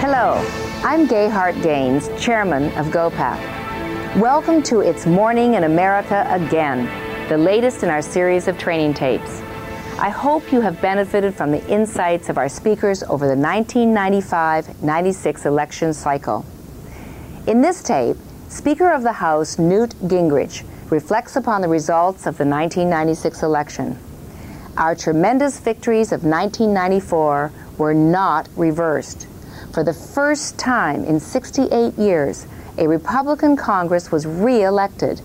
Hello, 0.00 0.44
I'm 0.84 1.06
Gay 1.06 1.28
Hart 1.28 1.60
Gaines, 1.62 2.08
Chairman 2.20 2.64
of 2.76 2.86
GOPAC. 2.86 4.16
Welcome 4.16 4.62
to 4.64 4.80
It's 4.80 5.06
Morning 5.06 5.54
in 5.54 5.64
America 5.64 6.26
Again, 6.30 6.88
the 7.28 7.36
latest 7.36 7.82
in 7.82 7.88
our 7.88 8.02
series 8.02 8.48
of 8.48 8.56
training 8.58 8.94
tapes. 8.94 9.40
I 9.98 10.10
hope 10.10 10.52
you 10.52 10.60
have 10.60 10.80
benefited 10.80 11.34
from 11.34 11.50
the 11.50 11.66
insights 11.68 12.28
of 12.28 12.38
our 12.38 12.48
speakers 12.48 13.02
over 13.02 13.26
the 13.26 13.36
1995 13.36 14.82
96 14.82 15.44
election 15.46 15.92
cycle. 15.92 16.46
In 17.48 17.60
this 17.60 17.82
tape, 17.82 18.16
Speaker 18.48 18.90
of 18.90 19.02
the 19.02 19.12
House 19.12 19.58
Newt 19.58 19.90
Gingrich 20.08 20.64
reflects 20.90 21.36
upon 21.36 21.60
the 21.60 21.68
results 21.68 22.20
of 22.26 22.38
the 22.38 22.46
1996 22.46 23.42
election. 23.42 23.98
Our 24.78 24.94
tremendous 24.94 25.60
victories 25.60 26.12
of 26.12 26.24
1994 26.24 27.52
were 27.76 27.92
not 27.92 28.48
reversed. 28.56 29.26
For 29.74 29.84
the 29.84 29.92
first 29.92 30.58
time 30.58 31.04
in 31.04 31.20
68 31.20 31.98
years, 31.98 32.46
a 32.78 32.88
Republican 32.88 33.54
Congress 33.54 34.10
was 34.10 34.24
re-elected. 34.24 35.20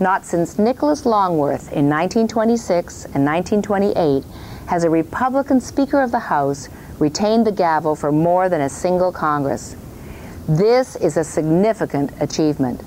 Not 0.00 0.26
since 0.26 0.58
Nicholas 0.58 1.06
Longworth 1.06 1.72
in 1.72 1.88
1926 1.88 3.04
and 3.14 3.24
1928 3.24 4.24
has 4.66 4.82
a 4.82 4.90
Republican 4.90 5.60
Speaker 5.60 6.02
of 6.02 6.10
the 6.10 6.18
House 6.18 6.68
retained 6.98 7.46
the 7.46 7.52
gavel 7.52 7.94
for 7.94 8.10
more 8.10 8.48
than 8.48 8.60
a 8.60 8.68
single 8.68 9.12
Congress. 9.12 9.76
This 10.48 10.94
is 10.94 11.16
a 11.16 11.24
significant 11.24 12.12
achievement. 12.20 12.82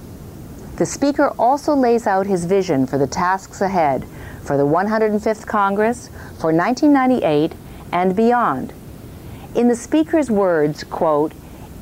The 0.78 0.86
Speaker 0.86 1.34
also 1.38 1.76
lays 1.76 2.08
out 2.08 2.26
his 2.26 2.46
vision 2.46 2.88
for 2.88 2.98
the 2.98 3.08
tasks 3.08 3.60
ahead 3.60 4.06
for 4.44 4.58
the 4.58 4.66
105th 4.66 5.46
Congress, 5.46 6.08
for 6.40 6.54
1998, 6.54 7.54
and 7.92 8.16
beyond. 8.16 8.74
In 9.56 9.68
the 9.68 9.76
Speaker's 9.76 10.32
words, 10.32 10.84
quote, 10.84 11.34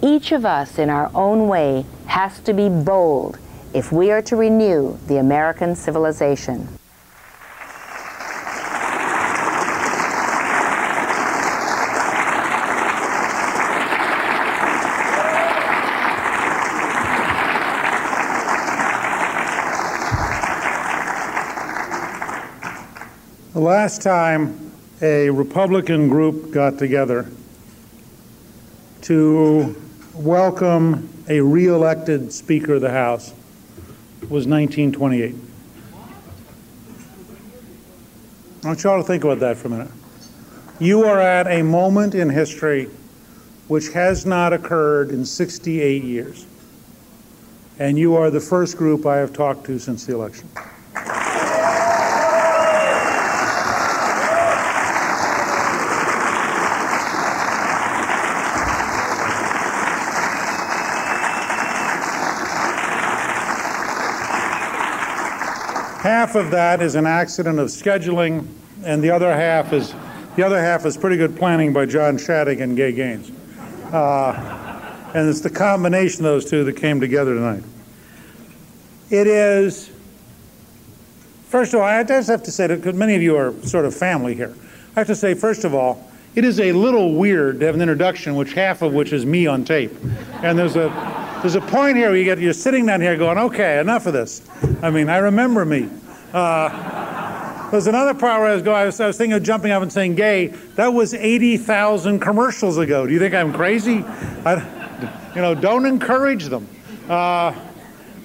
each 0.01 0.31
of 0.31 0.45
us 0.45 0.77
in 0.79 0.89
our 0.89 1.11
own 1.13 1.47
way 1.47 1.85
has 2.07 2.39
to 2.41 2.53
be 2.53 2.69
bold 2.69 3.37
if 3.73 3.91
we 3.91 4.11
are 4.11 4.21
to 4.23 4.35
renew 4.35 4.97
the 5.07 5.17
American 5.17 5.75
civilization. 5.75 6.76
The 23.57 23.63
last 23.63 24.03
time 24.03 24.71
a 25.01 25.31
Republican 25.31 26.09
group 26.09 26.51
got 26.51 26.77
together 26.77 27.25
to 29.01 29.75
welcome 30.13 31.09
a 31.27 31.41
re-elected 31.41 32.31
Speaker 32.31 32.75
of 32.75 32.81
the 32.81 32.91
House 32.91 33.33
was 34.29 34.45
1928. 34.45 35.35
I 38.63 38.67
want 38.67 38.83
you 38.83 38.89
all 38.91 39.01
to 39.01 39.03
think 39.03 39.23
about 39.23 39.39
that 39.39 39.57
for 39.57 39.69
a 39.69 39.71
minute. 39.71 39.91
You 40.77 41.05
are 41.05 41.19
at 41.19 41.47
a 41.47 41.63
moment 41.63 42.13
in 42.13 42.29
history 42.29 42.91
which 43.67 43.89
has 43.89 44.23
not 44.23 44.53
occurred 44.53 45.09
in 45.09 45.25
68 45.25 46.03
years. 46.03 46.45
And 47.79 47.97
you 47.97 48.17
are 48.17 48.29
the 48.29 48.39
first 48.39 48.77
group 48.77 49.07
I 49.07 49.15
have 49.17 49.33
talked 49.33 49.65
to 49.65 49.79
since 49.79 50.05
the 50.05 50.13
election. 50.13 50.47
Half 66.27 66.35
of 66.35 66.51
that 66.51 66.81
is 66.81 66.95
an 66.95 67.07
accident 67.07 67.57
of 67.57 67.69
scheduling, 67.69 68.45
and 68.83 69.01
the 69.01 69.09
other 69.09 69.33
half 69.33 69.71
is 69.71 69.93
the 70.35 70.45
other 70.45 70.59
half 70.59 70.85
is 70.85 70.97
pretty 70.97 71.15
good 71.15 71.37
planning 71.37 71.71
by 71.71 71.85
John 71.85 72.17
Shadegg 72.17 72.61
and 72.61 72.75
Gay 72.75 72.91
Gaines. 72.91 73.31
Uh, 73.93 75.09
and 75.15 75.29
it's 75.29 75.39
the 75.39 75.49
combination 75.49 76.25
of 76.25 76.31
those 76.33 76.49
two 76.49 76.65
that 76.65 76.73
came 76.73 76.99
together 76.99 77.33
tonight. 77.33 77.63
It 79.09 79.25
is, 79.25 79.89
first 81.45 81.73
of 81.73 81.79
all, 81.79 81.85
I 81.85 82.03
just 82.03 82.27
have 82.27 82.43
to 82.43 82.51
say 82.51 82.67
that 82.67 82.75
because 82.75 82.95
many 82.95 83.15
of 83.15 83.21
you 83.21 83.37
are 83.37 83.53
sort 83.63 83.85
of 83.85 83.95
family 83.95 84.35
here. 84.35 84.53
I 84.97 84.99
have 84.99 85.07
to 85.07 85.15
say, 85.15 85.33
first 85.33 85.63
of 85.63 85.73
all, 85.73 86.11
it 86.35 86.43
is 86.43 86.59
a 86.59 86.73
little 86.73 87.13
weird 87.13 87.61
to 87.61 87.67
have 87.67 87.75
an 87.75 87.81
introduction, 87.81 88.35
which 88.35 88.51
half 88.51 88.81
of 88.81 88.93
which 88.93 89.13
is 89.13 89.25
me 89.25 89.47
on 89.47 89.63
tape. 89.63 89.93
And 90.43 90.59
there's 90.59 90.75
a 90.75 90.89
there's 91.41 91.55
a 91.55 91.61
point 91.61 91.95
here 91.95 92.09
where 92.09 92.17
you 92.17 92.25
get 92.25 92.37
you're 92.37 92.51
sitting 92.51 92.85
down 92.85 92.99
here 92.99 93.15
going, 93.15 93.37
okay, 93.37 93.79
enough 93.79 94.07
of 94.07 94.13
this. 94.13 94.41
I 94.81 94.89
mean, 94.89 95.07
I 95.07 95.19
remember 95.19 95.63
me. 95.63 95.89
Uh, 96.33 97.69
there's 97.71 97.87
another 97.87 98.13
part 98.13 98.39
where 98.39 98.49
I 98.49 98.53
was 98.53 98.63
going. 98.63 98.77
I 98.77 98.85
was, 98.85 98.99
I 98.99 99.07
was 99.07 99.17
thinking 99.17 99.33
of 99.33 99.43
jumping 99.43 99.71
up 99.71 99.81
and 99.81 99.91
saying 99.91 100.15
"gay." 100.15 100.47
That 100.75 100.87
was 100.87 101.13
80,000 101.13 102.19
commercials 102.19 102.77
ago. 102.77 103.05
Do 103.05 103.13
you 103.13 103.19
think 103.19 103.33
I'm 103.33 103.53
crazy? 103.53 104.03
I, 104.45 105.31
you 105.35 105.41
know, 105.41 105.53
don't 105.53 105.85
encourage 105.85 106.45
them. 106.45 106.67
Uh, 107.09 107.53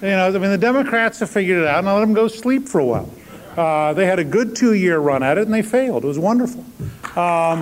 you 0.01 0.09
know, 0.09 0.27
I 0.27 0.31
mean, 0.31 0.49
the 0.49 0.57
Democrats 0.57 1.19
have 1.19 1.29
figured 1.29 1.61
it 1.61 1.67
out, 1.67 1.79
and 1.79 1.89
I 1.89 1.93
let 1.93 2.01
them 2.01 2.13
go 2.13 2.27
sleep 2.27 2.67
for 2.67 2.79
a 2.79 2.85
while. 2.85 3.09
Uh, 3.55 3.93
they 3.93 4.05
had 4.05 4.19
a 4.19 4.23
good 4.23 4.55
two-year 4.55 4.97
run 4.97 5.23
at 5.23 5.37
it, 5.37 5.43
and 5.43 5.53
they 5.53 5.61
failed. 5.61 6.03
It 6.03 6.07
was 6.07 6.19
wonderful. 6.19 6.65
Um, 7.15 7.61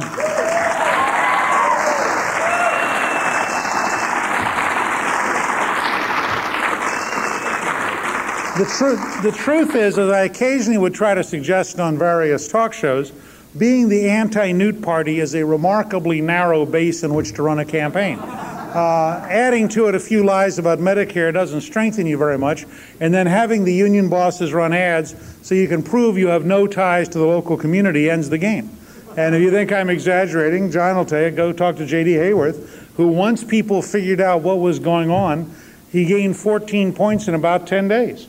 The, 8.62 8.68
tr- 8.68 9.28
the 9.28 9.36
truth 9.36 9.74
is, 9.74 9.98
as 9.98 10.12
I 10.12 10.26
occasionally 10.26 10.78
would 10.78 10.94
try 10.94 11.16
to 11.16 11.24
suggest 11.24 11.80
on 11.80 11.98
various 11.98 12.48
talk 12.48 12.74
shows, 12.74 13.12
being 13.58 13.90
the 13.90 14.08
anti 14.08 14.52
Newt 14.52 14.84
party 14.84 15.20
is 15.20 15.34
a 15.34 15.44
remarkably 15.44 16.22
narrow 16.22 16.64
base 16.68 17.02
in 17.02 17.12
which 17.12 17.34
to 17.34 17.42
run 17.42 17.58
a 17.58 17.66
campaign. 17.66 18.20
Uh, 18.20 19.26
adding 19.32 19.68
to 19.70 19.88
it 19.88 19.96
a 19.96 20.00
few 20.00 20.24
lies 20.24 20.60
about 20.60 20.78
Medicare 20.78 21.34
doesn't 21.34 21.62
strengthen 21.62 22.06
you 22.06 22.20
very 22.20 22.38
much. 22.38 22.68
And 23.00 23.12
then 23.12 23.26
having 23.26 23.64
the 23.64 23.74
union 23.74 24.10
bosses 24.10 24.54
run 24.54 24.74
ads 24.74 25.16
so 25.42 25.56
you 25.56 25.68
can 25.68 25.82
prove 25.82 26.20
you 26.20 26.28
have 26.28 26.46
no 26.46 26.68
ties 26.68 27.10
to 27.10 27.18
the 27.18 27.26
local 27.26 27.58
community 27.58 28.12
ends 28.12 28.30
the 28.30 28.38
game. 28.38 28.70
And 29.18 29.34
if 29.34 29.42
you 29.42 29.50
think 29.50 29.72
I'm 29.72 29.90
exaggerating, 29.90 30.70
John 30.70 30.98
will 30.98 31.06
tell 31.06 31.24
you, 31.24 31.32
go 31.32 31.52
talk 31.52 31.78
to 31.78 31.86
J.D. 31.88 32.12
Hayworth, 32.12 32.64
who 32.98 33.08
once 33.08 33.44
people 33.44 33.82
figured 33.82 34.22
out 34.22 34.44
what 34.44 34.60
was 34.60 34.78
going 34.78 35.10
on, 35.10 35.52
he 35.92 36.06
gained 36.06 36.38
14 36.38 36.94
points 36.94 37.28
in 37.28 37.34
about 37.34 37.66
10 37.66 37.88
days. 37.88 38.28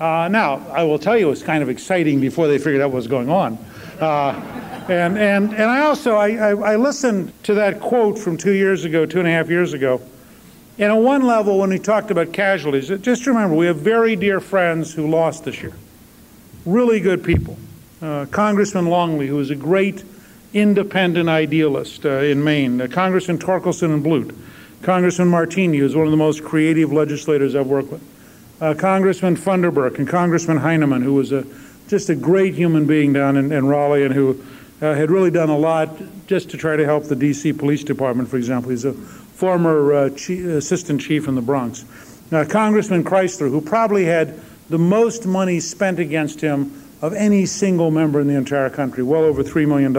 Uh, 0.00 0.28
now, 0.28 0.66
I 0.70 0.82
will 0.82 0.98
tell 0.98 1.16
you, 1.16 1.26
it 1.26 1.30
was 1.30 1.42
kind 1.42 1.62
of 1.62 1.68
exciting 1.68 2.20
before 2.20 2.48
they 2.48 2.58
figured 2.58 2.80
out 2.80 2.90
what 2.90 2.96
was 2.96 3.06
going 3.06 3.30
on. 3.30 3.58
Uh, 4.00 4.32
and, 4.88 5.16
and, 5.16 5.52
and 5.52 5.62
I 5.62 5.80
also, 5.80 6.16
I, 6.16 6.30
I, 6.30 6.72
I, 6.72 6.76
listened 6.76 7.32
to 7.44 7.54
that 7.54 7.80
quote 7.80 8.18
from 8.18 8.36
two 8.36 8.52
years 8.52 8.84
ago, 8.84 9.06
two 9.06 9.20
and 9.20 9.28
a 9.28 9.30
half 9.30 9.48
years 9.48 9.74
ago. 9.74 10.00
And 10.78 10.90
on 10.90 11.04
one 11.04 11.22
level, 11.22 11.58
when 11.58 11.70
we 11.70 11.78
talked 11.78 12.10
about 12.10 12.32
casualties, 12.32 12.88
just 13.00 13.26
remember, 13.26 13.54
we 13.54 13.66
have 13.66 13.76
very 13.76 14.16
dear 14.16 14.40
friends 14.40 14.92
who 14.92 15.08
lost 15.08 15.44
this 15.44 15.62
year. 15.62 15.74
Really 16.66 16.98
good 16.98 17.22
people. 17.22 17.56
Uh, 18.00 18.26
Congressman 18.26 18.86
Longley, 18.86 19.28
who 19.28 19.36
was 19.36 19.50
a 19.50 19.54
great 19.54 20.02
independent 20.54 21.28
idealist 21.28 22.04
uh, 22.04 22.18
in 22.18 22.42
Maine, 22.42 22.80
uh, 22.80 22.88
Congressman 22.88 23.38
Torkelson 23.38 23.94
and 23.94 24.02
Blute, 24.02 24.34
Congressman 24.82 25.28
Martini, 25.28 25.78
who's 25.78 25.94
one 25.94 26.06
of 26.06 26.10
the 26.10 26.16
most 26.16 26.42
creative 26.42 26.92
legislators 26.92 27.54
I've 27.54 27.68
worked 27.68 27.92
with, 27.92 28.02
uh, 28.62 28.74
Congressman 28.74 29.36
Funderburk 29.36 29.98
and 29.98 30.06
Congressman 30.06 30.58
Heineman, 30.58 31.02
who 31.02 31.14
was 31.14 31.32
a, 31.32 31.44
just 31.88 32.08
a 32.08 32.14
great 32.14 32.54
human 32.54 32.86
being 32.86 33.12
down 33.12 33.36
in, 33.36 33.50
in 33.50 33.66
Raleigh 33.66 34.04
and 34.04 34.14
who 34.14 34.40
uh, 34.80 34.94
had 34.94 35.10
really 35.10 35.32
done 35.32 35.50
a 35.50 35.58
lot 35.58 35.90
just 36.28 36.48
to 36.50 36.56
try 36.56 36.76
to 36.76 36.84
help 36.84 37.04
the 37.04 37.16
D.C. 37.16 37.52
Police 37.54 37.82
Department, 37.82 38.28
for 38.28 38.36
example. 38.36 38.70
He's 38.70 38.84
a 38.84 38.92
former 38.92 39.92
uh, 39.92 40.10
chief, 40.10 40.46
assistant 40.46 41.00
chief 41.00 41.26
in 41.26 41.34
the 41.34 41.42
Bronx. 41.42 41.84
Now, 42.30 42.44
Congressman 42.44 43.02
Chrysler, 43.02 43.50
who 43.50 43.60
probably 43.60 44.04
had 44.04 44.38
the 44.70 44.78
most 44.78 45.26
money 45.26 45.58
spent 45.58 45.98
against 45.98 46.40
him 46.40 46.72
of 47.02 47.14
any 47.14 47.46
single 47.46 47.90
member 47.90 48.20
in 48.20 48.28
the 48.28 48.36
entire 48.36 48.70
country, 48.70 49.02
well 49.02 49.24
over 49.24 49.42
$3 49.42 49.66
million, 49.66 49.92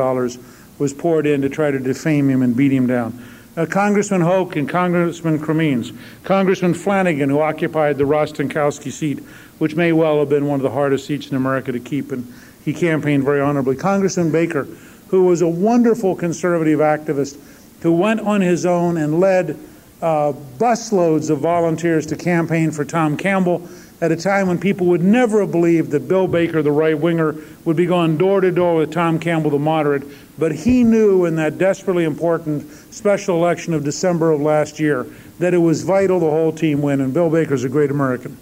was 0.79 0.93
poured 0.93 1.25
in 1.25 1.41
to 1.41 1.49
try 1.49 1.69
to 1.69 1.79
defame 1.79 2.29
him 2.29 2.41
and 2.41 2.55
beat 2.55 2.71
him 2.71 2.87
down. 2.87 3.21
Uh, 3.55 3.67
Congressman 3.67 4.21
Hoke 4.21 4.55
and 4.55 4.67
Congressman 4.67 5.37
Cremeans, 5.37 5.93
Congressman 6.23 6.73
Flanagan, 6.73 7.29
who 7.29 7.39
occupied 7.39 7.99
the 7.99 8.03
Rostenkowski 8.03 8.91
seat, 8.91 9.19
which 9.59 9.75
may 9.75 9.91
well 9.91 10.19
have 10.19 10.29
been 10.29 10.47
one 10.47 10.59
of 10.59 10.63
the 10.63 10.71
hardest 10.71 11.05
seats 11.05 11.27
in 11.27 11.37
America 11.37 11.71
to 11.71 11.79
keep, 11.79 12.11
and 12.11 12.33
he 12.65 12.73
campaigned 12.73 13.23
very 13.23 13.41
honorably. 13.41 13.75
Congressman 13.75 14.31
Baker, 14.31 14.63
who 15.09 15.25
was 15.25 15.43
a 15.43 15.47
wonderful 15.47 16.15
conservative 16.15 16.79
activist 16.79 17.37
who 17.83 17.91
went 17.91 18.21
on 18.21 18.41
his 18.41 18.65
own 18.65 18.97
and 18.97 19.19
led 19.19 19.59
uh, 20.01 20.33
busloads 20.57 21.29
of 21.29 21.39
volunteers 21.39 22.07
to 22.07 22.15
campaign 22.15 22.71
for 22.71 22.83
Tom 22.83 23.15
Campbell 23.15 23.69
at 24.01 24.11
a 24.11 24.17
time 24.17 24.47
when 24.47 24.59
people 24.59 24.87
would 24.87 25.03
never 25.03 25.41
have 25.41 25.51
believed 25.51 25.91
that 25.91 26.07
Bill 26.07 26.27
Baker, 26.27 26.61
the 26.61 26.71
right 26.71 26.97
winger, 26.97 27.35
would 27.63 27.77
be 27.77 27.85
going 27.85 28.17
door 28.17 28.41
to 28.41 28.51
door 28.51 28.75
with 28.75 28.91
Tom 28.91 29.19
Campbell, 29.19 29.51
the 29.51 29.59
moderate. 29.59 30.03
But 30.37 30.53
he 30.53 30.83
knew 30.83 31.23
in 31.25 31.35
that 31.35 31.57
desperately 31.57 32.03
important 32.03 32.69
special 32.93 33.35
election 33.35 33.73
of 33.73 33.83
December 33.83 34.31
of 34.31 34.41
last 34.41 34.79
year 34.79 35.07
that 35.39 35.53
it 35.53 35.57
was 35.57 35.81
vital 35.81 36.19
the 36.19 36.29
whole 36.29 36.51
team 36.51 36.81
win, 36.81 37.01
and 37.01 37.13
Bill 37.13 37.29
Baker's 37.29 37.63
a 37.63 37.69
great 37.69 37.89
American. 37.89 38.37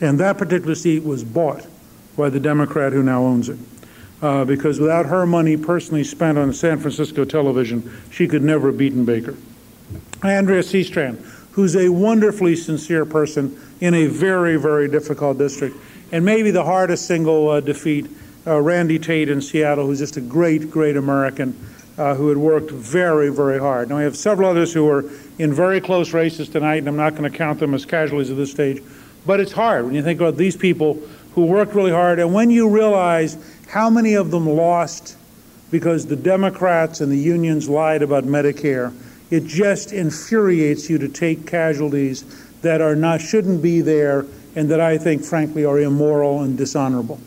And 0.00 0.18
that 0.18 0.38
particular 0.38 0.74
seat 0.74 1.04
was 1.04 1.22
bought 1.22 1.66
by 2.16 2.30
the 2.30 2.40
Democrat 2.40 2.92
who 2.92 3.02
now 3.02 3.22
owns 3.22 3.48
it. 3.48 3.58
Uh, 4.22 4.44
because 4.44 4.80
without 4.80 5.06
her 5.06 5.26
money 5.26 5.56
personally 5.56 6.04
spent 6.04 6.38
on 6.38 6.52
San 6.52 6.78
Francisco 6.78 7.24
television, 7.24 7.90
she 8.10 8.26
could 8.26 8.42
never 8.42 8.68
have 8.68 8.78
beaten 8.78 9.04
Baker. 9.04 9.36
Andrea 10.22 10.62
Seastrand, 10.62 11.18
who's 11.52 11.76
a 11.76 11.88
wonderfully 11.88 12.56
sincere 12.56 13.04
person 13.04 13.58
in 13.80 13.94
a 13.94 14.06
very, 14.06 14.56
very 14.56 14.88
difficult 14.88 15.38
district. 15.38 15.76
And 16.12 16.24
maybe 16.24 16.50
the 16.50 16.64
hardest 16.64 17.06
single 17.06 17.48
uh, 17.48 17.60
defeat, 17.60 18.10
uh, 18.46 18.60
Randy 18.60 18.98
Tate 18.98 19.30
in 19.30 19.40
Seattle, 19.40 19.86
who's 19.86 19.98
just 19.98 20.16
a 20.16 20.20
great, 20.20 20.70
great 20.70 20.96
American 20.96 21.54
uh, 21.98 22.14
who 22.14 22.28
had 22.28 22.38
worked 22.38 22.70
very, 22.70 23.30
very 23.30 23.58
hard. 23.58 23.88
Now, 23.88 23.98
we 23.98 24.04
have 24.04 24.16
several 24.16 24.48
others 24.48 24.72
who 24.72 24.88
are 24.88 25.04
in 25.38 25.52
very 25.52 25.80
close 25.80 26.12
races 26.12 26.48
tonight, 26.48 26.76
and 26.76 26.88
I'm 26.88 26.96
not 26.96 27.14
going 27.14 27.30
to 27.30 27.36
count 27.36 27.60
them 27.60 27.74
as 27.74 27.84
casualties 27.84 28.30
at 28.30 28.36
this 28.36 28.50
stage. 28.50 28.82
But 29.26 29.40
it's 29.40 29.52
hard 29.52 29.84
when 29.84 29.94
you 29.94 30.02
think 30.02 30.20
about 30.20 30.36
these 30.36 30.56
people 30.56 30.94
who 31.34 31.44
worked 31.44 31.74
really 31.74 31.90
hard, 31.90 32.18
and 32.18 32.32
when 32.32 32.50
you 32.50 32.68
realize 32.68 33.36
how 33.68 33.90
many 33.90 34.14
of 34.14 34.30
them 34.30 34.48
lost 34.48 35.16
because 35.70 36.06
the 36.06 36.16
Democrats 36.16 37.00
and 37.00 37.12
the 37.12 37.18
unions 37.18 37.68
lied 37.68 38.02
about 38.02 38.24
Medicare, 38.24 38.92
it 39.30 39.46
just 39.46 39.92
infuriates 39.92 40.90
you 40.90 40.98
to 40.98 41.08
take 41.08 41.46
casualties 41.46 42.24
that 42.62 42.80
are 42.80 42.96
not 42.96 43.20
shouldn't 43.20 43.62
be 43.62 43.80
there 43.80 44.26
and 44.56 44.68
that 44.70 44.80
I 44.80 44.98
think 44.98 45.22
frankly 45.22 45.64
are 45.64 45.78
immoral 45.78 46.42
and 46.42 46.58
dishonorable. 46.58 47.20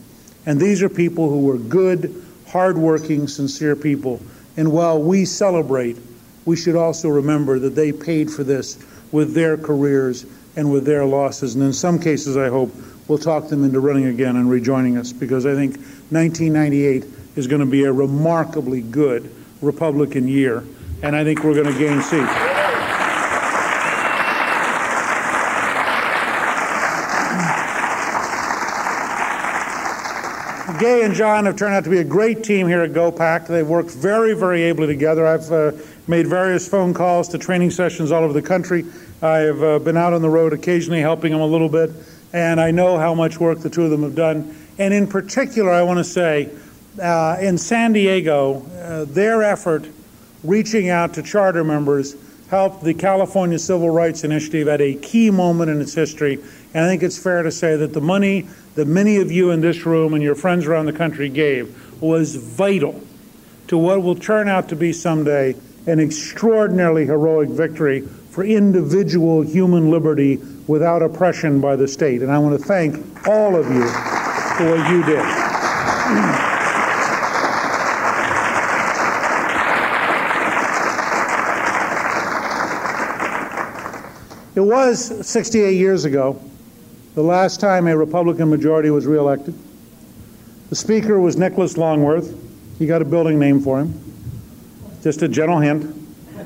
And 0.46 0.60
these 0.60 0.84
are 0.84 0.90
people 0.90 1.30
who 1.30 1.40
were 1.40 1.58
good, 1.58 2.24
hardworking, 2.50 3.28
sincere 3.28 3.76
people. 3.76 4.22
And 4.58 4.72
while 4.72 5.02
we 5.02 5.26
celebrate, 5.26 5.98
we 6.46 6.56
should 6.56 6.76
also 6.76 7.10
remember 7.10 7.60
that 7.60 7.76
they 7.76 7.92
paid 7.92 8.30
for 8.30 8.44
this 8.44 8.84
with 9.12 9.34
their 9.34 9.58
careers 9.58 10.26
and 10.56 10.72
with 10.72 10.86
their 10.86 11.06
losses. 11.06 11.56
And 11.56 11.64
in 11.64 11.74
some 11.74 12.00
cases, 12.00 12.38
I 12.38 12.50
hope, 12.50 12.72
we'll 13.08 13.18
talk 13.18 13.50
them 13.50 13.64
into 13.64 13.80
running 13.80 14.06
again 14.06 14.36
and 14.36 14.50
rejoining 14.50 14.98
us 14.98 15.12
because 15.12 15.46
I 15.46 15.56
think 15.56 15.78
1998 16.10 17.06
is 17.36 17.48
going 17.48 17.62
to 17.62 17.66
be 17.66 17.84
a 17.84 17.92
remarkably 17.92 18.82
good 18.82 19.34
Republican 19.62 20.28
year. 20.28 20.64
And 21.02 21.16
I 21.16 21.24
think 21.24 21.44
we're 21.44 21.56
going 21.56 21.74
to 21.74 21.80
gain 21.80 22.02
seats. 22.02 22.53
Gay 30.80 31.04
and 31.04 31.14
John 31.14 31.46
have 31.46 31.56
turned 31.56 31.76
out 31.76 31.84
to 31.84 31.90
be 31.90 32.00
a 32.00 32.04
great 32.04 32.44
team 32.44 32.68
here 32.68 32.82
at 32.82 32.94
GOPAC. 32.94 33.48
They've 33.48 33.68
worked 33.68 33.92
very, 33.92 34.34
very 34.34 34.64
ably 34.64 34.88
together. 34.88 35.26
I've 35.26 35.52
uh, 35.52 35.72
made 36.08 36.26
various 36.26 36.68
phone 36.68 36.96
calls 36.96 37.28
to 37.30 37.38
training 37.38 37.70
sessions 37.70 38.12
all 38.12 38.24
over 38.24 38.34
the 38.34 38.42
country. 38.42 38.86
I've 39.22 39.62
uh, 39.62 39.80
been 39.80 39.98
out 39.98 40.14
on 40.14 40.24
the 40.24 40.30
road 40.30 40.52
occasionally 40.52 41.02
helping 41.02 41.32
them 41.32 41.42
a 41.42 41.46
little 41.46 41.70
bit, 41.70 41.92
and 42.34 42.60
I 42.60 42.72
know 42.72 42.98
how 42.98 43.14
much 43.14 43.40
work 43.40 43.60
the 43.60 43.70
two 43.70 43.84
of 43.84 43.92
them 43.92 44.02
have 44.02 44.16
done. 44.16 44.56
And 44.80 44.94
in 44.94 45.06
particular, 45.06 45.70
I 45.70 45.84
want 45.84 46.00
to 46.00 46.04
say, 46.04 46.50
uh, 47.00 47.38
in 47.40 47.60
San 47.60 47.94
Diego, 47.94 48.66
uh, 48.82 49.06
their 49.06 49.44
effort 49.44 49.88
reaching 50.44 50.90
out 50.90 51.14
to 51.14 51.22
charter 51.22 51.64
members 51.64 52.16
helped 52.50 52.84
the 52.84 52.94
California 52.94 53.60
Civil 53.60 53.90
Rights 53.92 54.24
Initiative 54.24 54.68
at 54.68 54.82
a 54.82 54.96
key 54.96 55.30
moment 55.30 55.70
in 55.70 55.82
its 55.82 55.94
history. 55.94 56.40
And 56.74 56.86
I 56.86 56.88
think 56.88 57.04
it's 57.04 57.18
fair 57.18 57.44
to 57.44 57.52
say 57.52 57.76
that 57.76 57.94
the 57.94 58.02
money 58.02 58.48
that 58.76 58.88
many 58.88 59.18
of 59.18 59.32
you 59.32 59.52
in 59.52 59.62
this 59.62 59.86
room 59.86 60.14
and 60.14 60.24
your 60.24 60.36
friends 60.36 60.66
around 60.66 60.86
the 60.86 60.94
country 60.94 61.30
gave 61.30 62.02
was 62.02 62.36
vital 62.36 63.02
to 63.68 63.78
what 63.78 64.02
will 64.02 64.16
turn 64.16 64.48
out 64.48 64.70
to 64.70 64.76
be 64.76 64.92
someday 64.92 65.56
an 65.86 66.00
extraordinarily 66.00 67.06
heroic 67.06 67.50
victory 67.50 68.02
for 68.02 68.44
individual 68.44 69.42
human 69.42 69.92
liberty 69.92 70.38
without 70.68 71.02
oppression 71.02 71.62
by 71.62 71.76
the 71.76 71.88
state. 71.88 72.22
And 72.22 72.32
I 72.32 72.40
want 72.40 72.60
to 72.60 72.66
thank 72.66 72.96
all 73.28 73.56
of 73.56 73.68
you 73.68 73.88
for 74.58 74.78
what 74.78 74.90
you 74.90 75.04
did. 75.04 75.24
It 84.56 84.62
was 84.62 85.28
68 85.28 85.76
years 85.76 86.06
ago 86.06 86.40
the 87.16 87.22
last 87.22 87.60
time 87.60 87.88
a 87.88 87.96
Republican 87.96 88.50
majority 88.50 88.90
was 88.90 89.06
reelected. 89.06 89.54
The 90.70 90.76
Speaker 90.76 91.20
was 91.20 91.38
Nicholas 91.38 91.78
Longworth. 91.78 92.36
He 92.80 92.88
got 92.88 93.02
a 93.02 93.06
building 93.06 93.38
name 93.38 93.62
for 93.62 93.80
him. 93.80 93.94
Just 95.04 95.22
a 95.22 95.28
gentle 95.28 95.60
hint. 95.60 95.84
it 95.84 96.46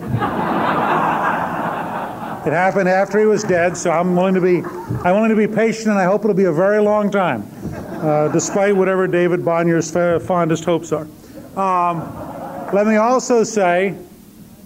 happened 2.52 2.90
after 2.90 3.20
he 3.20 3.26
was 3.26 3.44
dead, 3.44 3.78
so 3.78 3.92
I'm 3.92 4.16
willing 4.16 4.36
to 4.36 4.42
be 4.42 4.62
I'm 5.04 5.16
willing 5.16 5.30
to 5.30 5.36
be 5.36 5.48
patient, 5.48 5.88
and 5.88 5.98
I 5.98 6.04
hope 6.04 6.26
it'll 6.26 6.34
be 6.34 6.46
a 6.46 6.52
very 6.52 6.82
long 6.82 7.10
time, 7.12 7.50
uh, 8.02 8.28
despite 8.30 8.76
whatever 8.76 9.08
David 9.08 9.46
Bonior's 9.46 9.90
fondest 9.92 10.66
hopes 10.66 10.92
are. 10.92 11.08
Um, 11.56 12.02
let 12.74 12.86
me 12.86 12.98
also 12.98 13.44
say 13.44 13.96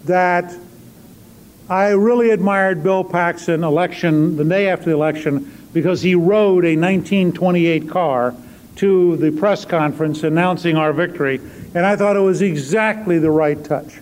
that 0.04 0.52
I 1.70 1.90
really 1.90 2.30
admired 2.30 2.82
Bill 2.82 3.04
Paxon 3.04 3.62
election 3.62 4.36
the 4.36 4.44
day 4.44 4.68
after 4.68 4.86
the 4.86 4.96
election 4.96 5.61
because 5.72 6.02
he 6.02 6.14
rode 6.14 6.64
a 6.64 6.76
1928 6.76 7.88
car 7.88 8.34
to 8.76 9.16
the 9.16 9.30
press 9.30 9.64
conference 9.64 10.22
announcing 10.22 10.76
our 10.76 10.92
victory, 10.92 11.40
and 11.74 11.84
I 11.84 11.96
thought 11.96 12.16
it 12.16 12.20
was 12.20 12.42
exactly 12.42 13.18
the 13.18 13.30
right 13.30 13.62
touch. 13.62 14.00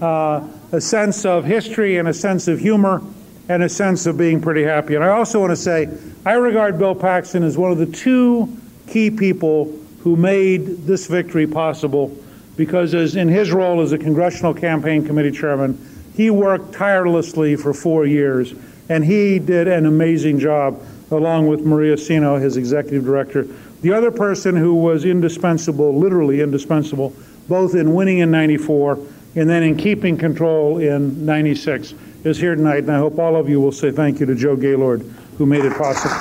Uh, 0.00 0.46
a 0.72 0.80
sense 0.80 1.24
of 1.24 1.44
history 1.44 1.98
and 1.98 2.08
a 2.08 2.14
sense 2.14 2.48
of 2.48 2.58
humor 2.58 3.02
and 3.48 3.62
a 3.62 3.68
sense 3.68 4.06
of 4.06 4.16
being 4.16 4.40
pretty 4.40 4.62
happy. 4.62 4.94
And 4.94 5.04
I 5.04 5.08
also 5.08 5.40
want 5.40 5.50
to 5.50 5.56
say, 5.56 5.88
I 6.24 6.32
regard 6.34 6.78
Bill 6.78 6.94
Paxon 6.94 7.42
as 7.42 7.58
one 7.58 7.70
of 7.72 7.78
the 7.78 7.86
two 7.86 8.56
key 8.86 9.10
people 9.10 9.78
who 10.00 10.16
made 10.16 10.86
this 10.86 11.06
victory 11.06 11.46
possible 11.46 12.16
because 12.56 12.94
as 12.94 13.16
in 13.16 13.28
his 13.28 13.52
role 13.52 13.80
as 13.80 13.92
a 13.92 13.98
congressional 13.98 14.54
campaign 14.54 15.04
committee 15.04 15.30
chairman 15.30 15.78
He 16.14 16.30
worked 16.30 16.74
tirelessly 16.74 17.56
for 17.56 17.72
four 17.72 18.04
years, 18.04 18.54
and 18.88 19.04
he 19.04 19.38
did 19.38 19.68
an 19.68 19.86
amazing 19.86 20.38
job 20.38 20.80
along 21.12 21.46
with 21.46 21.60
Maria 21.60 21.96
Cino, 21.96 22.36
his 22.36 22.56
executive 22.56 23.04
director. 23.04 23.46
The 23.82 23.92
other 23.92 24.10
person 24.10 24.56
who 24.56 24.74
was 24.74 25.04
indispensable, 25.04 25.96
literally 25.96 26.40
indispensable, 26.40 27.14
both 27.48 27.74
in 27.74 27.94
winning 27.94 28.18
in 28.18 28.30
94 28.30 28.98
and 29.34 29.48
then 29.48 29.62
in 29.62 29.76
keeping 29.76 30.16
control 30.16 30.78
in 30.78 31.24
96, 31.24 31.94
is 32.24 32.38
here 32.38 32.54
tonight. 32.54 32.84
And 32.84 32.92
I 32.92 32.98
hope 32.98 33.18
all 33.18 33.36
of 33.36 33.48
you 33.48 33.60
will 33.60 33.72
say 33.72 33.90
thank 33.90 34.20
you 34.20 34.26
to 34.26 34.34
Joe 34.34 34.56
Gaylord, 34.56 35.02
who 35.38 35.46
made 35.46 35.64
it 35.64 35.76
possible. 35.76 36.14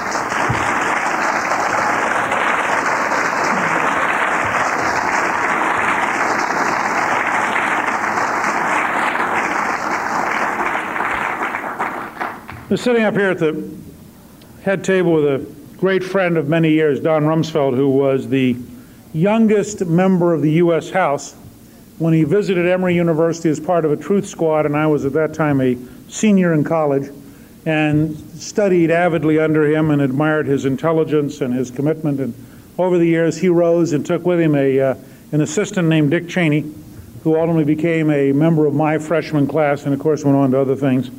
Sitting 12.73 13.03
up 13.03 13.15
here 13.15 13.31
at 13.31 13.37
the 13.37 13.80
head 14.63 14.83
table 14.83 15.13
with 15.13 15.25
a 15.25 15.77
great 15.77 16.03
friend 16.03 16.37
of 16.37 16.47
many 16.47 16.69
years, 16.69 16.99
Don 16.99 17.23
Rumsfeld, 17.23 17.75
who 17.75 17.89
was 17.89 18.27
the 18.27 18.55
youngest 19.11 19.85
member 19.85 20.33
of 20.33 20.41
the 20.41 20.51
U.S. 20.53 20.91
House 20.91 21.33
when 21.97 22.13
he 22.13 22.23
visited 22.23 22.67
Emory 22.67 22.95
University 22.95 23.49
as 23.49 23.59
part 23.59 23.85
of 23.85 23.91
a 23.91 23.97
truth 23.97 24.27
squad, 24.27 24.65
and 24.65 24.77
I 24.77 24.87
was 24.87 25.03
at 25.05 25.13
that 25.13 25.33
time 25.33 25.61
a 25.61 25.77
senior 26.07 26.53
in 26.53 26.63
college, 26.63 27.09
and 27.65 28.17
studied 28.39 28.89
avidly 28.89 29.39
under 29.39 29.65
him 29.65 29.91
and 29.91 30.01
admired 30.01 30.47
his 30.47 30.65
intelligence 30.65 31.41
and 31.41 31.53
his 31.53 31.69
commitment. 31.69 32.19
And 32.19 32.33
over 32.77 32.97
the 32.97 33.05
years, 33.05 33.37
he 33.37 33.49
rose 33.49 33.93
and 33.93 34.05
took 34.05 34.25
with 34.25 34.39
him 34.39 34.55
a, 34.55 34.79
uh, 34.79 34.95
an 35.31 35.41
assistant 35.41 35.87
named 35.87 36.11
Dick 36.11 36.27
Cheney, 36.27 36.71
who 37.23 37.35
ultimately 37.35 37.65
became 37.65 38.09
a 38.09 38.31
member 38.31 38.65
of 38.65 38.73
my 38.73 38.97
freshman 38.97 39.47
class 39.47 39.85
and, 39.85 39.93
of 39.93 39.99
course, 39.99 40.23
went 40.23 40.37
on 40.37 40.51
to 40.51 40.59
other 40.59 40.75
things. 40.75 41.11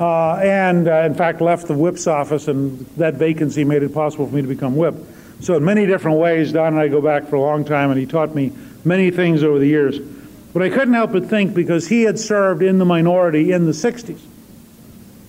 Uh, 0.00 0.36
and, 0.36 0.88
uh, 0.88 1.02
in 1.02 1.12
fact, 1.12 1.42
left 1.42 1.66
the 1.66 1.74
whip's 1.74 2.06
office, 2.06 2.48
and 2.48 2.86
that 2.96 3.14
vacancy 3.14 3.64
made 3.64 3.82
it 3.82 3.92
possible 3.92 4.26
for 4.26 4.34
me 4.34 4.40
to 4.40 4.48
become 4.48 4.74
whip. 4.74 4.94
So, 5.40 5.56
in 5.56 5.64
many 5.64 5.84
different 5.84 6.16
ways, 6.16 6.52
Don 6.52 6.68
and 6.68 6.78
I 6.80 6.88
go 6.88 7.02
back 7.02 7.26
for 7.26 7.36
a 7.36 7.40
long 7.40 7.66
time, 7.66 7.90
and 7.90 8.00
he 8.00 8.06
taught 8.06 8.34
me 8.34 8.50
many 8.82 9.10
things 9.10 9.42
over 9.42 9.58
the 9.58 9.66
years. 9.66 9.98
But 10.54 10.62
I 10.62 10.70
couldn't 10.70 10.94
help 10.94 11.12
but 11.12 11.26
think 11.26 11.52
because 11.52 11.88
he 11.88 12.04
had 12.04 12.18
served 12.18 12.62
in 12.62 12.78
the 12.78 12.86
minority 12.86 13.52
in 13.52 13.66
the 13.66 13.72
60s, 13.72 14.20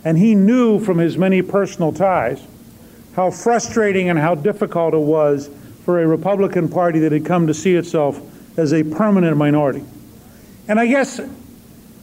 and 0.06 0.18
he 0.18 0.36
knew 0.36 0.80
from 0.80 1.00
his 1.00 1.18
many 1.18 1.42
personal 1.42 1.92
ties 1.92 2.42
how 3.18 3.30
frustrating 3.30 4.10
and 4.10 4.18
how 4.18 4.36
difficult 4.36 4.94
it 4.94 5.00
was 5.00 5.50
for 5.84 6.02
a 6.02 6.08
Republican 6.08 6.70
Party 6.70 7.00
that 7.00 7.12
had 7.12 7.26
come 7.26 7.48
to 7.48 7.54
see 7.54 7.76
itself 7.76 8.22
as 8.58 8.72
a 8.72 8.84
permanent 8.86 9.36
minority. 9.36 9.84
And 10.70 10.80
I 10.80 10.88
guess 10.88 11.20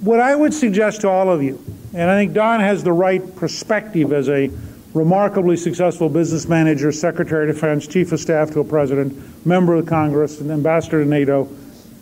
what 0.01 0.21
I 0.21 0.35
would 0.35 0.53
suggest 0.53 1.01
to 1.01 1.09
all 1.09 1.31
of 1.31 1.43
you, 1.43 1.65
and 1.95 2.11
I 2.11 2.17
think 2.17 2.35
Don 2.35 2.61
has 2.61 2.85
the 2.85 2.93
right 2.93 3.37
perspective 3.37 4.13
as 4.13 4.29
a 4.29 4.51
remarkably 4.95 5.57
successful 5.57 6.09
business 6.09 6.49
manager, 6.49 6.93
Secretary 6.93 7.49
of 7.49 7.55
Defense, 7.55 7.87
Chief 7.87 8.13
of 8.13 8.21
Staff 8.21 8.51
to 8.53 8.61
a 8.61 8.65
President, 8.65 9.47
member 9.47 9.75
of 9.75 9.87
Congress, 9.87 10.41
and 10.41 10.51
Ambassador 10.51 11.03
to 11.03 11.09
NATO. 11.09 11.49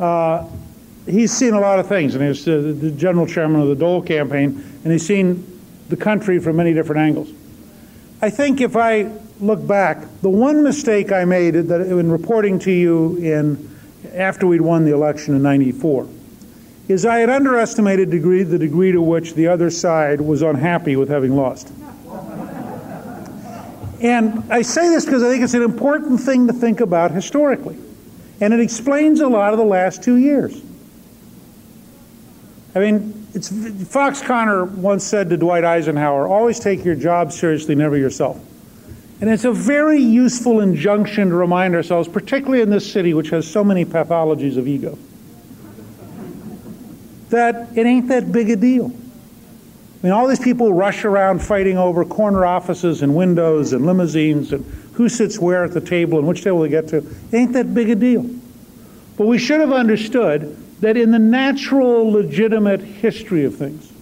Uh, 0.00 0.46
he's 1.06 1.32
seen 1.32 1.54
a 1.54 1.60
lot 1.60 1.78
of 1.78 1.86
things, 1.86 2.14
and 2.14 2.24
he's 2.24 2.46
uh, 2.48 2.74
the 2.78 2.90
general 2.90 3.26
chairman 3.26 3.60
of 3.60 3.68
the 3.68 3.76
Dole 3.76 4.02
campaign, 4.02 4.62
and 4.84 4.92
he's 4.92 5.06
seen 5.06 5.60
the 5.88 5.96
country 5.96 6.38
from 6.38 6.56
many 6.56 6.72
different 6.72 7.00
angles. 7.00 7.30
I 8.22 8.30
think 8.30 8.60
if 8.60 8.76
I 8.76 9.12
look 9.40 9.64
back, 9.66 9.98
the 10.22 10.30
one 10.30 10.62
mistake 10.62 11.12
I 11.12 11.24
made 11.24 11.54
that 11.54 11.80
in 11.82 12.10
reporting 12.10 12.58
to 12.60 12.72
you 12.72 13.16
in 13.18 13.76
after 14.14 14.46
we'd 14.46 14.62
won 14.62 14.84
the 14.84 14.92
election 14.92 15.34
in 15.36 15.42
'94 15.42 16.08
is 16.88 17.04
I 17.04 17.18
had 17.18 17.30
underestimated 17.30 18.10
degree, 18.10 18.42
the 18.42 18.58
degree 18.58 18.92
to 18.92 19.02
which 19.02 19.34
the 19.34 19.48
other 19.48 19.70
side 19.70 20.20
was 20.20 20.42
unhappy 20.42 20.96
with 20.96 21.08
having 21.08 21.34
lost. 21.34 21.72
And 24.00 24.44
I 24.52 24.62
say 24.62 24.88
this 24.88 25.04
because 25.04 25.22
I 25.22 25.30
think 25.30 25.42
it's 25.42 25.54
an 25.54 25.62
important 25.62 26.20
thing 26.20 26.46
to 26.46 26.52
think 26.52 26.80
about 26.80 27.10
historically. 27.10 27.78
And 28.40 28.52
it 28.52 28.60
explains 28.60 29.20
a 29.20 29.28
lot 29.28 29.52
of 29.52 29.58
the 29.58 29.64
last 29.64 30.02
two 30.02 30.16
years. 30.16 30.60
I 32.74 32.78
mean, 32.78 33.26
it's, 33.32 33.48
Fox 33.88 34.20
Conner 34.20 34.66
once 34.66 35.02
said 35.02 35.30
to 35.30 35.36
Dwight 35.38 35.64
Eisenhower, 35.64 36.28
always 36.28 36.60
take 36.60 36.84
your 36.84 36.94
job 36.94 37.32
seriously, 37.32 37.74
never 37.74 37.96
yourself. 37.96 38.38
And 39.20 39.30
it's 39.30 39.46
a 39.46 39.52
very 39.52 40.00
useful 40.00 40.60
injunction 40.60 41.30
to 41.30 41.34
remind 41.34 41.74
ourselves, 41.74 42.06
particularly 42.06 42.60
in 42.60 42.68
this 42.68 42.90
city 42.90 43.14
which 43.14 43.30
has 43.30 43.50
so 43.50 43.64
many 43.64 43.86
pathologies 43.86 44.58
of 44.58 44.68
ego, 44.68 44.98
that 47.30 47.76
it 47.76 47.86
ain't 47.86 48.08
that 48.08 48.30
big 48.32 48.50
a 48.50 48.56
deal. 48.56 48.86
I 48.86 50.06
mean, 50.06 50.12
all 50.12 50.28
these 50.28 50.40
people 50.40 50.72
rush 50.72 51.04
around 51.04 51.42
fighting 51.42 51.78
over 51.78 52.04
corner 52.04 52.44
offices 52.44 53.02
and 53.02 53.14
windows 53.14 53.72
and 53.72 53.86
limousines 53.86 54.52
and 54.52 54.64
who 54.92 55.08
sits 55.08 55.38
where 55.38 55.64
at 55.64 55.72
the 55.72 55.80
table 55.80 56.18
and 56.18 56.28
which 56.28 56.44
table 56.44 56.60
they 56.60 56.68
get 56.68 56.88
to. 56.88 56.98
It 56.98 57.34
ain't 57.34 57.52
that 57.54 57.74
big 57.74 57.90
a 57.90 57.94
deal. 57.94 58.28
But 59.16 59.26
we 59.26 59.38
should 59.38 59.60
have 59.60 59.72
understood 59.72 60.56
that 60.80 60.96
in 60.96 61.10
the 61.10 61.18
natural, 61.18 62.10
legitimate 62.10 62.80
history 62.80 63.44
of 63.44 63.56
things, 63.56 63.92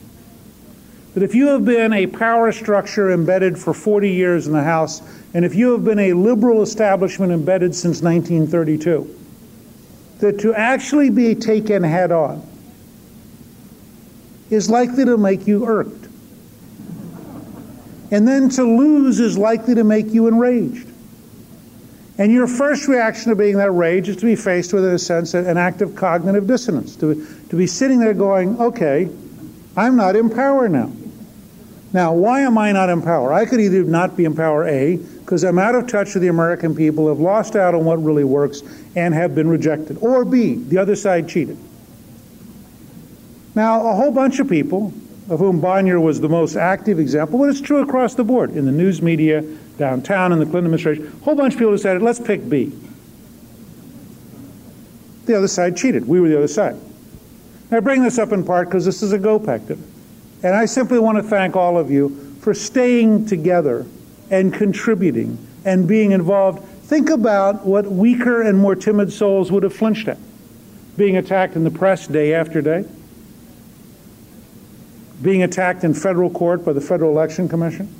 that 1.14 1.22
if 1.22 1.34
you 1.34 1.46
have 1.46 1.64
been 1.64 1.92
a 1.92 2.08
power 2.08 2.50
structure 2.50 3.12
embedded 3.12 3.56
for 3.56 3.72
40 3.72 4.10
years 4.10 4.48
in 4.48 4.52
the 4.52 4.62
House, 4.62 5.00
and 5.32 5.44
if 5.44 5.54
you 5.54 5.70
have 5.72 5.84
been 5.84 6.00
a 6.00 6.12
liberal 6.12 6.62
establishment 6.62 7.30
embedded 7.30 7.74
since 7.74 8.02
1932, 8.02 9.20
that 10.18 10.40
to 10.40 10.54
actually 10.54 11.10
be 11.10 11.34
taken 11.34 11.82
head 11.84 12.10
on 12.10 12.42
is 14.54 14.70
likely 14.70 15.04
to 15.04 15.16
make 15.18 15.46
you 15.46 15.66
irked. 15.66 16.08
And 18.10 18.26
then 18.28 18.48
to 18.50 18.62
lose 18.62 19.18
is 19.20 19.36
likely 19.36 19.74
to 19.74 19.84
make 19.84 20.06
you 20.08 20.28
enraged. 20.28 20.88
And 22.16 22.30
your 22.30 22.46
first 22.46 22.86
reaction 22.86 23.30
to 23.30 23.36
being 23.36 23.56
that 23.56 23.72
rage 23.72 24.08
is 24.08 24.16
to 24.18 24.24
be 24.24 24.36
faced 24.36 24.72
with, 24.72 24.84
in 24.84 24.94
a 24.94 24.98
sense, 24.98 25.34
an 25.34 25.56
act 25.56 25.82
of 25.82 25.96
cognitive 25.96 26.46
dissonance, 26.46 26.94
to, 26.96 27.26
to 27.50 27.56
be 27.56 27.66
sitting 27.66 27.98
there 27.98 28.14
going, 28.14 28.60
okay, 28.60 29.08
I'm 29.76 29.96
not 29.96 30.14
in 30.14 30.30
power 30.30 30.68
now. 30.68 30.92
Now, 31.92 32.12
why 32.12 32.40
am 32.42 32.56
I 32.56 32.72
not 32.72 32.88
in 32.88 33.02
power? 33.02 33.32
I 33.32 33.46
could 33.46 33.60
either 33.60 33.82
not 33.82 34.16
be 34.16 34.24
in 34.24 34.34
power, 34.34 34.66
A, 34.66 34.96
because 34.96 35.42
I'm 35.42 35.58
out 35.58 35.74
of 35.74 35.88
touch 35.88 36.14
with 36.14 36.22
the 36.22 36.28
American 36.28 36.74
people, 36.74 37.08
have 37.08 37.20
lost 37.20 37.56
out 37.56 37.74
on 37.74 37.84
what 37.84 38.02
really 38.02 38.24
works, 38.24 38.62
and 38.94 39.14
have 39.14 39.34
been 39.34 39.48
rejected, 39.48 39.98
or 40.00 40.24
B, 40.24 40.54
the 40.54 40.78
other 40.78 40.94
side 40.94 41.28
cheated. 41.28 41.58
Now, 43.54 43.86
a 43.86 43.94
whole 43.94 44.10
bunch 44.10 44.40
of 44.40 44.48
people, 44.48 44.92
of 45.30 45.38
whom 45.38 45.60
Bonior 45.60 46.02
was 46.02 46.20
the 46.20 46.28
most 46.28 46.56
active 46.56 46.98
example, 46.98 47.38
but 47.38 47.48
it's 47.48 47.60
true 47.60 47.82
across 47.82 48.14
the 48.14 48.24
board 48.24 48.50
in 48.50 48.66
the 48.66 48.72
news 48.72 49.00
media, 49.00 49.42
downtown 49.78 50.32
in 50.32 50.38
the 50.38 50.44
Clinton 50.44 50.66
administration. 50.66 51.06
A 51.06 51.24
whole 51.24 51.34
bunch 51.34 51.54
of 51.54 51.58
people 51.58 51.72
decided, 51.72 52.02
let's 52.02 52.20
pick 52.20 52.48
B. 52.48 52.72
The 55.26 55.36
other 55.36 55.48
side 55.48 55.76
cheated. 55.76 56.06
We 56.06 56.20
were 56.20 56.28
the 56.28 56.36
other 56.36 56.48
side. 56.48 56.76
I 57.70 57.80
bring 57.80 58.02
this 58.02 58.18
up 58.18 58.32
in 58.32 58.44
part 58.44 58.68
because 58.68 58.84
this 58.84 59.02
is 59.02 59.12
a 59.12 59.18
GOPAC 59.18 59.68
dinner. 59.68 59.82
And 60.42 60.54
I 60.54 60.66
simply 60.66 60.98
want 60.98 61.16
to 61.16 61.22
thank 61.22 61.56
all 61.56 61.78
of 61.78 61.90
you 61.90 62.36
for 62.40 62.52
staying 62.52 63.24
together 63.26 63.86
and 64.30 64.52
contributing 64.52 65.38
and 65.64 65.88
being 65.88 66.12
involved. 66.12 66.62
Think 66.84 67.08
about 67.08 67.64
what 67.64 67.90
weaker 67.90 68.42
and 68.42 68.58
more 68.58 68.76
timid 68.76 69.10
souls 69.10 69.50
would 69.50 69.62
have 69.62 69.74
flinched 69.74 70.08
at. 70.08 70.18
Being 70.98 71.16
attacked 71.16 71.56
in 71.56 71.64
the 71.64 71.70
press 71.70 72.06
day 72.06 72.34
after 72.34 72.60
day, 72.60 72.84
being 75.22 75.42
attacked 75.42 75.84
in 75.84 75.94
federal 75.94 76.30
court 76.30 76.64
by 76.64 76.72
the 76.72 76.80
Federal 76.80 77.10
Election 77.10 77.48
Commission, 77.48 77.92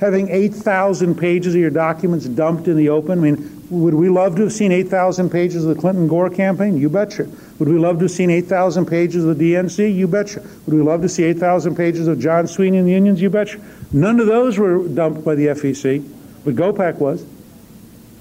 having 0.00 0.28
8,000 0.28 1.14
pages 1.16 1.54
of 1.54 1.60
your 1.60 1.70
documents 1.70 2.26
dumped 2.26 2.68
in 2.68 2.76
the 2.76 2.88
open? 2.88 3.18
I 3.18 3.22
mean, 3.22 3.58
would 3.70 3.94
we 3.94 4.08
love 4.08 4.36
to 4.36 4.42
have 4.42 4.52
seen 4.52 4.72
8,000 4.72 5.28
pages 5.30 5.64
of 5.64 5.74
the 5.74 5.80
Clinton 5.80 6.08
Gore 6.08 6.30
campaign? 6.30 6.78
You 6.78 6.88
betcha. 6.88 7.28
Would 7.58 7.68
we 7.68 7.78
love 7.78 7.98
to 7.98 8.04
have 8.04 8.10
seen 8.10 8.30
8,000 8.30 8.86
pages 8.86 9.24
of 9.24 9.36
the 9.36 9.52
DNC? 9.52 9.94
You 9.94 10.08
betcha. 10.08 10.40
Would 10.66 10.74
we 10.74 10.82
love 10.82 11.02
to 11.02 11.08
see 11.08 11.24
8,000 11.24 11.76
pages 11.76 12.08
of 12.08 12.18
John 12.18 12.46
Sweeney 12.46 12.78
and 12.78 12.86
the 12.86 12.92
unions? 12.92 13.20
You 13.20 13.28
betcha. 13.28 13.60
None 13.92 14.20
of 14.20 14.26
those 14.26 14.58
were 14.58 14.88
dumped 14.88 15.24
by 15.24 15.34
the 15.34 15.48
FEC, 15.48 16.06
but 16.44 16.54
GOPAC 16.54 16.96
was. 16.96 17.24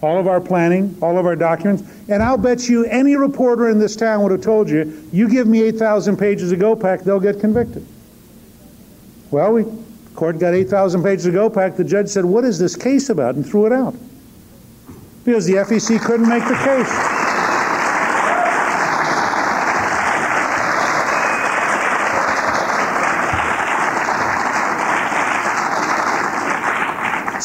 All 0.01 0.19
of 0.19 0.27
our 0.27 0.41
planning, 0.41 0.95
all 1.01 1.17
of 1.17 1.25
our 1.25 1.35
documents. 1.35 1.83
And 2.09 2.21
I'll 2.21 2.37
bet 2.37 2.67
you 2.69 2.85
any 2.85 3.15
reporter 3.15 3.69
in 3.69 3.79
this 3.79 3.95
town 3.95 4.21
would 4.23 4.31
have 4.31 4.41
told 4.41 4.69
you, 4.69 5.07
you 5.11 5.29
give 5.29 5.47
me 5.47 5.63
8,000 5.63 6.17
pages 6.17 6.51
of 6.51 6.59
GOPAC, 6.59 7.03
they'll 7.03 7.19
get 7.19 7.39
convicted. 7.39 7.87
Well, 9.31 9.53
we 9.53 9.65
Court 10.15 10.39
got 10.39 10.55
8,000 10.55 11.03
pages 11.03 11.27
of 11.27 11.35
GOPAC. 11.35 11.77
The 11.77 11.83
judge 11.83 12.07
said, 12.07 12.25
What 12.25 12.43
is 12.43 12.57
this 12.57 12.75
case 12.75 13.09
about? 13.09 13.35
and 13.35 13.45
threw 13.45 13.67
it 13.67 13.71
out. 13.71 13.95
Because 15.23 15.45
the 15.45 15.53
FEC 15.53 16.01
couldn't 16.01 16.27
make 16.27 16.43
the 16.47 16.55
case. 16.55 17.17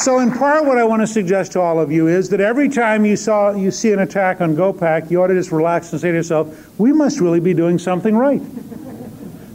So, 0.02 0.18
in 0.18 0.32
part, 0.32 0.64
what 0.64 0.78
I 0.78 0.84
want 0.84 1.02
to 1.02 1.06
suggest 1.06 1.52
to 1.52 1.60
all 1.60 1.78
of 1.78 1.92
you 1.92 2.08
is 2.08 2.28
that 2.30 2.40
every 2.40 2.68
time 2.68 3.04
you 3.04 3.16
saw 3.16 3.52
you 3.52 3.70
see 3.70 3.92
an 3.92 4.00
attack 4.00 4.40
on 4.40 4.56
GOPAC, 4.56 5.10
you 5.10 5.22
ought 5.22 5.28
to 5.28 5.34
just 5.34 5.52
relax 5.52 5.92
and 5.92 6.00
say 6.00 6.08
to 6.08 6.16
yourself, 6.16 6.70
"We 6.78 6.92
must 6.92 7.20
really 7.20 7.38
be 7.38 7.54
doing 7.54 7.78
something 7.78 8.16
right." 8.16 8.42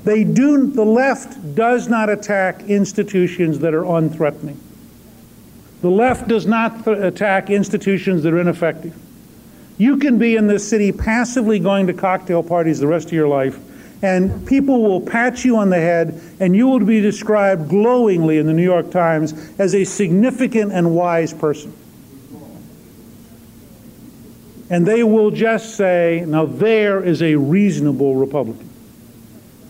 They 0.07 0.23
do, 0.23 0.67
the 0.67 0.85
left 0.85 1.53
does 1.53 1.89
not 1.89 2.09
attack 2.09 2.63
institutions 2.69 3.59
that 3.59 3.73
are 3.73 3.83
unthreatening. 3.83 4.55
The 5.81 5.89
left 5.89 6.29
does 6.29 6.45
not 6.45 6.85
th- 6.85 6.97
attack 6.99 7.49
institutions 7.49 8.23
that 8.23 8.31
are 8.31 8.39
ineffective. 8.39 8.95
You 9.77 9.97
can 9.97 10.17
be 10.17 10.37
in 10.37 10.47
this 10.47 10.65
city 10.65 10.93
passively 10.93 11.59
going 11.59 11.87
to 11.87 11.93
cocktail 11.93 12.41
parties 12.41 12.79
the 12.79 12.87
rest 12.87 13.07
of 13.07 13.11
your 13.11 13.27
life, 13.27 13.59
and 14.01 14.47
people 14.47 14.81
will 14.81 15.01
pat 15.01 15.43
you 15.43 15.57
on 15.57 15.69
the 15.69 15.75
head, 15.75 16.21
and 16.39 16.55
you 16.55 16.67
will 16.67 16.79
be 16.79 17.01
described 17.01 17.67
glowingly 17.67 18.37
in 18.37 18.47
the 18.47 18.53
New 18.53 18.63
York 18.63 18.89
Times 18.89 19.33
as 19.59 19.75
a 19.75 19.83
significant 19.83 20.71
and 20.71 20.95
wise 20.95 21.33
person. 21.33 21.73
And 24.69 24.87
they 24.87 25.03
will 25.03 25.31
just 25.31 25.75
say, 25.75 26.23
now 26.25 26.45
there 26.45 27.03
is 27.03 27.21
a 27.21 27.35
reasonable 27.35 28.15
Republican. 28.15 28.66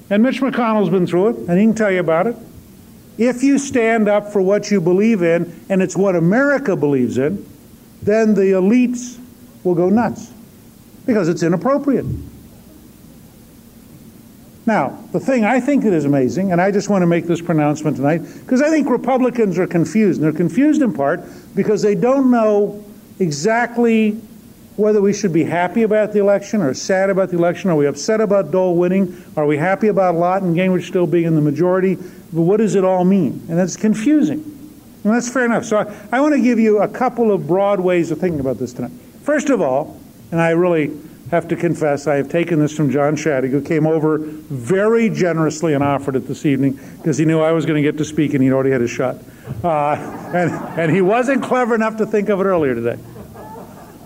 And 0.10 0.24
Mitch 0.24 0.40
McConnell's 0.42 0.90
been 0.90 1.06
through 1.06 1.30
it, 1.30 1.36
and 1.50 1.60
he 1.60 1.66
can 1.66 1.76
tell 1.76 1.92
you 1.92 2.00
about 2.00 2.28
it. 2.28 2.36
If 3.18 3.44
you 3.44 3.58
stand 3.58 4.08
up 4.08 4.32
for 4.32 4.42
what 4.42 4.72
you 4.72 4.80
believe 4.80 5.22
in, 5.22 5.60
and 5.70 5.82
it's 5.82 5.98
what 5.98 6.16
America 6.16 6.76
believes 6.76 7.18
in, 7.18 7.46
then 8.02 8.34
the 8.36 8.52
elites 8.52 9.20
will 9.64 9.76
go 9.76 9.90
nuts 9.90 10.32
because 11.06 11.28
it's 11.28 11.44
inappropriate. 11.44 12.06
Now, 14.66 15.02
the 15.14 15.20
thing 15.20 15.46
I 15.46 15.62
think 15.62 15.84
that 15.86 15.94
is 15.94 16.04
amazing, 16.04 16.52
and 16.52 16.62
I 16.62 16.72
just 16.72 16.90
want 16.90 17.02
to 17.02 17.08
make 17.08 17.26
this 17.26 17.42
pronouncement 17.42 17.96
tonight, 17.96 18.20
because 18.42 18.62
I 18.62 18.70
think 18.70 18.90
Republicans 18.90 19.58
are 19.58 19.66
confused. 19.66 20.22
And 20.22 20.26
they're 20.26 20.38
confused 20.38 20.82
in 20.82 20.94
part 20.94 21.22
because 21.56 21.82
they 21.82 21.96
don't 21.96 22.30
know 22.30 22.84
exactly 23.20 24.22
whether 24.78 25.02
we 25.02 25.12
should 25.12 25.34
be 25.34 25.44
happy 25.44 25.82
about 25.82 26.14
the 26.14 26.20
election 26.20 26.62
or 26.62 26.74
sad 26.74 27.10
about 27.10 27.30
the 27.30 27.38
election. 27.38 27.70
Are 27.72 27.76
we 27.76 27.88
upset 27.88 28.22
about 28.22 28.52
Dole 28.52 28.76
winning? 28.76 29.24
Are 29.36 29.46
we 29.46 29.58
happy 29.58 29.88
about 29.88 30.16
Lott 30.16 30.44
and 30.44 30.56
Gingrich 30.56 30.88
still 30.88 31.08
being 31.08 31.26
in 31.26 31.36
the 31.36 31.42
majority? 31.42 31.96
But 31.96 32.44
what 32.44 32.58
does 32.58 32.76
it 32.76 32.86
all 32.86 33.04
mean? 33.04 33.44
And 33.50 33.58
that's 33.58 33.76
confusing. 33.76 34.44
And 35.04 35.14
that's 35.14 35.30
fair 35.30 35.46
enough. 35.46 35.66
So 35.66 35.78
I, 35.78 36.18
I 36.18 36.22
want 36.22 36.36
to 36.36 36.42
give 36.42 36.60
you 36.60 36.80
a 36.80 36.88
couple 36.88 37.32
of 37.32 37.48
broad 37.48 37.80
ways 37.80 38.12
of 38.12 38.20
thinking 38.20 38.40
about 38.40 38.60
this 38.60 38.72
tonight. 38.74 38.92
First 39.24 39.50
of 39.50 39.62
all, 39.62 40.00
and 40.32 40.40
I 40.40 40.52
really 40.52 40.96
have 41.32 41.48
to 41.48 41.56
confess, 41.56 42.06
I 42.06 42.16
have 42.16 42.30
taken 42.30 42.60
this 42.60 42.76
from 42.76 42.92
John 42.92 43.16
Shadegg, 43.16 43.50
who 43.50 43.62
came 43.62 43.88
over 43.88 44.20
very 44.20 45.10
generously 45.10 45.74
and 45.74 45.84
offered 45.84 46.16
it 46.16 46.28
this 46.28 46.46
evening 46.46 46.80
because 46.98 47.18
he 47.18 47.26
knew 47.26 47.42
I 47.42 47.52
was 47.52 47.66
going 47.66 47.82
to 47.82 47.92
get 47.92 47.98
to 47.98 48.06
speak 48.06 48.34
and 48.34 48.44
he'd 48.44 48.52
already 48.52 48.72
had 48.72 48.82
a 48.82 48.88
shot. 48.88 49.18
Uh, 49.64 49.96
and, 50.34 50.52
and 50.80 50.92
he 50.92 51.02
wasn't 51.02 51.42
clever 51.42 51.74
enough 51.74 51.98
to 51.98 52.06
think 52.06 52.30
of 52.30 52.40
it 52.40 52.44
earlier 52.44 52.76
today. 52.76 52.98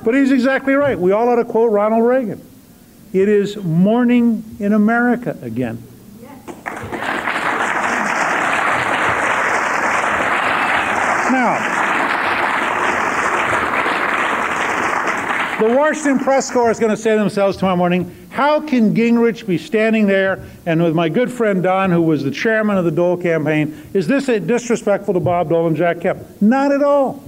But 0.04 0.16
he's 0.16 0.32
exactly 0.32 0.74
right. 0.74 1.00
We 1.00 1.12
all 1.12 1.30
ought 1.30 1.36
to 1.36 1.46
quote 1.46 1.72
Ronald 1.72 2.04
Reagan. 2.04 2.42
It 3.14 3.28
is 3.30 3.58
morning 3.58 4.44
in 4.60 4.74
America 4.74 5.38
again. 5.42 5.84
Now, 11.32 11.70
the 15.60 15.76
Washington 15.76 16.20
press 16.20 16.50
corps 16.50 16.72
is 16.72 16.80
going 16.80 16.90
to 16.90 16.98
say 16.98 17.12
to 17.12 17.20
themselves 17.20 17.58
tomorrow 17.58 17.76
morning, 17.76 18.28
how 18.32 18.62
can 18.62 18.96
Gingrich 18.96 19.46
be 19.46 19.58
standing 19.58 20.08
there 20.08 20.44
and 20.66 20.82
with 20.82 20.96
my 20.96 21.10
good 21.10 21.32
friend 21.32 21.62
Don, 21.62 21.92
who 21.92 22.02
was 22.02 22.24
the 22.24 22.32
chairman 22.32 22.78
of 22.78 22.86
the 22.86 22.92
Dole 22.92 23.18
campaign, 23.18 23.90
is 23.94 24.08
this 24.08 24.30
a 24.30 24.40
disrespectful 24.40 25.14
to 25.14 25.20
Bob 25.20 25.50
Dole 25.50 25.68
and 25.68 25.76
Jack 25.76 26.02
Kemp? 26.02 26.42
Not 26.42 26.72
at 26.72 26.82
all. 26.82 27.24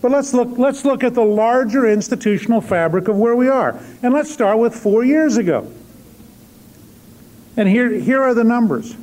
But 0.00 0.12
let's 0.12 0.32
look, 0.32 0.56
let's 0.56 0.84
look 0.84 1.02
at 1.02 1.14
the 1.14 1.24
larger 1.24 1.86
institutional 1.86 2.60
fabric 2.60 3.08
of 3.08 3.16
where 3.16 3.34
we 3.34 3.48
are. 3.48 3.78
And 4.02 4.14
let's 4.14 4.32
start 4.32 4.58
with 4.58 4.74
four 4.74 5.04
years 5.04 5.36
ago. 5.36 5.70
And 7.56 7.68
here, 7.68 7.90
here 7.90 8.22
are 8.22 8.34
the 8.34 8.44
numbers. 8.44 8.96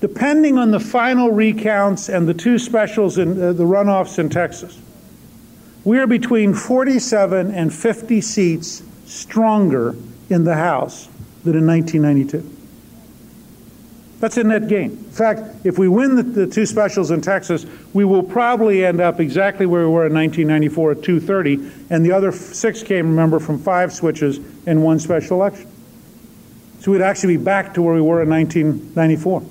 Depending 0.00 0.56
on 0.56 0.70
the 0.70 0.80
final 0.80 1.30
recounts 1.30 2.08
and 2.08 2.26
the 2.26 2.32
two 2.32 2.58
specials 2.58 3.18
in 3.18 3.32
uh, 3.32 3.52
the 3.52 3.64
runoffs 3.64 4.18
in 4.18 4.30
Texas, 4.30 4.78
we 5.84 5.98
are 5.98 6.06
between 6.06 6.54
47 6.54 7.50
and 7.50 7.72
50 7.72 8.20
seats 8.22 8.82
stronger 9.04 9.94
in 10.30 10.44
the 10.44 10.54
House 10.54 11.08
than 11.44 11.56
in 11.56 11.66
1992. 11.66 12.59
That's 14.20 14.36
a 14.36 14.44
net 14.44 14.68
gain. 14.68 14.90
In 14.90 15.10
fact, 15.10 15.42
if 15.64 15.78
we 15.78 15.88
win 15.88 16.14
the, 16.14 16.22
the, 16.22 16.46
two 16.46 16.66
specials 16.66 17.10
in 17.10 17.22
Texas, 17.22 17.64
we 17.94 18.04
will 18.04 18.22
probably 18.22 18.84
end 18.84 19.00
up 19.00 19.18
exactly 19.18 19.64
where 19.64 19.88
we 19.88 19.92
were 19.92 20.06
in 20.06 20.14
1994 20.14 20.92
at 20.92 21.02
230, 21.02 21.86
and 21.88 22.04
the 22.04 22.12
other 22.12 22.30
six 22.30 22.82
came, 22.82 23.08
remember, 23.08 23.40
from 23.40 23.58
five 23.58 23.92
switches 23.94 24.38
and 24.66 24.84
one 24.84 24.98
special 24.98 25.38
election. 25.38 25.70
So 26.80 26.92
we'd 26.92 27.00
actually 27.00 27.38
be 27.38 27.44
back 27.44 27.72
to 27.74 27.82
where 27.82 27.94
we 27.94 28.02
were 28.02 28.22
in 28.22 28.28
1994. 28.28 29.42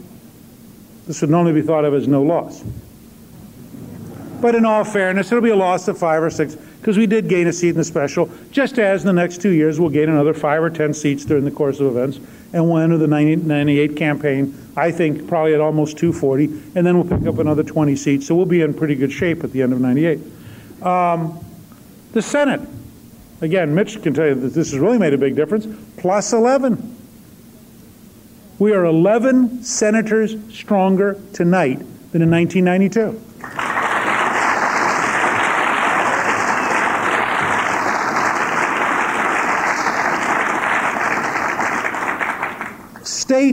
This 1.08 1.22
would 1.22 1.32
normally 1.32 1.60
be 1.60 1.66
thought 1.66 1.84
of 1.84 1.96
as 1.96 2.08
no 2.08 2.22
loss. 2.22 2.64
But 4.40 4.54
in 4.54 4.66
all 4.66 4.84
fairness, 4.84 5.32
it'll 5.32 5.44
be 5.44 5.50
a 5.50 5.56
loss 5.56 5.88
of 5.88 5.98
five 5.98 6.22
or 6.22 6.30
six 6.30 6.56
because 6.56 6.98
we 6.98 7.08
did 7.08 7.28
gain 7.28 7.48
a 7.48 7.54
seat 7.54 7.70
in 7.70 7.76
the 7.76 7.84
special, 7.84 8.30
just 8.52 8.80
as 8.80 9.02
in 9.02 9.08
the 9.08 9.14
next 9.14 9.42
two 9.42 9.50
years 9.50 9.80
we'll 9.80 9.90
gain 9.90 10.10
another 10.10 10.34
five 10.34 10.62
or 10.62 10.70
ten 10.70 10.94
seats 10.94 11.26
during 11.26 11.44
the 11.44 11.52
course 11.52 11.80
of 11.80 11.88
events. 11.88 12.20
And 12.52 12.68
we'll 12.68 12.80
enter 12.80 12.98
the 12.98 13.08
98 13.08 13.96
campaign, 13.96 14.58
I 14.76 14.92
think, 14.92 15.28
probably 15.28 15.54
at 15.54 15.62
almost 15.62 15.98
240, 15.98 16.46
and 16.76 16.86
then 16.86 16.98
we'll 16.98 17.20
pick 17.20 17.28
up 17.28 17.38
another 17.38 17.64
20 17.64 17.96
seats. 17.96 18.28
So 18.28 18.36
we'll 18.36 18.48
be 18.48 18.62
in 18.62 18.74
pretty 18.74 18.96
good 18.96 19.12
shape 19.12 19.44
at 19.44 19.52
the 19.52 19.62
end 19.62 19.74
of 19.74 19.80
98. 19.80 20.20
Um, 20.82 21.46
the 22.12 22.22
Senate, 22.22 22.62
again, 23.42 23.76
Mitch 23.76 24.02
can 24.02 24.14
tell 24.14 24.28
you 24.28 24.36
that 24.36 24.50
this 24.50 24.72
has 24.72 24.80
really 24.80 24.98
made 24.98 25.14
a 25.14 25.18
big 25.18 25.36
difference, 25.36 25.68
plus 25.98 26.34
11. 26.34 26.98
We 28.58 28.74
are 28.74 28.86
11 28.86 29.64
senators 29.64 30.36
stronger 30.52 31.22
tonight 31.34 31.80
than 32.12 32.22
in 32.24 32.32
1992. 32.32 33.29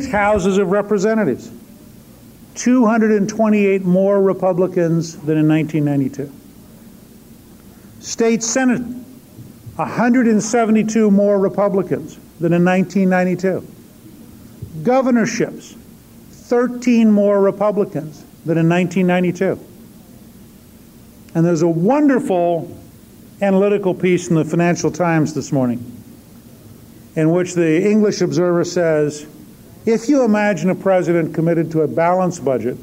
State 0.02 0.12
houses 0.12 0.58
of 0.58 0.70
representatives, 0.70 1.50
228 2.54 3.82
more 3.84 4.20
Republicans 4.20 5.16
than 5.16 5.38
in 5.38 5.48
1992. 5.48 6.30
State 8.00 8.42
Senate, 8.42 8.82
172 9.76 11.10
more 11.10 11.38
Republicans 11.38 12.18
than 12.40 12.52
in 12.52 12.64
1992 12.64 13.66
governorships, 14.82 15.74
13 16.30 17.10
more 17.10 17.40
Republicans 17.40 18.22
than 18.44 18.58
in 18.58 18.68
1992. 18.68 19.58
And 21.34 21.44
there's 21.44 21.62
a 21.62 21.68
wonderful 21.68 22.70
analytical 23.40 23.94
piece 23.94 24.28
in 24.28 24.36
the 24.36 24.44
Financial 24.44 24.90
Times 24.90 25.32
this 25.32 25.52
morning 25.52 25.96
in 27.16 27.30
which 27.30 27.54
the 27.54 27.82
English 27.90 28.20
Observer 28.20 28.62
says 28.62 29.26
if 29.86 30.08
you 30.08 30.24
imagine 30.24 30.68
a 30.68 30.74
president 30.74 31.32
committed 31.32 31.70
to 31.70 31.82
a 31.82 31.88
balanced 31.88 32.44
budget, 32.44 32.76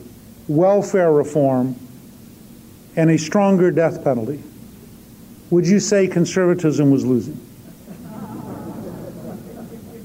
welfare 0.48 1.12
reform, 1.12 1.76
and 2.96 3.12
a 3.12 3.18
stronger 3.18 3.72
death 3.72 4.04
penalty, 4.04 4.42
would 5.50 5.68
you 5.68 5.80
say 5.80 6.08
conservatism 6.08 6.90
was 6.90 7.06
losing? 7.06 7.40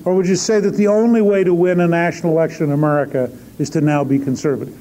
Or 0.04 0.14
would 0.14 0.26
you 0.26 0.37
say 0.37 0.58
that 0.58 0.74
the 0.74 0.88
only 0.88 1.22
way 1.22 1.44
to 1.44 1.54
win 1.54 1.80
a 1.80 1.88
national 1.88 2.32
election 2.32 2.66
in 2.66 2.72
America 2.72 3.30
is 3.58 3.70
to 3.70 3.80
now 3.80 4.04
be 4.04 4.18
conservative? 4.18 4.76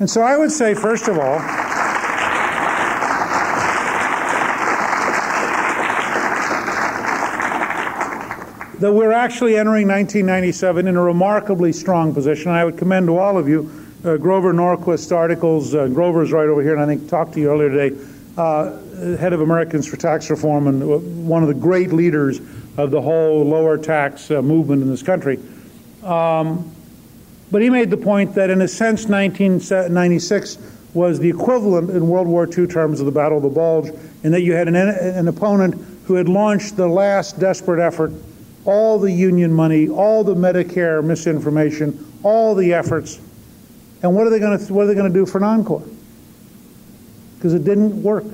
And 0.00 0.10
so 0.10 0.22
I 0.22 0.36
would 0.36 0.50
say, 0.50 0.74
first 0.74 1.08
of 1.08 1.18
all, 1.18 1.38
that 8.84 8.92
we're 8.92 9.12
actually 9.12 9.56
entering 9.56 9.88
1997 9.88 10.86
in 10.86 10.94
a 10.94 11.02
remarkably 11.02 11.72
strong 11.72 12.12
position. 12.12 12.50
I 12.50 12.66
would 12.66 12.76
commend 12.76 13.06
to 13.06 13.16
all 13.16 13.38
of 13.38 13.48
you 13.48 13.70
uh, 14.04 14.18
Grover 14.18 14.52
Norquist's 14.52 15.10
articles. 15.10 15.74
Uh, 15.74 15.86
Grover's 15.86 16.32
right 16.32 16.46
over 16.46 16.60
here, 16.60 16.74
and 16.74 16.82
I 16.82 16.84
think 16.84 17.08
talked 17.08 17.32
to 17.32 17.40
you 17.40 17.50
earlier 17.50 17.70
today, 17.70 17.98
uh, 18.36 18.76
head 19.16 19.32
of 19.32 19.40
Americans 19.40 19.86
for 19.86 19.96
Tax 19.96 20.28
Reform 20.28 20.66
and 20.66 20.82
uh, 20.82 20.98
one 20.98 21.40
of 21.40 21.48
the 21.48 21.54
great 21.54 21.94
leaders 21.94 22.42
of 22.76 22.90
the 22.90 23.00
whole 23.00 23.42
lower 23.46 23.78
tax 23.78 24.30
uh, 24.30 24.42
movement 24.42 24.82
in 24.82 24.90
this 24.90 25.02
country. 25.02 25.40
Um, 26.02 26.70
but 27.50 27.62
he 27.62 27.70
made 27.70 27.88
the 27.88 27.96
point 27.96 28.34
that, 28.34 28.50
in 28.50 28.60
a 28.60 28.68
sense, 28.68 29.06
1996 29.06 30.58
was 30.92 31.18
the 31.18 31.30
equivalent 31.30 31.88
in 31.88 32.06
World 32.06 32.28
War 32.28 32.46
II 32.46 32.66
terms 32.66 33.00
of 33.00 33.06
the 33.06 33.12
Battle 33.12 33.38
of 33.38 33.44
the 33.44 33.48
Bulge, 33.48 33.88
in 34.24 34.32
that 34.32 34.42
you 34.42 34.52
had 34.52 34.68
an, 34.68 34.76
an 34.76 35.26
opponent 35.26 35.82
who 36.04 36.16
had 36.16 36.28
launched 36.28 36.76
the 36.76 36.86
last 36.86 37.40
desperate 37.40 37.80
effort, 37.80 38.12
all 38.64 38.98
the 38.98 39.12
union 39.12 39.52
money, 39.52 39.88
all 39.88 40.24
the 40.24 40.34
Medicare 40.34 41.02
misinformation, 41.04 42.12
all 42.22 42.54
the 42.54 42.72
efforts, 42.72 43.20
and 44.02 44.14
what 44.14 44.26
are 44.26 44.30
they 44.30 44.38
going 44.38 44.58
to 44.58 44.72
what 44.72 44.84
are 44.84 44.86
they 44.86 44.94
going 44.94 45.12
to 45.12 45.18
do 45.18 45.26
for 45.26 45.42
encore? 45.44 45.82
Because 47.36 47.54
it 47.54 47.64
didn't 47.64 48.02
work. 48.02 48.24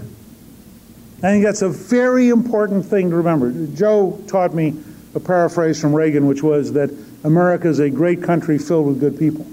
I 1.19 1.33
think 1.33 1.45
that's 1.45 1.63
a 1.63 1.69
very 1.69 2.29
important 2.29 2.87
thing 2.87 3.11
to 3.11 3.17
remember. 3.17 3.53
Joe 3.77 4.23
taught 4.27 4.55
me 4.55 4.75
a 5.15 5.21
paraphrase 5.21 5.81
from 5.81 5.95
Reagan, 5.95 6.27
which 6.27 6.43
was 6.43 6.73
that 6.73 6.91
America 7.25 7.69
is 7.69 7.79
a 7.79 7.91
great 7.91 8.23
country 8.23 8.57
filled 8.57 8.87
with 8.87 9.01
good 9.01 9.19
people. 9.19 9.47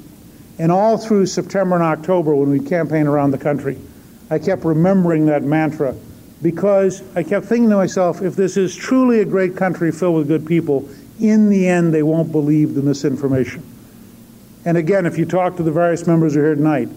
And 0.60 0.72
all 0.72 0.98
through 0.98 1.26
September 1.26 1.76
and 1.76 1.84
October, 1.84 2.34
when 2.34 2.50
we 2.50 2.60
campaigned 2.60 3.08
around 3.08 3.32
the 3.32 3.38
country, 3.38 3.78
I 4.30 4.40
kept 4.40 4.64
remembering 4.66 5.26
that 5.28 5.44
mantra 5.44 5.96
because 6.42 7.04
I 7.16 7.24
kept 7.24 7.46
thinking 7.46 7.70
to 7.70 7.76
myself, 7.76 8.22
if 8.22 8.36
this 8.36 8.58
is 8.58 8.76
truly 8.76 9.22
a 9.22 9.26
great 9.26 9.56
country 9.56 9.92
filled 9.92 10.18
with 10.18 10.28
good 10.28 10.46
people, 10.46 10.88
in 11.20 11.50
the 11.50 11.68
end, 11.68 11.94
they 11.94 12.04
won't 12.04 12.32
believe 12.32 12.76
the 12.76 12.82
misinformation. 12.82 13.64
And 14.66 14.78
again, 14.78 15.06
if 15.06 15.18
you 15.18 15.26
talk 15.26 15.56
to 15.58 15.64
the 15.64 15.72
various 15.72 16.06
members 16.06 16.36
who 16.36 16.42
are 16.42 16.46
here 16.46 16.56
tonight, 16.56 16.90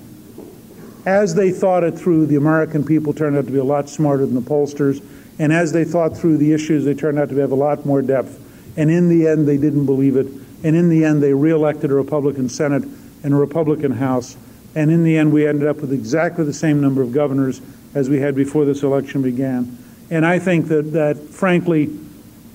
as 1.07 1.35
they 1.35 1.51
thought 1.51 1.85
it 1.85 1.99
through, 1.99 2.27
the 2.27 2.37
American 2.37 2.85
people 2.85 3.15
turned 3.15 3.37
out 3.37 3.47
to 3.47 3.53
be 3.53 3.59
a 3.59 3.65
lot 3.65 3.89
smarter 3.89 4.27
than 4.27 4.35
the 4.35 4.43
pollsters. 4.43 5.03
And 5.39 5.53
as 5.53 5.73
they 5.73 5.85
thought 5.85 6.17
through 6.17 6.37
the 6.37 6.53
issues, 6.53 6.85
they 6.85 6.95
turned 6.95 7.19
out 7.19 7.31
to 7.31 7.37
have 7.37 7.53
a 7.53 7.55
lot 7.55 7.87
more 7.87 8.03
depth. 8.03 8.39
And 8.77 8.91
in 8.91 9.09
the 9.09 9.27
end, 9.27 9.49
they 9.49 9.57
didn't 9.57 9.87
believe 9.87 10.17
it. 10.17 10.27
And 10.63 10.77
in 10.77 10.91
the 10.91 11.05
end, 11.05 11.23
they 11.23 11.33
reelected 11.33 11.91
a 11.91 11.95
Republican 11.95 12.51
Senate 12.51 12.85
and 13.23 13.33
a 13.33 13.37
Republican 13.37 13.93
House. 13.93 14.37
And 14.75 14.91
in 14.91 15.03
the 15.03 15.17
end, 15.17 15.33
we 15.33 15.47
ended 15.47 15.67
up 15.67 15.77
with 15.77 15.93
exactly 15.93 16.45
the 16.45 16.53
same 16.53 16.81
number 16.83 17.01
of 17.01 17.13
governors 17.13 17.63
as 17.95 18.09
we 18.09 18.21
had 18.21 18.35
before 18.35 18.65
this 18.65 18.83
election 18.83 19.23
began. 19.23 19.77
And 20.11 20.27
I 20.27 20.39
think 20.39 20.69
that, 20.69 20.93
that 20.93 21.19
frankly, 21.19 21.87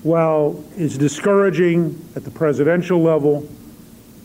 while 0.02 0.62
it's 0.76 0.96
discouraging 0.96 2.02
at 2.14 2.24
the 2.24 2.30
presidential 2.30 3.02
level, 3.02 3.48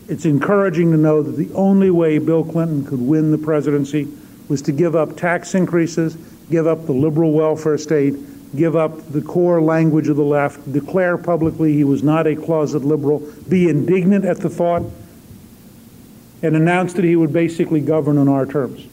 it's 0.08 0.24
encouraging 0.24 0.90
to 0.92 0.96
know 0.96 1.22
that 1.22 1.32
the 1.32 1.52
only 1.54 1.90
way 1.90 2.18
Bill 2.18 2.44
Clinton 2.44 2.84
could 2.84 3.00
win 3.00 3.30
the 3.30 3.38
presidency 3.38 4.08
was 4.48 4.62
to 4.62 4.72
give 4.72 4.94
up 4.94 5.16
tax 5.16 5.54
increases, 5.54 6.16
give 6.50 6.66
up 6.66 6.86
the 6.86 6.92
liberal 6.92 7.32
welfare 7.32 7.78
state, 7.78 8.14
give 8.54 8.76
up 8.76 9.10
the 9.12 9.22
core 9.22 9.62
language 9.62 10.08
of 10.08 10.16
the 10.16 10.24
left, 10.24 10.72
declare 10.72 11.16
publicly 11.16 11.72
he 11.72 11.84
was 11.84 12.02
not 12.02 12.26
a 12.26 12.36
closet 12.36 12.84
liberal, 12.84 13.20
be 13.48 13.68
indignant 13.68 14.24
at 14.24 14.38
the 14.38 14.50
thought, 14.50 14.82
and 16.42 16.56
announce 16.56 16.92
that 16.92 17.04
he 17.04 17.16
would 17.16 17.32
basically 17.32 17.80
govern 17.80 18.18
on 18.18 18.28
our 18.28 18.44
terms. 18.44 18.86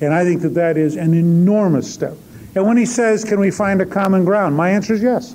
And 0.00 0.12
I 0.12 0.24
think 0.24 0.42
that 0.42 0.54
that 0.54 0.76
is 0.76 0.96
an 0.96 1.14
enormous 1.14 1.92
step. 1.92 2.16
And 2.54 2.66
when 2.66 2.76
he 2.76 2.86
says, 2.86 3.24
Can 3.24 3.40
we 3.40 3.50
find 3.50 3.80
a 3.80 3.86
common 3.86 4.24
ground? 4.24 4.56
My 4.56 4.70
answer 4.70 4.94
is 4.94 5.02
yes. 5.02 5.34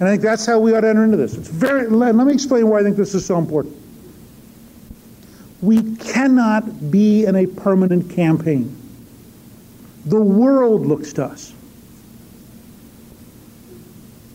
And 0.00 0.08
I 0.08 0.12
think 0.12 0.22
that's 0.22 0.46
how 0.46 0.58
we 0.58 0.74
ought 0.74 0.82
to 0.82 0.88
enter 0.88 1.04
into 1.04 1.16
this. 1.16 1.36
It's 1.36 1.48
very, 1.48 1.88
let 1.88 2.14
me 2.14 2.32
explain 2.32 2.68
why 2.68 2.80
I 2.80 2.82
think 2.82 2.96
this 2.96 3.14
is 3.14 3.26
so 3.26 3.36
important. 3.36 3.76
We 5.60 5.96
cannot 5.96 6.90
be 6.90 7.24
in 7.24 7.34
a 7.34 7.46
permanent 7.46 8.10
campaign. 8.10 8.76
The 10.06 10.20
world 10.20 10.86
looks 10.86 11.12
to 11.14 11.24
us. 11.24 11.52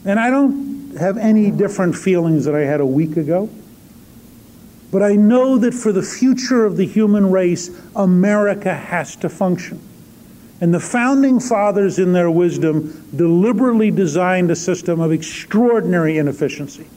And 0.05 0.19
I 0.19 0.29
don't 0.29 0.97
have 0.97 1.17
any 1.17 1.49
different 1.49 1.95
feelings 1.95 2.43
that 2.43 2.55
I 2.55 2.61
had 2.61 2.81
a 2.81 2.85
week 2.85 3.15
ago. 3.15 3.49
But 4.93 5.01
I 5.01 5.15
know 5.15 5.57
that 5.57 5.73
for 5.73 5.91
the 5.91 6.03
future 6.03 6.65
of 6.65 6.77
the 6.77 6.85
human 6.85 7.31
race, 7.31 7.71
America 7.95 8.73
has 8.73 9.15
to 9.17 9.27
function. 9.27 9.81
And 10.61 10.71
the 10.71 10.79
founding 10.79 11.39
fathers, 11.39 11.97
in 11.97 12.13
their 12.13 12.29
wisdom, 12.29 13.05
deliberately 13.15 13.89
designed 13.89 14.51
a 14.51 14.55
system 14.55 15.01
of 15.01 15.11
extraordinary 15.11 16.19
inefficiency. 16.19 16.87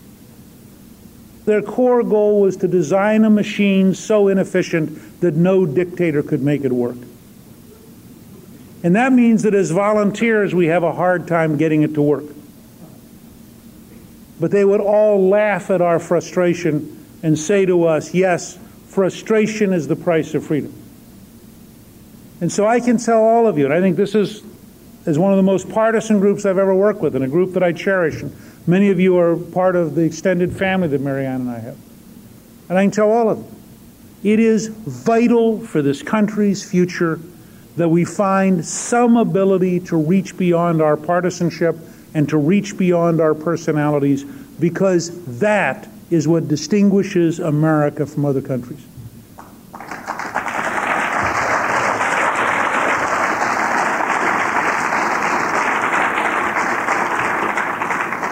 Their 1.47 1.63
core 1.63 2.03
goal 2.03 2.43
was 2.43 2.59
to 2.59 2.69
design 2.69 3.25
a 3.25 3.31
machine 3.31 3.95
so 3.95 4.29
inefficient 4.29 5.21
that 5.21 5.35
no 5.35 5.65
dictator 5.65 6.23
could 6.23 6.43
make 6.43 6.65
it 6.65 6.73
work. 6.73 6.99
And 8.85 8.95
that 8.95 9.13
means 9.13 9.43
that 9.43 9.55
as 9.55 9.71
volunteers, 9.71 10.55
we 10.55 10.67
have 10.67 10.83
a 10.83 10.93
hard 10.93 11.27
time 11.27 11.57
getting 11.57 11.83
it 11.83 11.95
to 11.95 12.03
work 12.03 12.25
but 14.39 14.51
they 14.51 14.65
would 14.65 14.81
all 14.81 15.29
laugh 15.29 15.71
at 15.71 15.81
our 15.81 15.99
frustration 15.99 16.96
and 17.27 17.37
say 17.37 17.67
to 17.67 17.83
us, 17.87 18.15
yes, 18.15 18.57
frustration 18.87 19.73
is 19.73 19.89
the 19.89 19.97
price 19.97 20.33
of 20.35 20.47
freedom. 20.47 20.73
And 22.41 22.53
so 22.53 22.69
I 22.69 22.79
can 22.79 22.99
tell 22.99 23.21
all 23.21 23.49
of 23.49 23.59
you, 23.59 23.65
and 23.65 23.75
I 23.75 23.81
think 23.81 23.97
this 23.97 24.15
is, 24.15 24.45
is 25.07 25.19
one 25.19 25.33
of 25.33 25.37
the 25.37 25.43
most 25.43 25.69
partisan 25.69 26.21
groups 26.21 26.47
I've 26.47 26.57
ever 26.57 26.73
worked 26.73 27.01
with, 27.01 27.17
and 27.17 27.25
a 27.25 27.29
group 27.29 27.53
that 27.55 27.65
I 27.65 27.73
cherish. 27.73 28.23
And 28.23 28.33
many 28.69 28.91
of 28.91 29.01
you 29.01 29.19
are 29.19 29.37
part 29.37 29.75
of 29.75 29.97
the 29.97 30.03
extended 30.03 30.57
family 30.57 30.87
that 30.87 31.01
Marianne 31.01 31.41
and 31.41 31.51
I 31.51 31.59
have. 31.59 31.77
And 32.69 32.79
I 32.79 32.85
can 32.85 32.93
tell 32.93 33.11
all 33.11 33.29
of 33.29 33.39
you, 33.39 34.33
it 34.33 34.39
is 34.39 34.69
vital 34.69 35.59
for 35.59 35.83
this 35.83 36.05
country's 36.05 36.63
future 36.63 37.19
that 37.75 37.89
we 37.89 38.05
find 38.05 38.65
some 38.65 39.17
ability 39.17 39.81
to 39.81 39.97
reach 39.97 40.39
beyond 40.39 40.81
our 40.81 40.97
partisanship 40.97 41.77
and 42.15 42.29
to 42.29 42.39
reach 42.39 42.79
beyond 42.79 43.21
our 43.21 43.35
personalities 43.35 44.23
because 44.23 45.41
that 45.41 45.89
is 46.11 46.29
what 46.29 46.49
distinguishes 46.49 47.41
America 47.41 48.07
from 48.07 48.25
other 48.25 48.41
countries. 48.41 48.85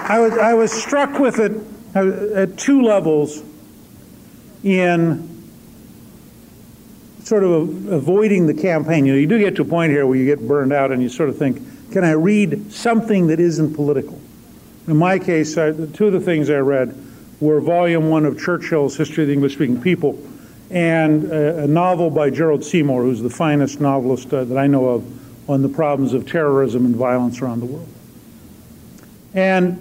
I 0.07 0.21
was, 0.21 0.39
I 0.39 0.55
was 0.55 0.71
struck 0.71 1.19
with 1.19 1.41
it 1.41 1.53
uh, 1.97 2.41
at 2.41 2.57
two 2.57 2.83
levels 2.83 3.43
in 4.63 5.31
sort 7.25 7.43
of 7.43 7.89
avoiding 7.89 8.47
the 8.47 8.55
campaign. 8.55 9.07
You 9.07 9.15
know, 9.15 9.19
you 9.19 9.27
do 9.27 9.39
get 9.39 9.57
to 9.57 9.63
a 9.63 9.65
point 9.65 9.91
here 9.91 10.07
where 10.07 10.17
you 10.17 10.25
get 10.25 10.47
burned 10.47 10.73
out 10.73 10.93
and 10.93 11.03
you 11.03 11.09
sort 11.09 11.31
of 11.31 11.39
think, 11.39 11.91
can 11.91 12.05
I 12.05 12.13
read 12.13 12.71
something 12.71 13.27
that 13.29 13.41
isn't 13.41 13.75
political? 13.75 14.21
In 14.87 14.97
my 14.97 15.19
case, 15.19 15.57
I, 15.59 15.73
two 15.73 16.07
of 16.07 16.13
the 16.13 16.21
things 16.21 16.51
I 16.51 16.59
read 16.59 16.97
were 17.45 17.61
volume 17.61 18.11
one 18.11 18.25
of 18.25 18.39
Churchill's 18.39 18.97
History 18.97 19.25
of 19.25 19.29
the 19.29 19.35
English 19.35 19.55
Speaking 19.55 19.81
People 19.81 20.19
and 20.71 21.25
a, 21.25 21.65
a, 21.65 21.67
novel 21.67 22.11
by 22.11 22.31
Gerald 22.31 22.65
Seymour, 22.65 23.03
who's 23.03 23.21
the 23.21 23.31
finest 23.31 23.81
novelist 23.81 24.33
uh, 24.33 24.45
that 24.45 24.59
I 24.59 24.67
know 24.67 24.89
of 24.89 25.51
on 25.51 25.63
the 25.63 25.69
problems 25.69 26.15
of 26.15 26.29
terrorism 26.29 26.87
and 26.87 26.97
violence 26.97 27.41
around 27.41 27.61
the 27.61 27.67
world. 27.67 27.89
And 29.35 29.79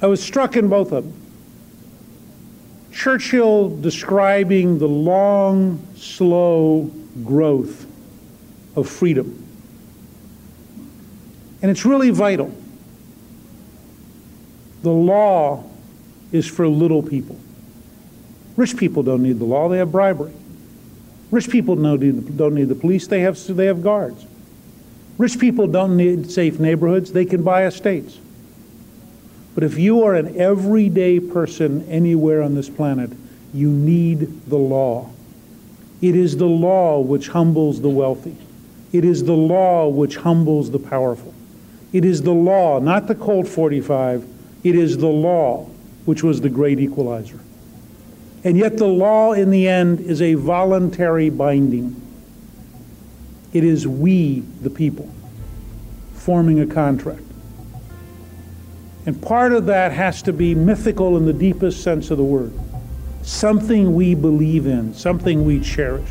I 0.00 0.06
was 0.06 0.22
struck 0.22 0.56
in 0.56 0.68
both 0.68 0.92
of 0.92 1.04
them. 1.04 1.20
Churchill 2.92 3.76
describing 3.80 4.78
the 4.78 4.88
long, 4.88 5.86
slow 5.96 6.90
growth 7.22 7.86
of 8.76 8.88
freedom 8.88 9.44
and 11.64 11.70
it's 11.70 11.86
really 11.86 12.10
vital. 12.10 12.54
The 14.82 14.90
law 14.90 15.64
is 16.34 16.46
for 16.48 16.66
little 16.66 17.02
people. 17.02 17.38
Rich 18.56 18.76
people 18.76 19.04
don't 19.04 19.22
need 19.22 19.38
the 19.38 19.44
law, 19.44 19.68
they 19.68 19.78
have 19.78 19.92
bribery. 19.92 20.32
Rich 21.30 21.48
people 21.48 21.76
don't 21.76 22.00
need, 22.00 22.36
don't 22.36 22.54
need 22.54 22.68
the 22.68 22.74
police, 22.74 23.06
they 23.06 23.20
have, 23.20 23.38
they 23.56 23.66
have 23.66 23.82
guards. 23.82 24.26
Rich 25.16 25.38
people 25.38 25.68
don't 25.68 25.96
need 25.96 26.30
safe 26.30 26.58
neighborhoods, 26.58 27.12
they 27.12 27.24
can 27.24 27.44
buy 27.44 27.66
estates. 27.66 28.18
But 29.54 29.62
if 29.62 29.78
you 29.78 30.02
are 30.02 30.14
an 30.16 30.36
everyday 30.36 31.20
person 31.20 31.88
anywhere 31.88 32.42
on 32.42 32.56
this 32.56 32.68
planet, 32.68 33.12
you 33.52 33.70
need 33.70 34.50
the 34.50 34.58
law. 34.58 35.10
It 36.02 36.16
is 36.16 36.36
the 36.36 36.46
law 36.46 37.00
which 37.00 37.28
humbles 37.28 37.80
the 37.80 37.88
wealthy. 37.88 38.36
It 38.92 39.04
is 39.04 39.22
the 39.22 39.36
law 39.36 39.88
which 39.88 40.16
humbles 40.16 40.72
the 40.72 40.80
powerful. 40.80 41.32
It 41.92 42.04
is 42.04 42.22
the 42.22 42.32
law, 42.32 42.80
not 42.80 43.06
the 43.06 43.14
Colt 43.14 43.46
45. 43.46 44.26
It 44.64 44.74
is 44.74 44.98
the 44.98 45.06
law 45.06 45.70
which 46.04 46.22
was 46.22 46.40
the 46.40 46.48
great 46.48 46.80
equalizer. 46.80 47.40
And 48.44 48.58
yet, 48.58 48.76
the 48.76 48.86
law 48.86 49.32
in 49.32 49.50
the 49.50 49.66
end 49.68 50.00
is 50.00 50.20
a 50.20 50.34
voluntary 50.34 51.30
binding. 51.30 52.00
It 53.52 53.64
is 53.64 53.86
we, 53.86 54.40
the 54.60 54.70
people, 54.70 55.10
forming 56.12 56.60
a 56.60 56.66
contract. 56.66 57.22
And 59.06 59.20
part 59.20 59.52
of 59.52 59.66
that 59.66 59.92
has 59.92 60.22
to 60.22 60.32
be 60.32 60.54
mythical 60.54 61.16
in 61.16 61.26
the 61.26 61.32
deepest 61.32 61.82
sense 61.82 62.10
of 62.10 62.18
the 62.18 62.24
word 62.24 62.52
something 63.22 63.94
we 63.94 64.14
believe 64.14 64.66
in, 64.66 64.92
something 64.92 65.46
we 65.46 65.58
cherish. 65.58 66.10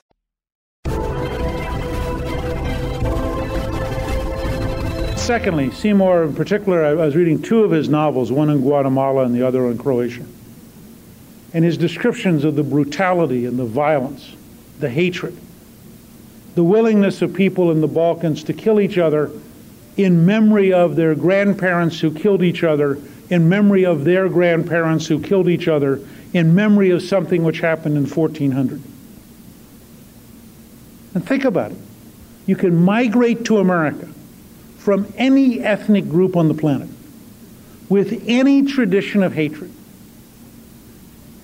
Secondly, 5.17 5.71
Seymour 5.71 6.23
in 6.23 6.35
particular, 6.35 6.83
I 6.83 6.93
was 6.93 7.15
reading 7.15 7.41
two 7.41 7.63
of 7.63 7.71
his 7.71 7.87
novels, 7.87 8.31
one 8.31 8.49
in 8.49 8.59
Guatemala 8.59 9.23
and 9.23 9.33
the 9.33 9.47
other 9.47 9.69
in 9.71 9.77
Croatia. 9.77 10.25
And 11.53 11.63
his 11.63 11.77
descriptions 11.77 12.43
of 12.43 12.55
the 12.55 12.63
brutality 12.63 13.45
and 13.45 13.57
the 13.57 13.65
violence, 13.65 14.35
the 14.79 14.89
hatred, 14.89 15.37
the 16.55 16.63
willingness 16.63 17.21
of 17.21 17.33
people 17.33 17.71
in 17.71 17.81
the 17.81 17.87
Balkans 17.87 18.43
to 18.45 18.53
kill 18.53 18.81
each 18.81 18.97
other 18.97 19.31
in 19.95 20.25
memory 20.25 20.73
of 20.73 20.95
their 20.95 21.15
grandparents 21.15 21.99
who 21.99 22.11
killed 22.13 22.43
each 22.43 22.63
other, 22.63 22.99
in 23.29 23.47
memory 23.47 23.85
of 23.85 24.03
their 24.03 24.27
grandparents 24.27 25.07
who 25.07 25.21
killed 25.21 25.47
each 25.47 25.67
other, 25.67 26.01
in 26.33 26.53
memory 26.53 26.89
of 26.89 27.01
something 27.01 27.43
which 27.43 27.59
happened 27.59 27.95
in 27.95 28.05
1400. 28.05 28.81
And 31.13 31.25
think 31.25 31.45
about 31.45 31.71
it. 31.71 31.77
You 32.45 32.55
can 32.55 32.75
migrate 32.75 33.45
to 33.45 33.57
America 33.57 34.07
from 34.77 35.11
any 35.15 35.59
ethnic 35.59 36.09
group 36.09 36.35
on 36.35 36.47
the 36.47 36.53
planet 36.53 36.89
with 37.89 38.23
any 38.27 38.65
tradition 38.65 39.21
of 39.21 39.33
hatred. 39.33 39.71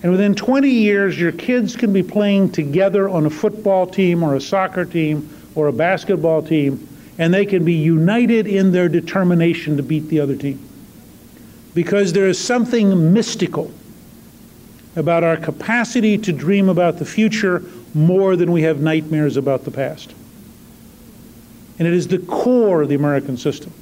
And 0.02 0.12
within 0.12 0.34
20 0.34 0.70
years, 0.70 1.18
your 1.18 1.32
kids 1.32 1.76
can 1.76 1.92
be 1.92 2.02
playing 2.02 2.52
together 2.52 3.08
on 3.08 3.26
a 3.26 3.30
football 3.30 3.86
team 3.86 4.22
or 4.22 4.34
a 4.34 4.40
soccer 4.40 4.84
team 4.84 5.28
or 5.54 5.66
a 5.66 5.72
basketball 5.72 6.42
team, 6.42 6.88
and 7.18 7.34
they 7.34 7.44
can 7.44 7.64
be 7.64 7.74
united 7.74 8.46
in 8.46 8.70
their 8.72 8.88
determination 8.88 9.76
to 9.76 9.82
beat 9.82 10.08
the 10.08 10.20
other 10.20 10.36
team. 10.36 10.58
Because 11.74 12.12
there 12.12 12.28
is 12.28 12.38
something 12.38 13.12
mystical 13.12 13.72
about 14.96 15.24
our 15.24 15.36
capacity 15.36 16.16
to 16.18 16.32
dream 16.32 16.68
about 16.68 16.98
the 16.98 17.04
future 17.04 17.62
more 17.94 18.36
than 18.36 18.52
we 18.52 18.62
have 18.62 18.80
nightmares 18.80 19.36
about 19.36 19.64
the 19.64 19.70
past 19.70 20.14
and 21.78 21.86
it 21.86 21.94
is 21.94 22.08
the 22.08 22.18
core 22.18 22.82
of 22.82 22.88
the 22.88 22.94
American 22.94 23.36
system. 23.36 23.72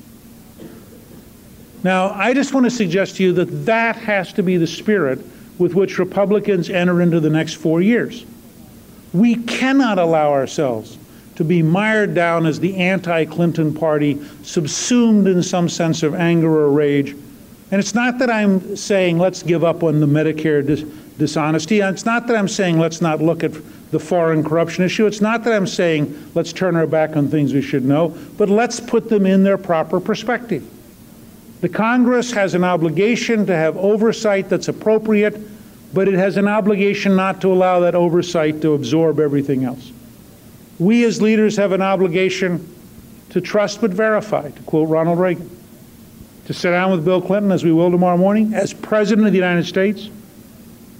Now, 1.82 2.10
I 2.10 2.34
just 2.34 2.52
want 2.52 2.66
to 2.66 2.70
suggest 2.70 3.16
to 3.16 3.22
you 3.22 3.32
that 3.34 3.64
that 3.66 3.96
has 3.96 4.32
to 4.34 4.42
be 4.42 4.56
the 4.56 4.66
spirit 4.66 5.20
with 5.58 5.74
which 5.74 5.98
Republicans 5.98 6.68
enter 6.68 7.00
into 7.00 7.20
the 7.20 7.30
next 7.30 7.54
four 7.54 7.80
years. 7.80 8.26
We 9.12 9.36
cannot 9.36 9.98
allow 9.98 10.32
ourselves 10.32 10.98
to 11.36 11.44
be 11.44 11.62
mired 11.62 12.14
down 12.14 12.44
as 12.44 12.60
the 12.60 12.76
anti 12.76 13.24
Clinton 13.24 13.72
party, 13.72 14.20
subsumed 14.42 15.26
in 15.26 15.42
some 15.42 15.68
sense 15.68 16.02
of 16.02 16.14
anger 16.14 16.50
or 16.50 16.70
rage. 16.70 17.14
And 17.70 17.80
it's 17.80 17.94
not 17.94 18.18
that 18.18 18.30
I'm 18.30 18.76
saying 18.76 19.18
let's 19.18 19.42
give 19.42 19.64
up 19.64 19.82
on 19.82 20.00
the 20.00 20.06
Medicare 20.06 20.64
dis- 20.64 20.82
dishonesty. 21.18 21.80
It's 21.80 22.04
not 22.04 22.26
that 22.28 22.36
I'm 22.36 22.48
saying 22.48 22.78
let's 22.78 23.00
not 23.00 23.20
look 23.20 23.42
at 23.42 23.52
the 23.90 23.98
foreign 23.98 24.44
corruption 24.44 24.84
issue. 24.84 25.06
It's 25.06 25.20
not 25.20 25.44
that 25.44 25.52
I'm 25.52 25.66
saying 25.66 26.30
let's 26.34 26.52
turn 26.52 26.76
our 26.76 26.86
back 26.86 27.16
on 27.16 27.28
things 27.28 27.52
we 27.52 27.62
should 27.62 27.84
know, 27.84 28.16
but 28.36 28.48
let's 28.48 28.78
put 28.78 29.08
them 29.08 29.26
in 29.26 29.42
their 29.42 29.58
proper 29.58 30.00
perspective. 30.00 30.68
The 31.60 31.68
Congress 31.68 32.30
has 32.32 32.54
an 32.54 32.64
obligation 32.64 33.46
to 33.46 33.56
have 33.56 33.76
oversight 33.76 34.48
that's 34.48 34.68
appropriate, 34.68 35.40
but 35.94 36.06
it 36.06 36.14
has 36.14 36.36
an 36.36 36.46
obligation 36.46 37.16
not 37.16 37.40
to 37.40 37.52
allow 37.52 37.80
that 37.80 37.94
oversight 37.94 38.60
to 38.62 38.74
absorb 38.74 39.18
everything 39.18 39.64
else. 39.64 39.90
We 40.78 41.04
as 41.04 41.22
leaders 41.22 41.56
have 41.56 41.72
an 41.72 41.82
obligation 41.82 42.72
to 43.30 43.40
trust 43.40 43.80
but 43.80 43.90
verify, 43.90 44.50
to 44.50 44.62
quote 44.64 44.88
Ronald 44.88 45.18
Reagan, 45.18 45.55
to 46.46 46.54
sit 46.54 46.70
down 46.70 46.92
with 46.92 47.04
Bill 47.04 47.20
Clinton, 47.20 47.50
as 47.50 47.64
we 47.64 47.72
will 47.72 47.90
tomorrow 47.90 48.16
morning, 48.16 48.54
as 48.54 48.72
President 48.72 49.26
of 49.26 49.32
the 49.32 49.38
United 49.38 49.66
States, 49.66 50.08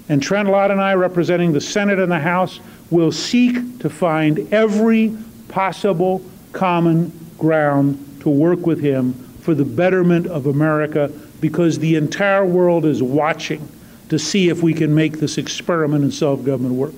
and 0.08 0.22
Trent 0.22 0.48
Lott 0.48 0.70
and 0.70 0.80
I, 0.80 0.94
representing 0.94 1.52
the 1.52 1.60
Senate 1.60 1.98
and 1.98 2.10
the 2.10 2.18
House, 2.18 2.60
will 2.90 3.12
seek 3.12 3.78
to 3.80 3.90
find 3.90 4.52
every 4.52 5.16
possible 5.48 6.22
common 6.52 7.12
ground 7.38 8.20
to 8.20 8.28
work 8.28 8.66
with 8.66 8.80
him 8.80 9.12
for 9.40 9.54
the 9.54 9.64
betterment 9.64 10.26
of 10.26 10.46
America 10.46 11.12
because 11.40 11.78
the 11.78 11.94
entire 11.94 12.44
world 12.44 12.84
is 12.84 13.02
watching 13.02 13.68
to 14.08 14.18
see 14.18 14.48
if 14.48 14.62
we 14.62 14.74
can 14.74 14.94
make 14.94 15.18
this 15.18 15.38
experiment 15.38 16.04
in 16.04 16.10
self 16.10 16.44
government 16.44 16.74
work. 16.74 16.94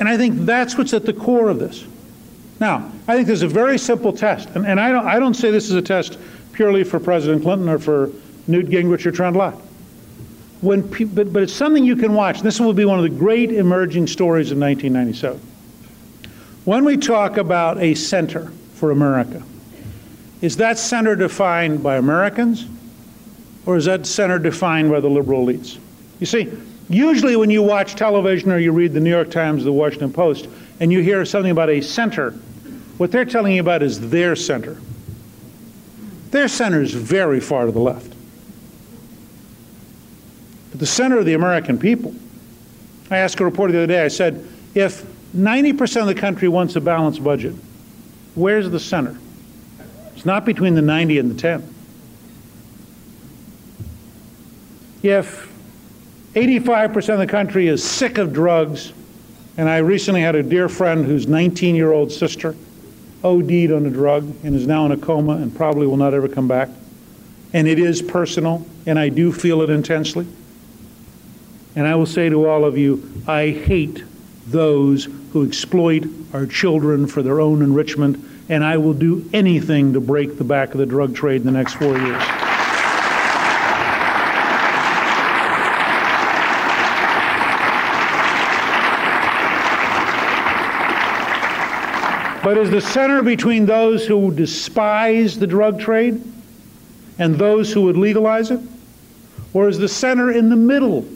And 0.00 0.08
I 0.08 0.16
think 0.16 0.40
that's 0.40 0.76
what's 0.76 0.94
at 0.94 1.04
the 1.04 1.12
core 1.12 1.48
of 1.48 1.58
this. 1.58 1.84
Now, 2.58 2.90
I 3.06 3.14
think 3.14 3.26
there's 3.26 3.42
a 3.42 3.48
very 3.48 3.78
simple 3.78 4.12
test, 4.12 4.48
and, 4.50 4.66
and 4.66 4.80
I, 4.80 4.90
don't, 4.90 5.06
I 5.06 5.18
don't 5.18 5.34
say 5.34 5.50
this 5.50 5.66
is 5.66 5.76
a 5.76 5.82
test 5.82 6.18
purely 6.52 6.84
for 6.84 6.98
President 6.98 7.42
Clinton 7.42 7.68
or 7.68 7.78
for 7.78 8.10
Newt 8.46 8.68
Gingrich 8.68 9.06
or 9.06 9.12
Trent 9.12 9.36
Lott. 9.36 9.54
When 10.60 10.82
but, 11.14 11.32
but 11.32 11.42
it's 11.42 11.54
something 11.54 11.84
you 11.84 11.96
can 11.96 12.12
watch. 12.12 12.42
This 12.42 12.60
will 12.60 12.74
be 12.74 12.84
one 12.84 12.98
of 12.98 13.02
the 13.02 13.18
great 13.18 13.50
emerging 13.50 14.08
stories 14.08 14.50
of 14.50 14.58
1997. 14.58 15.40
When 16.66 16.84
we 16.84 16.98
talk 16.98 17.38
about 17.38 17.78
a 17.78 17.94
center 17.94 18.52
for 18.74 18.90
America, 18.90 19.42
is 20.42 20.58
that 20.58 20.78
center 20.78 21.16
defined 21.16 21.82
by 21.82 21.96
Americans 21.96 22.66
or 23.64 23.76
is 23.76 23.86
that 23.86 24.06
center 24.06 24.38
defined 24.38 24.90
by 24.90 25.00
the 25.00 25.08
liberal 25.08 25.46
elites? 25.46 25.78
You 26.18 26.26
see, 26.26 26.52
usually 26.90 27.36
when 27.36 27.48
you 27.48 27.62
watch 27.62 27.94
television 27.94 28.52
or 28.52 28.58
you 28.58 28.72
read 28.72 28.92
the 28.92 29.00
New 29.00 29.10
York 29.10 29.30
Times, 29.30 29.62
or 29.62 29.64
the 29.64 29.72
Washington 29.72 30.12
Post, 30.12 30.48
and 30.80 30.92
you 30.92 31.00
hear 31.00 31.24
something 31.24 31.50
about 31.50 31.70
a 31.70 31.80
center 31.80 32.34
what 33.00 33.10
they're 33.10 33.24
telling 33.24 33.54
you 33.54 33.62
about 33.62 33.82
is 33.82 34.10
their 34.10 34.36
center. 34.36 34.78
Their 36.32 36.48
center 36.48 36.82
is 36.82 36.92
very 36.92 37.40
far 37.40 37.64
to 37.64 37.72
the 37.72 37.80
left. 37.80 38.12
But 40.70 40.80
the 40.80 40.86
center 40.86 41.16
of 41.16 41.24
the 41.24 41.32
American 41.32 41.78
people, 41.78 42.14
I 43.10 43.16
asked 43.16 43.40
a 43.40 43.44
reporter 43.46 43.72
the 43.72 43.78
other 43.78 43.86
day, 43.86 44.04
I 44.04 44.08
said, 44.08 44.46
if 44.74 45.02
90% 45.34 46.02
of 46.02 46.08
the 46.08 46.14
country 46.14 46.46
wants 46.46 46.76
a 46.76 46.80
balanced 46.82 47.24
budget, 47.24 47.54
where's 48.34 48.68
the 48.68 48.78
center? 48.78 49.16
It's 50.14 50.26
not 50.26 50.44
between 50.44 50.74
the 50.74 50.82
90 50.82 51.20
and 51.20 51.30
the 51.30 51.40
10. 51.40 51.74
If 55.02 55.49
85% 56.34 57.14
of 57.14 57.18
the 57.18 57.26
country 57.26 57.66
is 57.66 57.82
sick 57.82 58.16
of 58.16 58.32
drugs, 58.32 58.92
and 59.56 59.68
I 59.68 59.78
recently 59.78 60.20
had 60.20 60.36
a 60.36 60.44
dear 60.44 60.68
friend 60.68 61.04
whose 61.04 61.26
19 61.26 61.74
year 61.74 61.90
old 61.90 62.12
sister 62.12 62.54
OD'd 63.24 63.72
on 63.72 63.84
a 63.84 63.90
drug 63.90 64.32
and 64.44 64.54
is 64.54 64.66
now 64.66 64.86
in 64.86 64.92
a 64.92 64.96
coma 64.96 65.32
and 65.32 65.54
probably 65.54 65.88
will 65.88 65.96
not 65.96 66.14
ever 66.14 66.28
come 66.28 66.46
back. 66.46 66.68
And 67.52 67.66
it 67.66 67.80
is 67.80 68.00
personal, 68.00 68.64
and 68.86 68.96
I 68.96 69.08
do 69.08 69.32
feel 69.32 69.60
it 69.62 69.70
intensely. 69.70 70.24
And 71.74 71.86
I 71.86 71.96
will 71.96 72.06
say 72.06 72.28
to 72.28 72.48
all 72.48 72.64
of 72.64 72.78
you, 72.78 73.10
I 73.26 73.48
hate 73.50 74.04
those 74.46 75.08
who 75.32 75.44
exploit 75.44 76.04
our 76.32 76.46
children 76.46 77.08
for 77.08 77.22
their 77.22 77.40
own 77.40 77.60
enrichment, 77.60 78.24
and 78.48 78.62
I 78.62 78.76
will 78.76 78.94
do 78.94 79.28
anything 79.32 79.92
to 79.94 80.00
break 80.00 80.38
the 80.38 80.44
back 80.44 80.72
of 80.72 80.78
the 80.78 80.86
drug 80.86 81.16
trade 81.16 81.40
in 81.40 81.46
the 81.46 81.52
next 81.52 81.74
four 81.74 81.98
years. 81.98 82.39
But 92.42 92.56
is 92.56 92.70
the 92.70 92.80
center 92.80 93.22
between 93.22 93.66
those 93.66 94.06
who 94.06 94.32
despise 94.32 95.38
the 95.38 95.46
drug 95.46 95.78
trade 95.78 96.22
and 97.18 97.34
those 97.36 97.72
who 97.72 97.82
would 97.82 97.98
legalize 97.98 98.50
it? 98.50 98.60
Or 99.52 99.68
is 99.68 99.78
the 99.78 99.88
center 99.88 100.30
in 100.30 100.48
the 100.48 100.56
middle 100.56 101.06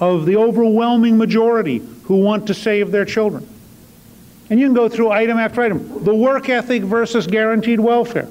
of 0.00 0.26
the 0.26 0.36
overwhelming 0.36 1.16
majority 1.16 1.78
who 2.04 2.16
want 2.16 2.46
to 2.48 2.54
save 2.54 2.90
their 2.90 3.04
children? 3.04 3.46
And 4.50 4.58
you 4.58 4.66
can 4.66 4.74
go 4.74 4.88
through 4.88 5.10
item 5.10 5.38
after 5.38 5.60
item. 5.60 6.04
The 6.04 6.14
work 6.14 6.48
ethic 6.48 6.82
versus 6.82 7.26
guaranteed 7.26 7.78
welfare. 7.78 8.28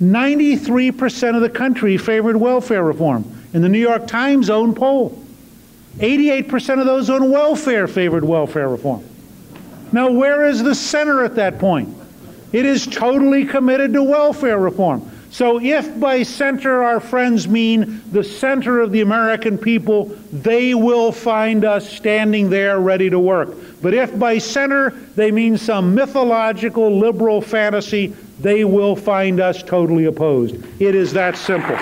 93% 0.00 1.36
of 1.36 1.42
the 1.42 1.50
country 1.50 1.98
favored 1.98 2.36
welfare 2.36 2.82
reform 2.82 3.24
in 3.52 3.60
the 3.60 3.68
New 3.68 3.78
York 3.78 4.06
Times 4.06 4.48
own 4.48 4.74
poll. 4.74 5.22
88% 5.98 6.80
of 6.80 6.86
those 6.86 7.10
on 7.10 7.30
welfare 7.30 7.86
favored 7.86 8.24
welfare 8.24 8.68
reform. 8.68 9.04
Now, 9.92 10.10
where 10.10 10.46
is 10.46 10.62
the 10.62 10.74
center 10.74 11.24
at 11.24 11.34
that 11.36 11.58
point? 11.58 11.96
It 12.52 12.64
is 12.64 12.86
totally 12.86 13.44
committed 13.44 13.92
to 13.92 14.02
welfare 14.02 14.58
reform. 14.58 15.08
So, 15.30 15.60
if 15.60 15.98
by 16.00 16.24
center 16.24 16.82
our 16.82 16.98
friends 16.98 17.46
mean 17.46 18.02
the 18.10 18.24
center 18.24 18.80
of 18.80 18.90
the 18.90 19.00
American 19.00 19.56
people, 19.56 20.06
they 20.32 20.74
will 20.74 21.12
find 21.12 21.64
us 21.64 21.88
standing 21.88 22.50
there 22.50 22.80
ready 22.80 23.08
to 23.10 23.18
work. 23.18 23.50
But 23.80 23.94
if 23.94 24.18
by 24.18 24.38
center 24.38 24.90
they 25.14 25.30
mean 25.30 25.56
some 25.56 25.94
mythological 25.94 26.98
liberal 26.98 27.40
fantasy, 27.40 28.08
they 28.40 28.64
will 28.64 28.96
find 28.96 29.38
us 29.38 29.62
totally 29.62 30.06
opposed. 30.06 30.56
It 30.80 30.96
is 30.96 31.12
that 31.12 31.36
simple. 31.36 31.76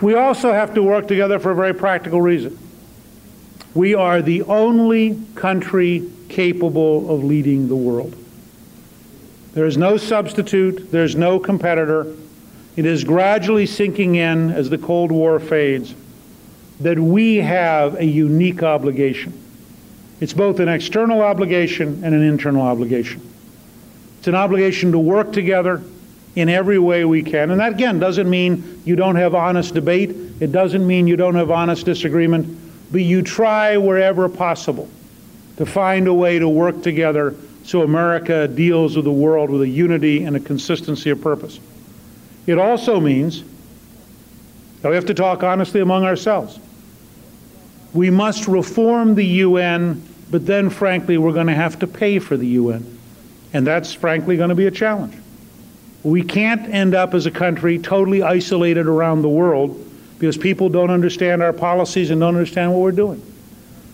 We 0.00 0.14
also 0.14 0.52
have 0.52 0.74
to 0.74 0.82
work 0.82 1.08
together 1.08 1.38
for 1.38 1.50
a 1.50 1.54
very 1.54 1.74
practical 1.74 2.20
reason. 2.20 2.58
We 3.74 3.94
are 3.94 4.22
the 4.22 4.42
only 4.42 5.20
country 5.34 6.08
capable 6.28 7.12
of 7.12 7.24
leading 7.24 7.68
the 7.68 7.76
world. 7.76 8.14
There 9.54 9.66
is 9.66 9.76
no 9.76 9.96
substitute, 9.96 10.90
there's 10.92 11.16
no 11.16 11.38
competitor. 11.38 12.14
It 12.76 12.86
is 12.86 13.02
gradually 13.02 13.66
sinking 13.66 14.14
in 14.14 14.50
as 14.50 14.70
the 14.70 14.78
Cold 14.78 15.10
War 15.10 15.40
fades 15.40 15.94
that 16.80 16.98
we 16.98 17.36
have 17.36 17.96
a 17.96 18.04
unique 18.04 18.62
obligation. 18.62 19.32
It's 20.20 20.32
both 20.32 20.60
an 20.60 20.68
external 20.68 21.22
obligation 21.22 22.04
and 22.04 22.14
an 22.14 22.22
internal 22.22 22.62
obligation. 22.62 23.20
It's 24.18 24.28
an 24.28 24.36
obligation 24.36 24.92
to 24.92 24.98
work 24.98 25.32
together 25.32 25.82
in 26.34 26.48
every 26.48 26.78
way 26.78 27.04
we 27.04 27.22
can. 27.22 27.50
And 27.50 27.60
that, 27.60 27.72
again, 27.72 27.98
doesn't 27.98 28.28
mean 28.28 28.82
you 28.84 28.96
don't 28.96 29.16
have 29.16 29.34
honest 29.34 29.74
debate. 29.74 30.10
It 30.40 30.52
doesn't 30.52 30.86
mean 30.86 31.06
you 31.06 31.16
don't 31.16 31.34
have 31.34 31.50
honest 31.50 31.84
disagreement. 31.84 32.58
But 32.92 33.02
you 33.02 33.22
try 33.22 33.76
wherever 33.76 34.28
possible 34.28 34.88
to 35.56 35.66
find 35.66 36.06
a 36.06 36.14
way 36.14 36.38
to 36.38 36.48
work 36.48 36.82
together 36.82 37.34
so 37.64 37.82
America 37.82 38.48
deals 38.48 38.96
with 38.96 39.04
the 39.04 39.12
world 39.12 39.50
with 39.50 39.60
a 39.60 39.68
unity 39.68 40.24
and 40.24 40.36
a 40.36 40.40
consistency 40.40 41.10
of 41.10 41.20
purpose. 41.20 41.60
It 42.46 42.58
also 42.58 42.98
means 42.98 43.44
that 44.80 44.88
we 44.88 44.94
have 44.94 45.06
to 45.06 45.14
talk 45.14 45.42
honestly 45.42 45.80
among 45.80 46.04
ourselves. 46.04 46.58
We 47.92 48.08
must 48.08 48.48
reform 48.48 49.14
the 49.14 49.24
UN, 49.24 50.02
but 50.30 50.46
then, 50.46 50.70
frankly, 50.70 51.18
we're 51.18 51.32
going 51.32 51.48
to 51.48 51.54
have 51.54 51.78
to 51.80 51.86
pay 51.86 52.18
for 52.18 52.36
the 52.36 52.46
UN. 52.46 52.98
And 53.52 53.66
that's, 53.66 53.92
frankly, 53.92 54.36
going 54.36 54.50
to 54.50 54.54
be 54.54 54.66
a 54.66 54.70
challenge. 54.70 55.14
We 56.04 56.22
can't 56.22 56.72
end 56.72 56.94
up 56.94 57.14
as 57.14 57.26
a 57.26 57.30
country 57.30 57.78
totally 57.78 58.22
isolated 58.22 58.86
around 58.86 59.22
the 59.22 59.28
world 59.28 59.84
because 60.18 60.36
people 60.36 60.68
don't 60.68 60.90
understand 60.90 61.42
our 61.42 61.52
policies 61.52 62.10
and 62.10 62.20
don't 62.20 62.34
understand 62.34 62.72
what 62.72 62.80
we're 62.80 62.92
doing. 62.92 63.22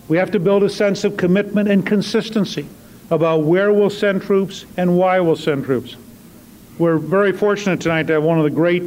We 0.09 0.19
have 0.19 0.31
to 0.33 0.41
build 0.41 0.63
a 0.63 0.69
sense 0.69 1.05
of 1.05 1.17
commitment 1.17 1.69
and 1.69 1.87
consistency 1.87 2.67
about 3.11 3.43
where 3.43 3.73
we'll 3.73 3.91
send 3.91 4.23
troops 4.23 4.67
and 4.77 4.99
why 4.99 5.21
we'll 5.21 5.37
send 5.37 5.65
troops. 5.65 5.97
We're 6.79 6.99
very 6.99 7.33
fortunate 7.33 7.81
tonight 7.81 8.07
to 8.09 8.15
have 8.15 8.23
one 8.23 8.39
of 8.39 8.45
the 8.45 8.51
great 8.51 8.83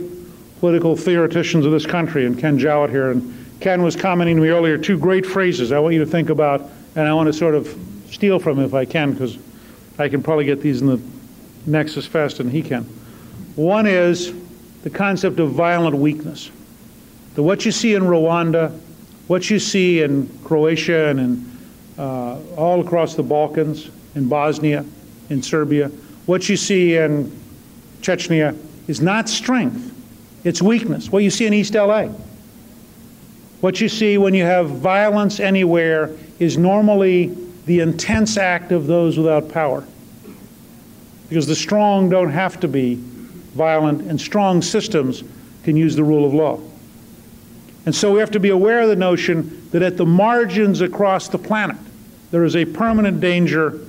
political 0.60 0.96
theoreticians 0.96 1.66
of 1.66 1.72
this 1.72 1.86
country, 1.86 2.26
and 2.26 2.38
Ken 2.38 2.60
Jowitt 2.60 2.90
here. 2.90 3.12
And 3.12 3.34
Ken 3.60 3.82
was 3.82 3.96
commenting 3.96 4.36
to 4.38 4.42
me 4.42 4.50
earlier 4.50 4.78
two 4.78 4.98
great 4.98 5.26
phrases 5.26 5.72
I 5.72 5.80
want 5.80 5.94
you 5.94 6.00
to 6.00 6.10
think 6.10 6.30
about, 6.30 6.70
and 6.96 7.08
I 7.08 7.14
want 7.14 7.28
to 7.28 7.34
sort 7.34 7.56
of 7.56 7.68
steal 8.10 8.40
from 8.40 8.60
him 8.60 8.66
if 8.66 8.74
I 8.74 8.86
can, 8.86 9.14
because 9.14 9.38
I 10.00 10.10
can 10.10 10.22
probably 10.22 10.46
get 10.46 10.62
these 10.62 10.82
in 10.82 10.88
the 10.88 11.02
nexus 11.66 12.06
faster 12.06 12.44
than 12.44 12.52
he 12.52 12.62
can. 12.62 12.88
One 13.58 13.88
is 13.88 14.32
the 14.84 14.90
concept 14.92 15.40
of 15.40 15.50
violent 15.50 15.98
weakness. 15.98 16.52
The, 17.34 17.42
what 17.42 17.66
you 17.66 17.72
see 17.72 17.96
in 17.96 18.04
Rwanda, 18.04 18.70
what 19.26 19.50
you 19.50 19.58
see 19.58 20.04
in 20.04 20.30
Croatia 20.44 21.08
and 21.08 21.20
in, 21.20 21.58
uh, 21.98 22.40
all 22.56 22.86
across 22.86 23.16
the 23.16 23.24
Balkans, 23.24 23.90
in 24.14 24.30
Bosnia, 24.30 24.86
in 25.32 25.42
Serbia, 25.42 25.88
what 26.28 26.48
you 26.48 26.56
see 26.56 26.98
in 26.98 27.36
Chechnya 28.02 28.56
is 28.88 29.02
not 29.02 29.28
strength, 29.28 29.92
it's 30.44 30.62
weakness. 30.62 31.12
What 31.12 31.24
you 31.24 31.32
see 31.32 31.48
in 31.48 31.54
East 31.56 31.74
LA. 31.74 32.10
What 33.62 33.82
you 33.82 33.90
see 33.90 34.20
when 34.20 34.36
you 34.36 34.44
have 34.44 34.70
violence 34.70 35.40
anywhere 35.40 36.12
is 36.38 36.60
normally 36.60 37.36
the 37.66 37.80
intense 37.80 38.38
act 38.38 38.72
of 38.72 38.86
those 38.86 39.18
without 39.18 39.50
power. 39.50 39.84
Because 41.28 41.48
the 41.48 41.56
strong 41.56 42.08
don't 42.08 42.30
have 42.30 42.60
to 42.60 42.68
be 42.68 43.04
violent, 43.58 44.04
and 44.10 44.22
strong 44.22 44.62
systems 44.62 45.24
can 45.64 45.76
use 45.76 45.96
the 45.96 46.04
rule 46.04 46.26
of 46.26 46.34
law. 46.34 46.60
And 47.86 47.96
so 47.96 48.14
we 48.14 48.20
have 48.20 48.32
to 48.32 48.40
be 48.40 48.50
aware 48.50 48.82
of 48.82 48.90
the 48.90 48.96
notion 48.96 49.68
that 49.72 49.82
at 49.82 49.98
the 49.98 50.06
margins 50.06 50.82
across 50.82 51.28
the 51.28 51.38
planet, 51.38 51.78
there 52.32 52.44
is 52.44 52.56
a 52.56 52.66
permanent 52.66 53.20
danger 53.20 53.82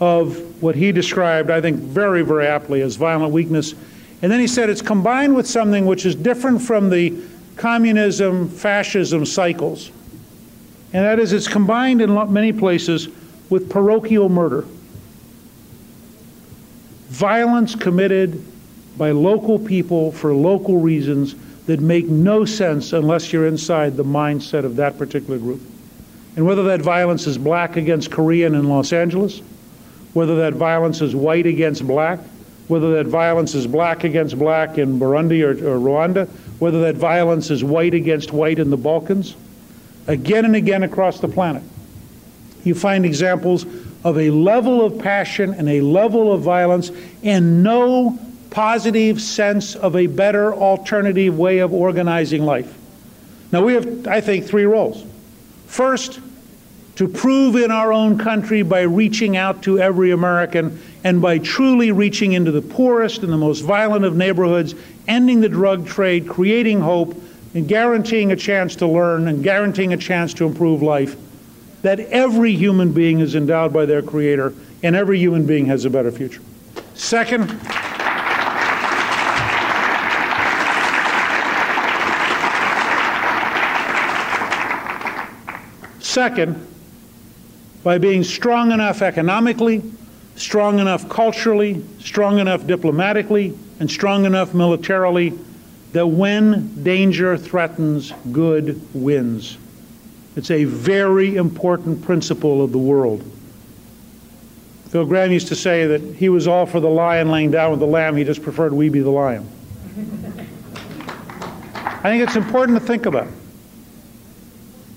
of 0.00 0.62
what 0.62 0.74
he 0.74 0.92
described, 0.92 1.50
I 1.50 1.60
think, 1.60 1.78
very, 1.78 2.22
very 2.22 2.46
aptly 2.46 2.80
as 2.82 2.96
violent 2.96 3.32
weakness. 3.32 3.74
And 4.22 4.30
then 4.30 4.40
he 4.40 4.46
said 4.46 4.70
it's 4.70 4.82
combined 4.82 5.34
with 5.34 5.46
something 5.46 5.86
which 5.86 6.06
is 6.06 6.14
different 6.14 6.62
from 6.62 6.90
the 6.90 7.20
communism, 7.56 8.48
fascism 8.48 9.26
cycles. 9.26 9.90
And 10.92 11.04
that 11.04 11.18
is, 11.18 11.32
it's 11.32 11.48
combined 11.48 12.00
in 12.00 12.32
many 12.32 12.52
places 12.52 13.08
with 13.50 13.68
parochial 13.68 14.28
murder. 14.28 14.64
Violence 17.08 17.74
committed 17.74 18.44
by 18.96 19.10
local 19.10 19.58
people 19.58 20.12
for 20.12 20.34
local 20.34 20.78
reasons 20.78 21.34
that 21.66 21.80
make 21.80 22.06
no 22.06 22.44
sense 22.44 22.92
unless 22.92 23.32
you're 23.32 23.46
inside 23.46 23.96
the 23.96 24.04
mindset 24.04 24.64
of 24.64 24.76
that 24.76 24.98
particular 24.98 25.38
group. 25.38 25.60
And 26.36 26.46
whether 26.46 26.64
that 26.64 26.82
violence 26.82 27.26
is 27.26 27.38
black 27.38 27.76
against 27.76 28.10
Korean 28.10 28.54
in 28.54 28.68
Los 28.68 28.92
Angeles, 28.92 29.40
whether 30.12 30.36
that 30.36 30.54
violence 30.54 31.00
is 31.00 31.14
white 31.14 31.46
against 31.46 31.86
black, 31.86 32.20
whether 32.68 32.94
that 32.94 33.06
violence 33.06 33.54
is 33.54 33.66
black 33.66 34.04
against 34.04 34.38
black 34.38 34.78
in 34.78 34.98
Burundi 34.98 35.42
or, 35.42 35.50
or 35.50 35.78
Rwanda, 35.78 36.28
whether 36.58 36.80
that 36.82 36.96
violence 36.96 37.50
is 37.50 37.62
white 37.62 37.94
against 37.94 38.32
white 38.32 38.58
in 38.58 38.70
the 38.70 38.76
Balkans, 38.76 39.36
again 40.06 40.44
and 40.44 40.56
again 40.56 40.82
across 40.82 41.20
the 41.20 41.28
planet, 41.28 41.62
you 42.64 42.74
find 42.74 43.04
examples 43.04 43.66
of 44.04 44.18
a 44.18 44.30
level 44.30 44.84
of 44.84 44.98
passion 44.98 45.54
and 45.54 45.68
a 45.68 45.80
level 45.80 46.32
of 46.32 46.42
violence 46.42 46.90
and 47.22 47.62
no 47.62 48.18
positive 48.54 49.20
sense 49.20 49.74
of 49.74 49.96
a 49.96 50.06
better 50.06 50.54
alternative 50.54 51.36
way 51.36 51.58
of 51.58 51.74
organizing 51.74 52.44
life. 52.44 52.72
Now, 53.50 53.64
we 53.64 53.74
have, 53.74 54.06
I 54.06 54.20
think, 54.20 54.46
three 54.46 54.64
roles. 54.64 55.04
First, 55.66 56.20
to 56.94 57.08
prove 57.08 57.56
in 57.56 57.72
our 57.72 57.92
own 57.92 58.16
country 58.16 58.62
by 58.62 58.82
reaching 58.82 59.36
out 59.36 59.64
to 59.64 59.80
every 59.80 60.12
American 60.12 60.80
and 61.02 61.20
by 61.20 61.38
truly 61.38 61.90
reaching 61.90 62.34
into 62.34 62.52
the 62.52 62.62
poorest 62.62 63.24
and 63.24 63.32
the 63.32 63.36
most 63.36 63.62
violent 63.62 64.04
of 64.04 64.16
neighborhoods, 64.16 64.76
ending 65.08 65.40
the 65.40 65.48
drug 65.48 65.84
trade, 65.84 66.28
creating 66.28 66.80
hope, 66.80 67.20
and 67.54 67.66
guaranteeing 67.66 68.30
a 68.30 68.36
chance 68.36 68.76
to 68.76 68.86
learn 68.86 69.26
and 69.26 69.42
guaranteeing 69.42 69.92
a 69.92 69.96
chance 69.96 70.32
to 70.34 70.46
improve 70.46 70.80
life, 70.80 71.16
that 71.82 71.98
every 71.98 72.54
human 72.54 72.92
being 72.92 73.18
is 73.18 73.34
endowed 73.34 73.72
by 73.72 73.84
their 73.84 74.00
Creator 74.00 74.54
and 74.84 74.94
every 74.94 75.18
human 75.18 75.44
being 75.44 75.66
has 75.66 75.84
a 75.84 75.90
better 75.90 76.12
future. 76.12 76.40
Second, 76.94 77.50
Second, 86.14 86.64
by 87.82 87.98
being 87.98 88.22
strong 88.22 88.70
enough 88.70 89.02
economically, 89.02 89.82
strong 90.36 90.78
enough 90.78 91.08
culturally, 91.08 91.84
strong 91.98 92.38
enough 92.38 92.68
diplomatically, 92.68 93.52
and 93.80 93.90
strong 93.90 94.24
enough 94.24 94.54
militarily 94.54 95.36
that 95.90 96.06
when 96.06 96.84
danger 96.84 97.36
threatens, 97.36 98.12
good 98.30 98.80
wins. 98.94 99.58
It's 100.36 100.52
a 100.52 100.62
very 100.62 101.34
important 101.34 102.00
principle 102.04 102.62
of 102.62 102.70
the 102.70 102.78
world. 102.78 103.28
Phil 104.90 105.06
Gramm 105.06 105.32
used 105.32 105.48
to 105.48 105.56
say 105.56 105.84
that 105.88 106.00
he 106.00 106.28
was 106.28 106.46
all 106.46 106.64
for 106.64 106.78
the 106.78 106.88
lion 106.88 107.28
laying 107.32 107.50
down 107.50 107.72
with 107.72 107.80
the 107.80 107.86
lamb, 107.86 108.16
he 108.16 108.22
just 108.22 108.40
preferred 108.40 108.72
we 108.72 108.88
be 108.88 109.00
the 109.00 109.10
lion. 109.10 109.48
I 111.82 112.02
think 112.02 112.22
it's 112.22 112.36
important 112.36 112.78
to 112.78 112.86
think 112.86 113.04
about. 113.04 113.26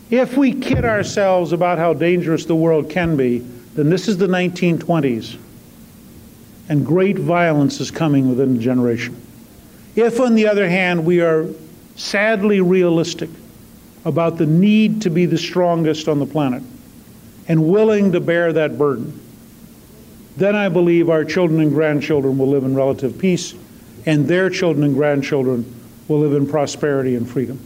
If 0.10 0.38
we 0.38 0.54
kid 0.54 0.86
ourselves 0.86 1.52
about 1.52 1.78
how 1.78 1.94
dangerous 1.94 2.46
the 2.46 2.56
world 2.56 2.90
can 2.90 3.18
be, 3.18 3.40
then 3.76 3.90
this 3.90 4.08
is 4.08 4.18
the 4.18 4.28
1920s, 4.28 5.38
and 6.70 6.86
great 6.86 7.18
violence 7.18 7.82
is 7.82 7.92
coming 7.92 8.30
within 8.30 8.56
a 8.56 8.60
generation. 8.60 9.22
If, 9.96 10.20
on 10.20 10.36
the 10.36 10.48
other 10.48 10.70
hand, 10.70 11.06
we 11.06 11.22
are 11.22 11.48
sadly 11.96 12.62
realistic 12.62 13.30
about 14.06 14.38
the 14.38 14.46
need 14.46 15.02
to 15.02 15.10
be 15.10 15.26
the 15.26 15.38
strongest 15.38 16.08
on 16.08 16.20
the 16.20 16.26
planet 16.26 16.64
and 17.50 17.68
willing 17.68 18.14
to 18.14 18.22
bear 18.22 18.54
that 18.54 18.78
burden, 18.78 19.20
then 20.38 20.56
I 20.56 20.70
believe 20.70 21.10
our 21.10 21.26
children 21.26 21.60
and 21.60 21.72
grandchildren 21.72 22.38
will 22.38 22.48
live 22.48 22.64
in 22.64 22.76
relative 22.76 23.18
peace, 23.18 23.54
and 24.06 24.28
their 24.28 24.50
children 24.50 24.86
and 24.86 24.94
grandchildren 24.94 25.74
will 26.08 26.20
live 26.20 26.34
in 26.34 26.48
prosperity 26.48 27.16
and 27.16 27.30
freedom. 27.30 27.60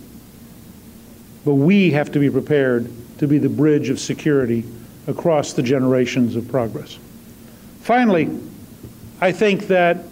But 1.45 1.55
we 1.55 1.91
have 1.91 2.11
to 2.11 2.19
be 2.19 2.29
prepared 2.29 2.91
to 3.17 3.27
be 3.27 3.37
the 3.37 3.49
bridge 3.49 3.89
of 3.89 3.99
security 3.99 4.63
across 5.07 5.53
the 5.53 5.63
generations 5.63 6.35
of 6.35 6.47
progress. 6.47 6.97
Finally, 7.81 8.29
I 9.19 9.31
think 9.31 9.67
that 9.67 10.03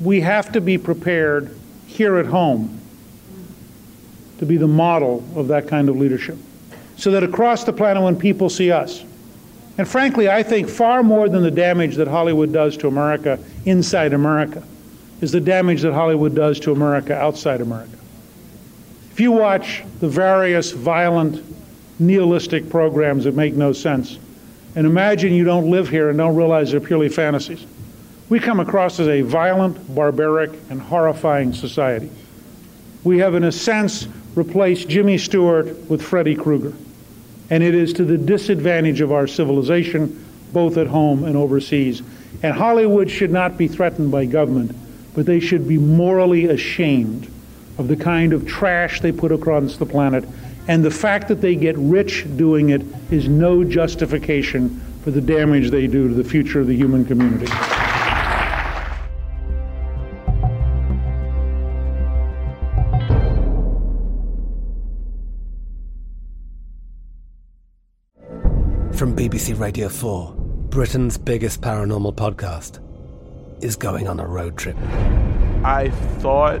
we 0.00 0.20
have 0.20 0.52
to 0.52 0.60
be 0.60 0.78
prepared 0.78 1.56
here 1.86 2.16
at 2.18 2.26
home 2.26 2.80
to 4.38 4.46
be 4.46 4.56
the 4.56 4.68
model 4.68 5.24
of 5.34 5.48
that 5.48 5.66
kind 5.68 5.88
of 5.88 5.96
leadership. 5.96 6.38
So 6.96 7.10
that 7.12 7.22
across 7.22 7.64
the 7.64 7.72
planet, 7.72 8.02
when 8.02 8.16
people 8.16 8.48
see 8.48 8.70
us, 8.70 9.04
and 9.78 9.86
frankly, 9.86 10.28
I 10.28 10.42
think 10.42 10.68
far 10.68 11.02
more 11.02 11.28
than 11.28 11.42
the 11.42 11.50
damage 11.50 11.96
that 11.96 12.08
Hollywood 12.08 12.52
does 12.52 12.76
to 12.78 12.88
America 12.88 13.38
inside 13.64 14.12
America 14.12 14.62
is 15.20 15.32
the 15.32 15.40
damage 15.40 15.82
that 15.82 15.92
Hollywood 15.92 16.34
does 16.34 16.58
to 16.60 16.72
America 16.72 17.14
outside 17.14 17.60
America. 17.60 17.97
If 19.18 19.22
you 19.22 19.32
watch 19.32 19.82
the 19.98 20.08
various 20.08 20.70
violent, 20.70 21.44
nihilistic 21.98 22.70
programs 22.70 23.24
that 23.24 23.34
make 23.34 23.52
no 23.52 23.72
sense, 23.72 24.16
and 24.76 24.86
imagine 24.86 25.32
you 25.32 25.42
don't 25.42 25.68
live 25.68 25.88
here 25.88 26.08
and 26.08 26.16
don't 26.16 26.36
realize 26.36 26.70
they're 26.70 26.78
purely 26.78 27.08
fantasies, 27.08 27.66
we 28.28 28.38
come 28.38 28.60
across 28.60 29.00
as 29.00 29.08
a 29.08 29.22
violent, 29.22 29.92
barbaric, 29.92 30.52
and 30.70 30.80
horrifying 30.80 31.52
society. 31.52 32.12
We 33.02 33.18
have, 33.18 33.34
in 33.34 33.42
a 33.42 33.50
sense, 33.50 34.06
replaced 34.36 34.88
Jimmy 34.88 35.18
Stewart 35.18 35.66
with 35.90 36.00
Freddy 36.00 36.36
Krueger 36.36 36.74
and 37.50 37.64
it 37.64 37.74
is 37.74 37.92
to 37.94 38.04
the 38.04 38.18
disadvantage 38.18 39.00
of 39.00 39.10
our 39.10 39.26
civilization, 39.26 40.24
both 40.52 40.76
at 40.76 40.86
home 40.86 41.24
and 41.24 41.36
overseas. 41.36 42.02
And 42.44 42.54
Hollywood 42.54 43.10
should 43.10 43.32
not 43.32 43.58
be 43.58 43.66
threatened 43.66 44.12
by 44.12 44.26
government, 44.26 44.76
but 45.16 45.26
they 45.26 45.40
should 45.40 45.66
be 45.66 45.76
morally 45.76 46.44
ashamed 46.44 47.28
of 47.78 47.88
the 47.88 47.96
kind 47.96 48.32
of 48.32 48.46
trash 48.46 49.00
they 49.00 49.12
put 49.12 49.32
across 49.32 49.76
the 49.76 49.86
planet. 49.86 50.24
And 50.66 50.84
the 50.84 50.90
fact 50.90 51.28
that 51.28 51.40
they 51.40 51.54
get 51.54 51.76
rich 51.78 52.26
doing 52.36 52.70
it 52.70 52.82
is 53.10 53.28
no 53.28 53.64
justification 53.64 54.80
for 55.02 55.10
the 55.10 55.20
damage 55.20 55.70
they 55.70 55.86
do 55.86 56.08
to 56.08 56.14
the 56.14 56.24
future 56.24 56.60
of 56.60 56.66
the 56.66 56.76
human 56.76 57.04
community. 57.04 57.46
From 68.98 69.14
BBC 69.14 69.58
Radio 69.58 69.88
4, 69.88 70.34
Britain's 70.70 71.16
biggest 71.16 71.60
paranormal 71.60 72.16
podcast 72.16 72.80
is 73.62 73.76
going 73.76 74.08
on 74.08 74.18
a 74.18 74.26
road 74.26 74.58
trip. 74.58 74.76
I 75.64 75.90
thought 76.18 76.60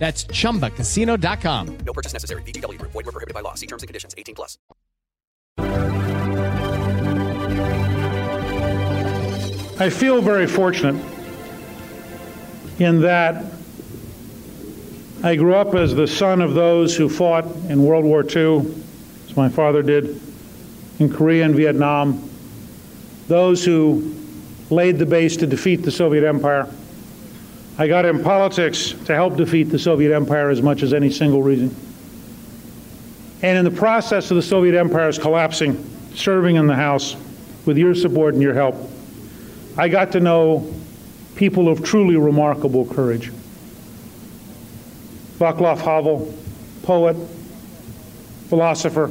That's 0.00 0.24
ChumbaCasino.com. 0.24 1.78
No 1.84 1.92
purchase 1.92 2.14
necessary. 2.14 2.42
VGW. 2.42 2.80
Void 2.80 2.94
were 2.94 3.12
prohibited 3.12 3.34
by 3.34 3.42
law. 3.42 3.54
See 3.54 3.66
terms 3.66 3.82
and 3.82 3.88
conditions. 3.88 4.14
18 4.16 4.34
plus. 4.34 4.58
I 9.78 9.90
feel 9.90 10.22
very 10.22 10.46
fortunate 10.46 11.04
in 12.78 13.02
that 13.02 13.44
I 15.22 15.36
grew 15.36 15.54
up 15.54 15.74
as 15.74 15.94
the 15.94 16.06
son 16.06 16.40
of 16.40 16.54
those 16.54 16.96
who 16.96 17.10
fought 17.10 17.44
in 17.68 17.82
World 17.82 18.06
War 18.06 18.24
II, 18.24 18.74
as 19.26 19.36
my 19.36 19.50
father 19.50 19.82
did, 19.82 20.18
in 20.98 21.12
Korea 21.12 21.44
and 21.44 21.54
Vietnam, 21.54 22.26
those 23.28 23.62
who 23.62 24.14
laid 24.70 24.98
the 24.98 25.04
base 25.04 25.36
to 25.38 25.46
defeat 25.46 25.76
the 25.76 25.90
Soviet 25.90 26.26
Empire 26.26 26.72
I 27.78 27.86
got 27.88 28.04
in 28.04 28.22
politics 28.22 28.92
to 29.06 29.14
help 29.14 29.36
defeat 29.36 29.64
the 29.64 29.78
Soviet 29.78 30.14
Empire 30.14 30.50
as 30.50 30.60
much 30.60 30.82
as 30.82 30.92
any 30.92 31.10
single 31.10 31.42
reason. 31.42 31.74
And 33.42 33.56
in 33.56 33.64
the 33.64 33.78
process 33.78 34.30
of 34.30 34.36
the 34.36 34.42
Soviet 34.42 34.78
Empire's 34.78 35.18
collapsing, 35.18 35.82
serving 36.14 36.56
in 36.56 36.66
the 36.66 36.74
House 36.74 37.16
with 37.64 37.78
your 37.78 37.94
support 37.94 38.34
and 38.34 38.42
your 38.42 38.52
help, 38.54 38.76
I 39.78 39.88
got 39.88 40.12
to 40.12 40.20
know 40.20 40.74
people 41.36 41.68
of 41.68 41.82
truly 41.82 42.16
remarkable 42.16 42.84
courage. 42.84 43.32
Václav 45.38 45.78
Havel, 45.78 46.34
poet, 46.82 47.16
philosopher, 48.50 49.10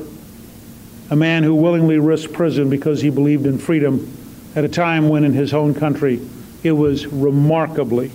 a 1.10 1.16
man 1.16 1.42
who 1.42 1.56
willingly 1.56 1.98
risked 1.98 2.34
prison 2.34 2.70
because 2.70 3.02
he 3.02 3.10
believed 3.10 3.48
in 3.48 3.58
freedom 3.58 4.16
at 4.56 4.64
a 4.64 4.70
time 4.70 5.10
when 5.10 5.24
in 5.24 5.34
his 5.34 5.56
own 5.56 5.74
country 5.74 6.22
it 6.62 6.74
was 6.74 7.08
remarkably 7.08 8.12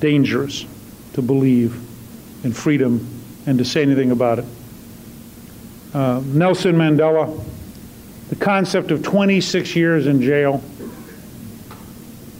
dangerous 0.00 0.66
to 1.12 1.22
believe 1.22 1.74
in 2.44 2.52
freedom 2.52 3.06
and 3.46 3.58
to 3.58 3.64
say 3.64 3.82
anything 3.82 4.10
about 4.10 4.38
it. 4.38 4.44
Uh, 5.92 6.22
Nelson 6.24 6.76
Mandela, 6.76 7.42
the 8.28 8.36
concept 8.36 8.90
of 8.90 9.02
26 9.02 9.74
years 9.76 10.06
in 10.06 10.22
jail 10.22 10.62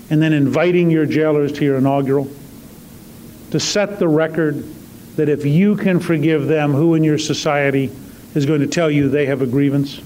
and 0.09 0.21
then 0.21 0.33
inviting 0.33 0.91
your 0.91 1.07
jailers 1.07 1.53
to 1.53 1.65
your 1.65 1.79
inaugural 1.79 2.29
to 3.51 3.61
set 3.61 3.99
the 3.99 4.09
record 4.09 4.65
that 5.17 5.29
if 5.29 5.45
you 5.45 5.77
can 5.77 6.01
forgive 6.01 6.47
them, 6.47 6.73
who 6.73 6.95
in 6.95 7.05
your 7.05 7.19
society 7.19 7.91
is 8.35 8.47
going 8.47 8.61
to 8.61 8.67
tell 8.67 8.91
you 8.91 9.09
they 9.09 9.27
have 9.27 9.43
a 9.43 9.47
grievance? 9.47 9.99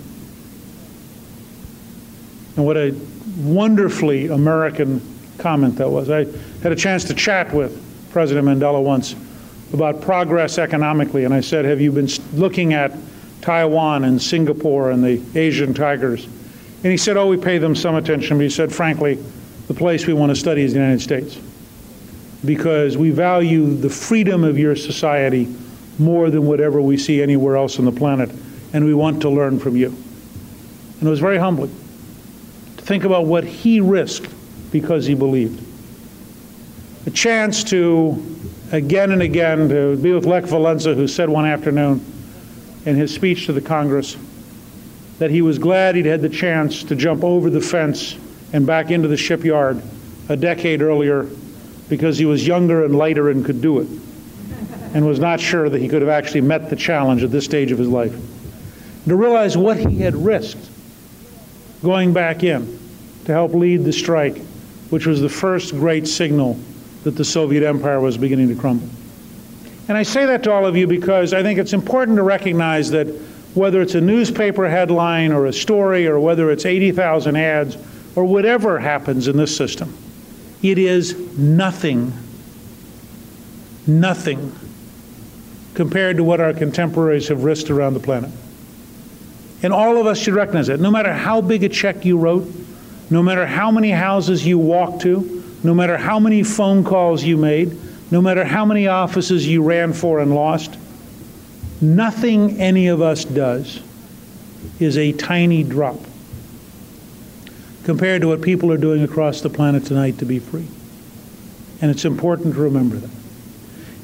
And 2.57 2.65
what 2.65 2.77
a 2.77 2.99
wonderfully 3.39 4.29
American 4.29 5.01
comment 5.39 5.77
that 5.77 5.89
was. 5.89 6.11
I 6.11 6.25
had 6.63 6.73
a 6.73 6.77
chance 6.77 7.05
to 7.05 7.15
chat 7.15 7.53
with 7.53 7.81
President 8.11 8.47
Mandela 8.47 8.83
once 8.83 9.15
about 9.73 10.01
progress 10.01 10.59
economically, 10.59 11.25
and 11.25 11.35
I 11.35 11.41
said, 11.41 11.65
Have 11.65 11.81
you 11.81 11.91
been 11.93 12.09
looking 12.33 12.73
at 12.73 12.93
Taiwan 13.41 14.05
and 14.05 14.21
Singapore 14.21 14.91
and 14.91 15.03
the 15.03 15.21
Asian 15.39 15.75
tigers? 15.75 16.25
And 16.25 16.91
he 16.93 16.97
said, 16.97 17.17
Oh, 17.17 17.27
we 17.27 17.37
pay 17.37 17.59
them 17.59 17.75
some 17.75 17.95
attention. 17.95 18.37
But 18.37 18.45
he 18.45 18.51
said, 18.51 18.73
frankly, 18.73 19.19
the 19.69 19.75
place 19.75 20.07
we 20.07 20.13
want 20.13 20.31
to 20.31 20.37
study 20.37 20.63
is 20.63 20.73
the 20.73 20.79
United 20.79 21.01
States 21.01 21.39
because 22.45 22.97
we 22.97 23.11
value 23.11 23.75
the 23.75 23.89
freedom 23.89 24.45
of 24.45 24.59
your 24.59 24.77
society 24.77 25.49
more 25.99 26.31
than 26.31 26.45
whatever 26.47 26.81
we 26.81 26.97
see 26.97 27.23
anywhere 27.23 27.57
else 27.57 27.79
on 27.79 27.85
the 27.85 27.93
planet, 27.93 28.31
and 28.73 28.85
we 28.85 28.95
want 28.95 29.23
to 29.23 29.31
learn 29.31 29.59
from 29.59 29.77
you. 29.77 29.89
And 29.89 31.03
it 31.03 31.11
was 31.11 31.21
very 31.21 31.39
humbling 31.39 31.75
to 32.77 32.85
think 32.85 33.05
about 33.05 33.27
what 33.27 33.45
he 33.45 33.81
risked 33.81 34.31
because 34.75 35.07
he 35.07 35.15
believed. 35.15 35.65
A 37.07 37.11
chance 37.11 37.63
to, 37.63 38.21
again 38.73 39.13
and 39.13 39.23
again, 39.23 39.69
to 39.69 39.97
be 39.97 40.13
with 40.13 40.27
Lech 40.27 40.47
Walesa, 40.47 40.97
who 40.97 41.07
said 41.07 41.29
one 41.29 41.47
afternoon 41.47 42.05
in 42.85 42.97
his 42.97 43.15
speech 43.15 43.47
to 43.47 43.53
the 43.53 43.61
Congress 43.61 44.17
that 45.21 45.31
he 45.31 45.43
was 45.43 45.61
glad 45.61 45.95
he'd 45.95 46.07
had 46.07 46.23
the 46.23 46.29
chance 46.29 46.83
to 46.83 46.97
jump 46.97 47.23
over 47.23 47.51
the 47.51 47.61
fence 47.61 48.17
and 48.53 48.67
back 48.67 48.91
into 48.91 49.07
the 49.07 49.17
shipyard 49.17 49.81
a 50.29 50.37
decade 50.37 50.83
earlier 50.83 51.29
because 51.89 52.19
he 52.19 52.25
was 52.25 52.45
younger 52.45 52.85
and 52.85 52.99
lighter 52.99 53.31
and 53.31 53.45
could 53.45 53.63
do 53.63 53.79
it 53.79 53.87
and 54.93 55.07
was 55.07 55.21
not 55.21 55.39
sure 55.39 55.69
that 55.69 55.81
he 55.81 55.87
could 55.87 56.03
have 56.03 56.11
actually 56.11 56.41
met 56.41 56.69
the 56.69 56.75
challenge 56.75 57.23
at 57.23 57.31
this 57.31 57.45
stage 57.45 57.71
of 57.71 57.79
his 57.79 57.89
life. 57.89 58.13
To 59.07 59.15
realize 59.15 59.57
what 59.57 59.77
he 59.77 59.99
had 59.99 60.17
risked 60.17 60.69
going 61.81 62.13
back 62.13 62.43
in 62.43 62.81
to 63.25 63.33
help 63.33 63.55
lead 63.55 63.85
the 63.85 63.93
strike, 63.93 64.41
which 64.91 65.07
was 65.07 65.21
the 65.21 65.29
first 65.29 65.73
great 65.73 66.07
signal 66.07 66.59
that 67.05 67.17
the 67.17 67.25
Soviet 67.25 67.67
empire 67.67 68.01
was 68.01 68.17
beginning 68.17 68.49
to 68.49 68.55
crumble. 68.55 68.89
And 69.89 69.99
I 69.99 70.03
say 70.03 70.25
that 70.27 70.43
to 70.45 70.53
all 70.53 70.67
of 70.67 70.77
you 70.77 70.87
because 70.87 71.35
I 71.35 71.43
think 71.43 71.59
it's 71.59 71.75
important 71.75 72.17
to 72.17 72.23
recognize 72.23 72.91
that 72.91 73.07
whether 73.55 73.83
it's 73.83 73.95
a 73.95 74.01
newspaper 74.01 74.69
headline 74.69 75.33
or 75.33 75.47
a 75.47 75.53
story 75.53 76.07
or 76.07 76.19
whether 76.19 76.51
it's 76.51 76.65
80,000 76.65 77.37
ads 77.37 77.77
or 78.17 78.25
whatever 78.25 78.79
happens 78.79 79.29
in 79.29 79.37
this 79.37 79.55
system, 79.55 79.95
it 80.63 80.79
is 80.79 81.39
nothing, 81.39 82.13
nothing 83.87 84.53
compared 85.75 86.17
to 86.17 86.25
what 86.25 86.41
our 86.41 86.53
contemporaries 86.53 87.29
have 87.29 87.45
risked 87.45 87.71
around 87.71 87.95
the 87.95 88.01
planet. 88.01 88.31
And 89.63 89.73
all 89.73 89.99
of 89.99 90.07
us 90.07 90.19
should 90.19 90.35
recognize 90.35 90.69
that. 90.69 90.81
No 90.81 90.91
matter 90.91 91.13
how 91.13 91.41
big 91.41 91.65
a 91.65 91.69
check 91.69 92.05
you 92.05 92.17
wrote, 92.17 92.51
no 93.11 93.23
matter 93.23 93.47
how 93.47 93.71
many 93.71 93.91
houses 93.91 94.47
you 94.47 94.59
walked 94.59 95.03
to, 95.03 95.43
no 95.63 95.75
matter 95.75 95.97
how 95.97 96.19
many 96.19 96.43
phone 96.43 96.85
calls 96.85 97.23
you 97.25 97.37
made, 97.37 97.77
no 98.11 98.21
matter 98.21 98.45
how 98.45 98.65
many 98.65 98.87
offices 98.87 99.47
you 99.47 99.63
ran 99.63 99.93
for 99.93 100.21
and 100.21 100.35
lost, 100.35 100.77
nothing 101.81 102.61
any 102.61 102.87
of 102.89 103.01
us 103.01 103.25
does 103.25 103.81
is 104.79 104.97
a 104.99 105.13
tiny 105.13 105.63
drop 105.63 105.97
compared 107.85 108.23
to 108.23 108.29
what 108.29 108.41
people 108.41 108.73
are 108.73 108.79
doing 108.79 109.03
across 109.03 109.41
the 109.41 109.51
planet 109.51 109.85
tonight 109.85 110.19
to 110.19 110.25
be 110.25 110.39
free. 110.39 110.67
And 111.81 111.91
it's 111.91 112.05
important 112.05 112.55
to 112.55 112.61
remember 112.61 112.97
that. 112.97 113.11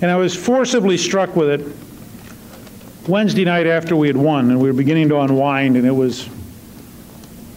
And 0.02 0.10
I 0.10 0.16
was 0.16 0.34
forcibly 0.34 0.96
struck 0.96 1.34
with 1.36 1.60
it 1.60 3.08
Wednesday 3.08 3.44
night 3.44 3.66
after 3.66 3.96
we 3.96 4.06
had 4.06 4.16
won, 4.16 4.50
and 4.50 4.60
we 4.60 4.68
were 4.68 4.76
beginning 4.76 5.08
to 5.08 5.20
unwind, 5.20 5.76
and 5.76 5.86
it 5.86 5.92
was 5.92 6.28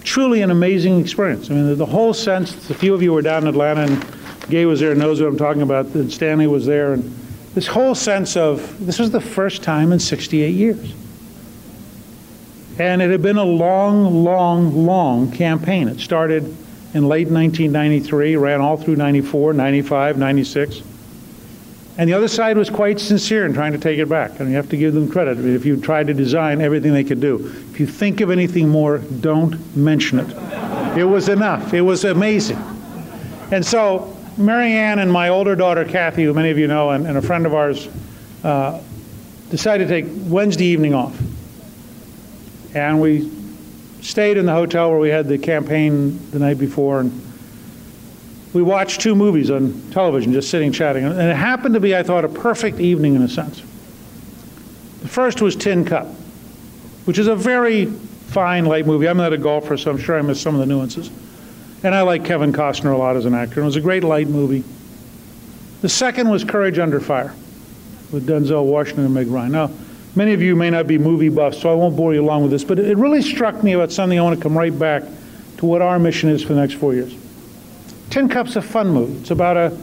truly 0.03 0.41
an 0.41 0.51
amazing 0.51 0.99
experience. 0.99 1.49
I 1.49 1.53
mean, 1.53 1.77
the 1.77 1.85
whole 1.85 2.13
sense, 2.13 2.69
a 2.69 2.73
few 2.73 2.93
of 2.93 3.01
you 3.01 3.13
were 3.13 3.21
down 3.21 3.43
in 3.43 3.47
Atlanta, 3.47 3.81
and 3.81 4.05
Gay 4.49 4.65
was 4.65 4.79
there, 4.79 4.93
knows 4.93 5.21
what 5.21 5.27
I'm 5.27 5.37
talking 5.37 5.61
about, 5.61 5.87
and 5.87 6.11
Stanley 6.11 6.47
was 6.47 6.65
there, 6.65 6.93
and 6.93 7.15
this 7.53 7.67
whole 7.67 7.95
sense 7.95 8.35
of 8.35 8.85
this 8.85 8.99
was 8.99 9.11
the 9.11 9.21
first 9.21 9.63
time 9.63 9.91
in 9.91 9.99
68 9.99 10.49
years. 10.49 10.93
And 12.79 13.01
it 13.01 13.11
had 13.11 13.21
been 13.21 13.37
a 13.37 13.43
long, 13.43 14.23
long, 14.23 14.85
long 14.87 15.31
campaign. 15.31 15.87
It 15.87 15.99
started 15.99 16.43
in 16.93 17.07
late 17.07 17.27
1993, 17.29 18.35
ran 18.35 18.61
all 18.61 18.77
through 18.77 18.95
94, 18.95 19.53
95, 19.53 20.17
96. 20.17 20.81
And 21.97 22.09
the 22.09 22.13
other 22.13 22.27
side 22.27 22.57
was 22.57 22.71
quite 22.71 22.99
sincere 22.99 23.45
in 23.45 23.53
trying 23.53 23.73
to 23.73 23.77
take 23.77 23.99
it 23.99 24.09
back. 24.09 24.39
And 24.39 24.49
you 24.49 24.55
have 24.55 24.69
to 24.69 24.77
give 24.77 24.93
them 24.93 25.09
credit. 25.09 25.37
If 25.45 25.63
you 25.65 25.79
tried 25.79 26.07
to 26.07 26.13
design 26.13 26.59
everything 26.59 26.91
they 26.91 27.03
could 27.03 27.21
do, 27.21 27.45
if 27.71 27.79
you 27.79 27.85
think 27.85 28.19
of 28.21 28.31
anything 28.31 28.67
more, 28.67 28.97
don't 28.97 29.75
mention 29.77 30.19
it. 30.19 30.97
It 30.97 31.03
was 31.03 31.29
enough. 31.29 31.73
It 31.73 31.81
was 31.81 32.03
amazing. 32.03 32.57
And 33.51 33.63
so, 33.63 34.17
Marianne 34.37 34.97
and 34.97 35.11
my 35.11 35.29
older 35.29 35.55
daughter, 35.55 35.85
Kathy, 35.85 36.23
who 36.23 36.33
many 36.33 36.49
of 36.49 36.57
you 36.57 36.65
know, 36.65 36.89
and, 36.89 37.05
and 37.05 37.17
a 37.17 37.21
friend 37.21 37.45
of 37.45 37.53
ours, 37.53 37.87
uh, 38.43 38.81
decided 39.51 39.87
to 39.87 40.01
take 40.01 40.11
Wednesday 40.27 40.65
evening 40.65 40.95
off. 40.95 41.15
And 42.73 42.99
we 42.99 43.31
stayed 44.01 44.37
in 44.37 44.47
the 44.47 44.51
hotel 44.51 44.89
where 44.89 44.99
we 44.99 45.09
had 45.09 45.27
the 45.27 45.37
campaign 45.37 46.19
the 46.31 46.39
night 46.39 46.57
before. 46.57 47.01
And 47.01 47.32
we 48.53 48.61
watched 48.61 49.01
two 49.01 49.15
movies 49.15 49.49
on 49.49 49.81
television, 49.91 50.31
just 50.31 50.49
sitting 50.49 50.71
chatting. 50.71 51.03
And 51.03 51.19
it 51.19 51.35
happened 51.35 51.73
to 51.73 51.79
be, 51.79 51.95
I 51.95 52.03
thought, 52.03 52.23
a 52.23 52.29
perfect 52.29 52.79
evening 52.79 53.15
in 53.15 53.23
a 53.23 53.27
sense. 53.27 53.61
The 55.01 55.07
first 55.07 55.41
was 55.41 55.55
Tin 55.55 55.83
Cup, 55.83 56.07
which 57.05 57.17
is 57.17 57.27
a 57.27 57.35
very 57.35 57.87
fine, 57.87 58.65
light 58.65 58.85
movie. 58.85 59.07
I'm 59.07 59.17
not 59.17 59.33
a 59.33 59.37
golfer, 59.37 59.75
so 59.75 59.91
I'm 59.91 59.97
sure 59.97 60.17
I 60.17 60.21
missed 60.21 60.41
some 60.41 60.53
of 60.53 60.59
the 60.59 60.67
nuances. 60.67 61.09
And 61.83 61.93
I 61.93 62.01
like 62.01 62.23
Kevin 62.23 62.53
Costner 62.53 62.93
a 62.93 62.97
lot 62.97 63.15
as 63.15 63.25
an 63.25 63.33
actor. 63.33 63.61
It 63.61 63.65
was 63.65 63.75
a 63.75 63.81
great 63.81 64.03
light 64.03 64.27
movie. 64.27 64.63
The 65.81 65.89
second 65.89 66.29
was 66.29 66.43
Courage 66.43 66.79
Under 66.79 66.99
Fire 66.99 67.35
with 68.11 68.27
Denzel 68.27 68.65
Washington 68.65 69.05
and 69.05 69.13
Meg 69.13 69.27
Ryan. 69.27 69.51
Now, 69.51 69.71
many 70.15 70.33
of 70.33 70.41
you 70.41 70.55
may 70.55 70.69
not 70.69 70.87
be 70.87 70.97
movie 70.97 71.29
buffs, 71.29 71.59
so 71.59 71.71
I 71.71 71.75
won't 71.75 71.97
bore 71.97 72.13
you 72.13 72.23
along 72.23 72.43
with 72.43 72.51
this, 72.51 72.63
but 72.63 72.79
it 72.79 72.97
really 72.97 73.21
struck 73.21 73.63
me 73.63 73.73
about 73.73 73.91
something 73.91 74.17
I 74.17 74.21
want 74.21 74.37
to 74.37 74.41
come 74.41 74.57
right 74.57 74.77
back 74.77 75.03
to 75.57 75.65
what 75.65 75.81
our 75.81 75.99
mission 75.99 76.29
is 76.29 76.43
for 76.43 76.53
the 76.53 76.61
next 76.61 76.75
four 76.75 76.93
years. 76.93 77.13
Tin 78.13 78.29
Cup's 78.29 78.55
a 78.55 78.61
fun 78.61 78.89
movie. 78.89 79.19
It's 79.21 79.31
about 79.31 79.57
a 79.57 79.75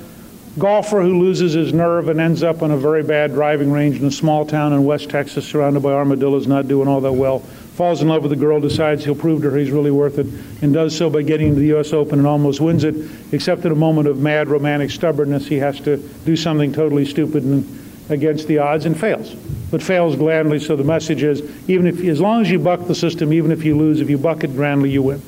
golfer 0.57 1.03
who 1.03 1.19
loses 1.19 1.53
his 1.53 1.73
nerve 1.73 2.09
and 2.09 2.21
ends 2.21 2.45
up 2.45 2.63
on 2.63 2.71
a 2.71 2.77
very 2.77 3.03
bad 3.03 3.33
driving 3.33 3.73
range 3.73 4.01
in 4.01 4.07
a 4.07 4.11
small 4.13 4.47
town 4.47 4.73
in 4.73 4.85
West 4.85 5.11
Texas 5.11 5.45
surrounded 5.45 5.83
by 5.83 5.91
armadillos, 5.91 6.47
not 6.47 6.69
doing 6.69 6.87
all 6.87 7.01
that 7.01 7.11
well. 7.11 7.41
Falls 7.41 8.03
in 8.03 8.07
love 8.07 8.23
with 8.23 8.31
a 8.31 8.37
girl, 8.37 8.61
decides 8.61 9.05
he'll 9.05 9.17
prove 9.17 9.43
to 9.43 9.51
her 9.51 9.57
he's 9.57 9.73
really 9.73 9.91
worth 9.91 10.21
it, 10.21 10.29
and 10.63 10.73
does 10.73 10.97
so 10.97 11.11
by 11.11 11.23
getting 11.23 11.55
to 11.55 11.61
the 11.61 11.67
U.S. 11.67 11.93
Open 11.93 12.21
and 12.21 12.29
almost 12.29 12.61
wins 12.61 12.85
it, 12.85 12.95
except 13.33 13.65
in 13.65 13.73
a 13.73 13.75
moment 13.75 14.07
of 14.07 14.21
mad 14.21 14.47
romantic 14.47 14.93
stubbornness, 14.93 15.49
he 15.49 15.57
has 15.57 15.81
to 15.81 15.97
do 15.97 16.37
something 16.37 16.73
totally 16.73 17.07
stupid 17.07 17.43
and 17.43 17.67
against 18.11 18.47
the 18.47 18.59
odds 18.59 18.87
and 18.87 18.97
fails. 18.97 19.35
But 19.73 19.83
fails 19.83 20.15
gladly, 20.15 20.61
so 20.61 20.77
the 20.77 20.85
message 20.85 21.25
is 21.25 21.43
even 21.69 21.89
if, 21.89 22.01
as 22.05 22.21
long 22.21 22.43
as 22.43 22.49
you 22.49 22.61
buck 22.61 22.87
the 22.87 22.95
system, 22.95 23.33
even 23.33 23.51
if 23.51 23.65
you 23.65 23.77
lose, 23.77 24.01
if 24.01 24.09
you 24.09 24.19
buck 24.19 24.45
it 24.45 24.55
grandly, 24.55 24.91
you 24.91 25.03
win. 25.03 25.21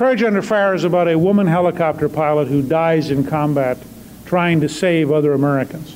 Courage 0.00 0.22
Under 0.22 0.40
Fire 0.40 0.74
is 0.74 0.84
about 0.84 1.08
a 1.08 1.18
woman 1.18 1.46
helicopter 1.46 2.08
pilot 2.08 2.48
who 2.48 2.62
dies 2.62 3.10
in 3.10 3.22
combat 3.26 3.76
trying 4.24 4.62
to 4.62 4.68
save 4.70 5.12
other 5.12 5.34
Americans. 5.34 5.94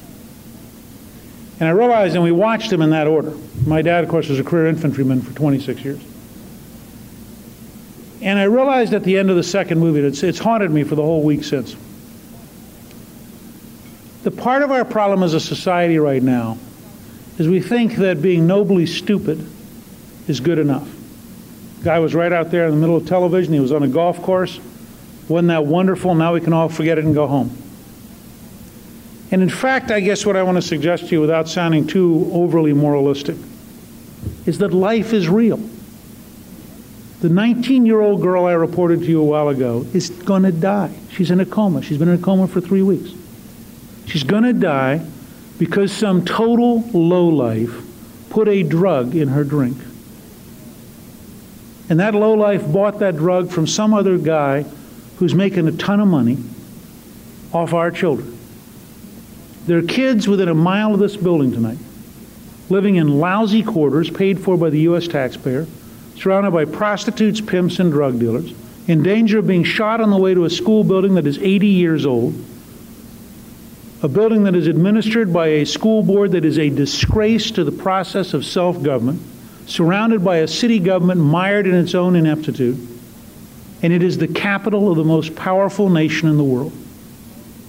And 1.58 1.70
I 1.70 1.72
realized, 1.72 2.14
and 2.14 2.22
we 2.22 2.30
watched 2.30 2.70
him 2.70 2.82
in 2.82 2.90
that 2.90 3.06
order. 3.06 3.32
My 3.64 3.80
dad, 3.80 4.04
of 4.04 4.10
course, 4.10 4.28
was 4.28 4.38
a 4.38 4.44
career 4.44 4.66
infantryman 4.66 5.22
for 5.22 5.32
26 5.32 5.82
years. 5.82 6.04
And 8.20 8.38
I 8.38 8.42
realized 8.42 8.92
at 8.92 9.04
the 9.04 9.16
end 9.16 9.30
of 9.30 9.36
the 9.36 9.42
second 9.42 9.78
movie, 9.78 10.00
it's, 10.00 10.22
it's 10.22 10.38
haunted 10.38 10.70
me 10.70 10.84
for 10.84 10.96
the 10.96 11.02
whole 11.02 11.22
week 11.22 11.42
since. 11.42 11.74
The 14.22 14.30
part 14.30 14.62
of 14.62 14.70
our 14.70 14.84
problem 14.84 15.22
as 15.22 15.32
a 15.32 15.40
society 15.40 15.98
right 15.98 16.22
now 16.22 16.58
is 17.38 17.48
we 17.48 17.62
think 17.62 17.94
that 17.94 18.20
being 18.20 18.46
nobly 18.46 18.84
stupid 18.84 19.48
is 20.28 20.40
good 20.40 20.58
enough. 20.58 20.93
Guy 21.84 21.98
was 21.98 22.14
right 22.14 22.32
out 22.32 22.50
there 22.50 22.64
in 22.64 22.70
the 22.70 22.78
middle 22.78 22.96
of 22.96 23.06
television. 23.06 23.52
He 23.52 23.60
was 23.60 23.70
on 23.70 23.82
a 23.82 23.88
golf 23.88 24.22
course. 24.22 24.58
Wasn't 25.28 25.48
that 25.48 25.66
wonderful? 25.66 26.14
Now 26.14 26.32
we 26.32 26.40
can 26.40 26.54
all 26.54 26.70
forget 26.70 26.96
it 26.96 27.04
and 27.04 27.14
go 27.14 27.26
home. 27.26 27.54
And 29.30 29.42
in 29.42 29.50
fact, 29.50 29.90
I 29.90 30.00
guess 30.00 30.24
what 30.24 30.34
I 30.34 30.42
want 30.44 30.56
to 30.56 30.62
suggest 30.62 31.08
to 31.08 31.10
you 31.10 31.20
without 31.20 31.46
sounding 31.46 31.86
too 31.86 32.30
overly 32.32 32.72
moralistic 32.72 33.36
is 34.46 34.58
that 34.58 34.72
life 34.72 35.12
is 35.12 35.28
real. 35.28 35.58
The 37.20 37.28
19 37.28 37.84
year 37.84 38.00
old 38.00 38.22
girl 38.22 38.46
I 38.46 38.52
reported 38.52 39.00
to 39.00 39.06
you 39.06 39.20
a 39.20 39.24
while 39.24 39.48
ago 39.48 39.86
is 39.92 40.08
going 40.08 40.44
to 40.44 40.52
die. 40.52 40.94
She's 41.10 41.30
in 41.30 41.40
a 41.40 41.46
coma. 41.46 41.82
She's 41.82 41.98
been 41.98 42.08
in 42.08 42.18
a 42.18 42.22
coma 42.22 42.48
for 42.48 42.62
three 42.62 42.82
weeks. 42.82 43.10
She's 44.06 44.22
going 44.22 44.44
to 44.44 44.54
die 44.54 45.04
because 45.58 45.92
some 45.92 46.24
total 46.24 46.80
lowlife 46.92 47.74
put 48.30 48.48
a 48.48 48.62
drug 48.62 49.14
in 49.14 49.28
her 49.28 49.44
drink. 49.44 49.76
And 51.88 52.00
that 52.00 52.14
lowlife 52.14 52.70
bought 52.70 53.00
that 53.00 53.16
drug 53.16 53.50
from 53.50 53.66
some 53.66 53.92
other 53.92 54.16
guy 54.16 54.64
who's 55.16 55.34
making 55.34 55.68
a 55.68 55.72
ton 55.72 56.00
of 56.00 56.08
money 56.08 56.38
off 57.52 57.72
our 57.72 57.90
children. 57.90 58.38
There 59.66 59.78
are 59.78 59.82
kids 59.82 60.26
within 60.26 60.48
a 60.48 60.54
mile 60.54 60.94
of 60.94 61.00
this 61.00 61.16
building 61.16 61.52
tonight 61.52 61.78
living 62.70 62.96
in 62.96 63.18
lousy 63.18 63.62
quarters 63.62 64.10
paid 64.10 64.40
for 64.40 64.56
by 64.56 64.70
the 64.70 64.80
U.S. 64.80 65.06
taxpayer, 65.06 65.66
surrounded 66.16 66.52
by 66.52 66.64
prostitutes, 66.64 67.40
pimps, 67.40 67.78
and 67.78 67.92
drug 67.92 68.18
dealers, 68.18 68.54
in 68.86 69.02
danger 69.02 69.38
of 69.38 69.46
being 69.46 69.64
shot 69.64 70.00
on 70.00 70.10
the 70.10 70.16
way 70.16 70.34
to 70.34 70.44
a 70.44 70.50
school 70.50 70.82
building 70.82 71.14
that 71.14 71.26
is 71.26 71.38
80 71.38 71.66
years 71.66 72.06
old, 72.06 72.34
a 74.02 74.08
building 74.08 74.44
that 74.44 74.54
is 74.54 74.66
administered 74.66 75.32
by 75.32 75.48
a 75.48 75.66
school 75.66 76.02
board 76.02 76.32
that 76.32 76.44
is 76.44 76.58
a 76.58 76.68
disgrace 76.68 77.50
to 77.50 77.64
the 77.64 77.72
process 77.72 78.34
of 78.34 78.44
self 78.44 78.82
government 78.82 79.20
surrounded 79.66 80.24
by 80.24 80.38
a 80.38 80.48
city 80.48 80.78
government 80.78 81.20
mired 81.20 81.66
in 81.66 81.74
its 81.74 81.94
own 81.94 82.16
ineptitude, 82.16 82.76
and 83.82 83.92
it 83.92 84.02
is 84.02 84.18
the 84.18 84.28
capital 84.28 84.90
of 84.90 84.96
the 84.96 85.04
most 85.04 85.34
powerful 85.36 85.90
nation 85.90 86.28
in 86.28 86.36
the 86.36 86.44
world. 86.44 86.72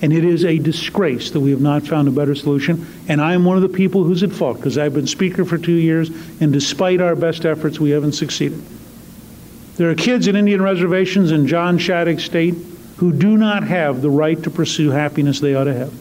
And 0.02 0.12
it 0.12 0.26
is 0.26 0.44
a 0.44 0.58
disgrace 0.58 1.32
that 1.32 1.40
we 1.40 1.52
have 1.52 1.62
not 1.62 1.88
found 1.88 2.08
a 2.08 2.12
better 2.12 2.36
solution. 2.36 2.86
And 3.08 3.22
I 3.22 3.34
am 3.34 3.46
one 3.46 3.56
of 3.56 3.64
the 3.64 3.70
people 3.70 4.04
who's 4.04 4.24
at 4.24 4.32
fault 4.32 4.58
because 4.58 4.78
I've 4.78 4.94
been 4.94 5.08
Speaker 5.08 5.46
for 5.46 5.58
two 5.58 5.74
years, 5.74 6.10
and 6.42 6.52
despite 6.52 7.02
our 7.02 7.16
best 7.16 7.46
efforts, 7.46 7.80
we 7.80 7.92
haven't 7.92 8.12
succeeded. 8.12 8.62
There 9.78 9.90
are 9.90 9.96
kids 9.96 10.28
in 10.28 10.36
Indian 10.36 10.62
reservations 10.62 11.32
in 11.32 11.48
John 11.48 11.78
Shattuck 11.78 12.20
State 12.20 12.56
who 12.98 13.12
do 13.12 13.36
not 13.36 13.64
have 13.64 14.02
the 14.02 14.10
right 14.10 14.42
to 14.44 14.50
pursue 14.50 14.92
happiness 14.92 15.40
they 15.40 15.56
ought 15.56 15.66
to 15.66 15.74
have. 15.74 15.94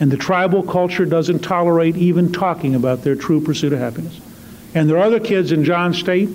And 0.00 0.10
the 0.10 0.16
tribal 0.16 0.62
culture 0.62 1.04
doesn't 1.04 1.40
tolerate 1.40 1.96
even 1.96 2.32
talking 2.32 2.74
about 2.74 3.02
their 3.02 3.14
true 3.14 3.40
pursuit 3.40 3.72
of 3.72 3.78
happiness. 3.78 4.18
And 4.74 4.88
there 4.88 4.96
are 4.98 5.04
other 5.04 5.20
kids 5.20 5.52
in 5.52 5.64
John 5.64 5.94
State 5.94 6.28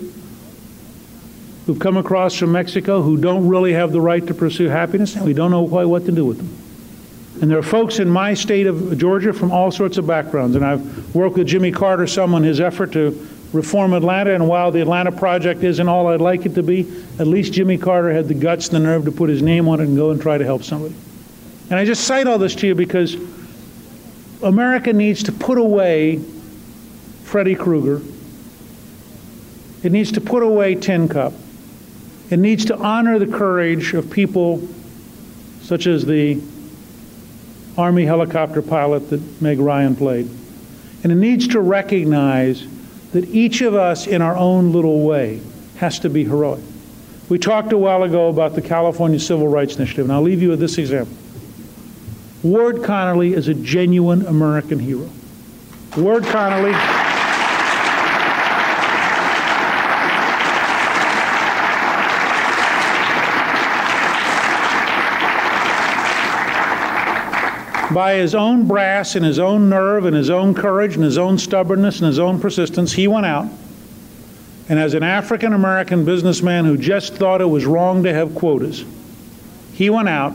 who've 1.66 1.80
come 1.80 1.98
across 1.98 2.36
from 2.36 2.52
Mexico 2.52 3.02
who 3.02 3.18
don't 3.18 3.48
really 3.48 3.74
have 3.74 3.92
the 3.92 4.02
right 4.02 4.26
to 4.28 4.34
pursue 4.34 4.68
happiness, 4.68 5.16
and 5.16 5.26
we 5.26 5.34
don't 5.34 5.52
know 5.52 5.68
quite 5.68 5.86
what 5.86 6.06
to 6.06 6.12
do 6.12 6.26
with 6.26 6.38
them. 6.38 7.42
And 7.42 7.52
there 7.52 7.58
are 7.58 7.64
folks 7.64 8.00
in 8.00 8.10
my 8.10 8.34
state 8.34 8.66
of 8.66 8.98
Georgia 8.98 9.34
from 9.34 9.52
all 9.52 9.70
sorts 9.70 9.98
of 9.98 10.08
backgrounds. 10.08 10.56
And 10.56 10.66
I've 10.66 11.14
worked 11.14 11.36
with 11.38 11.48
Jimmy 11.48 11.72
Carter 11.72 12.08
some 12.08 12.34
on 12.34 12.44
his 12.44 12.62
effort 12.62 12.94
to 12.94 13.28
reform 13.52 13.94
Atlanta. 13.94 14.34
And 14.34 14.48
while 14.48 14.72
the 14.72 14.82
Atlanta 14.82 15.12
project 15.12 15.62
isn't 15.62 15.88
all 15.88 16.08
I'd 16.08 16.22
like 16.22 16.46
it 16.46 16.56
to 16.56 16.64
be, 16.64 16.82
at 17.20 17.28
least 17.28 17.52
Jimmy 17.52 17.78
Carter 17.78 18.14
had 18.14 18.30
the 18.30 18.34
guts 18.34 18.68
and 18.70 18.78
the 18.78 18.80
nerve 18.80 19.04
to 19.06 19.12
put 19.12 19.30
his 19.30 19.42
name 19.42 19.68
on 19.68 19.82
it 19.82 19.84
and 19.84 19.98
go 19.98 20.12
and 20.12 20.22
try 20.22 20.38
to 20.38 20.46
help 20.46 20.64
somebody. 20.64 20.96
And 21.70 21.78
I 21.78 21.84
just 21.84 22.06
cite 22.06 22.26
all 22.26 22.38
this 22.38 22.56
to 22.56 22.68
you 22.68 22.76
because 22.76 23.18
America 24.42 24.94
needs 24.94 25.24
to 25.24 25.34
put 25.34 25.58
away 25.58 26.20
Freddy 27.24 27.56
Krueger. 27.56 28.02
It 29.86 29.92
needs 29.92 30.12
to 30.14 30.22
put 30.22 30.42
away 30.42 30.74
Tin 30.74 31.08
Cup. 31.08 31.32
It 32.32 32.40
needs 32.40 32.66
to 32.66 32.76
honor 32.76 33.20
the 33.20 33.28
courage 33.28 33.94
of 33.94 34.10
people 34.10 34.68
such 35.62 35.86
as 35.86 36.04
the 36.08 36.42
Army 37.78 38.04
helicopter 38.06 38.64
pilot 38.64 39.12
that 39.12 39.42
Meg 39.44 39.60
Ryan 39.60 39.96
played. 39.96 40.28
And 41.04 41.12
it 41.12 41.16
needs 41.16 41.48
to 41.50 41.60
recognize 41.60 42.66
that 43.12 43.26
each 43.26 43.62
of 43.62 43.76
us, 43.76 44.08
in 44.08 44.24
our 44.24 44.36
own 44.36 44.72
little 44.72 45.06
way, 45.06 45.40
has 45.78 46.00
to 46.00 46.10
be 46.10 46.24
heroic. 46.24 46.64
We 47.30 47.38
talked 47.38 47.72
a 47.72 47.78
while 47.78 48.02
ago 48.02 48.30
about 48.30 48.56
the 48.56 48.64
California 48.64 49.20
Civil 49.20 49.48
Rights 49.48 49.76
Initiative, 49.76 50.06
and 50.06 50.14
I'll 50.14 50.24
leave 50.24 50.42
you 50.42 50.50
with 50.50 50.60
this 50.60 50.80
example. 50.80 51.16
Ward 52.42 52.78
Connerly 52.78 53.34
is 53.34 53.50
a 53.50 53.54
genuine 53.54 54.26
American 54.26 54.80
hero. 54.80 55.08
Ward 55.96 56.24
Connerly. 56.24 57.05
By 67.96 68.16
his 68.16 68.36
own 68.36 68.68
brass 68.68 69.16
and 69.16 69.24
his 69.24 69.40
own 69.40 69.70
nerve 69.70 70.04
and 70.04 70.14
his 70.14 70.30
own 70.30 70.54
courage 70.54 70.96
and 70.96 71.04
his 71.06 71.18
own 71.18 71.38
stubbornness 71.38 72.00
and 72.00 72.08
his 72.08 72.20
own 72.20 72.42
persistence, 72.42 72.92
he 72.92 73.08
went 73.08 73.26
out. 73.26 73.48
And 74.68 74.78
as 74.78 74.94
an 74.96 75.02
African 75.02 75.54
American 75.54 76.04
businessman 76.04 76.66
who 76.66 76.78
just 76.78 77.14
thought 77.14 77.40
it 77.40 77.46
was 77.46 77.66
wrong 77.66 78.04
to 78.04 78.14
have 78.14 78.36
quotas, 78.36 78.84
he 79.72 79.90
went 79.90 80.10
out 80.10 80.34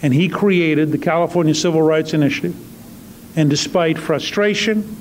and 0.00 0.14
he 0.14 0.26
created 0.26 0.90
the 0.90 0.96
California 0.96 1.54
Civil 1.54 1.82
Rights 1.82 2.14
Initiative. 2.14 2.56
And 3.36 3.50
despite 3.50 3.98
frustration 3.98 4.96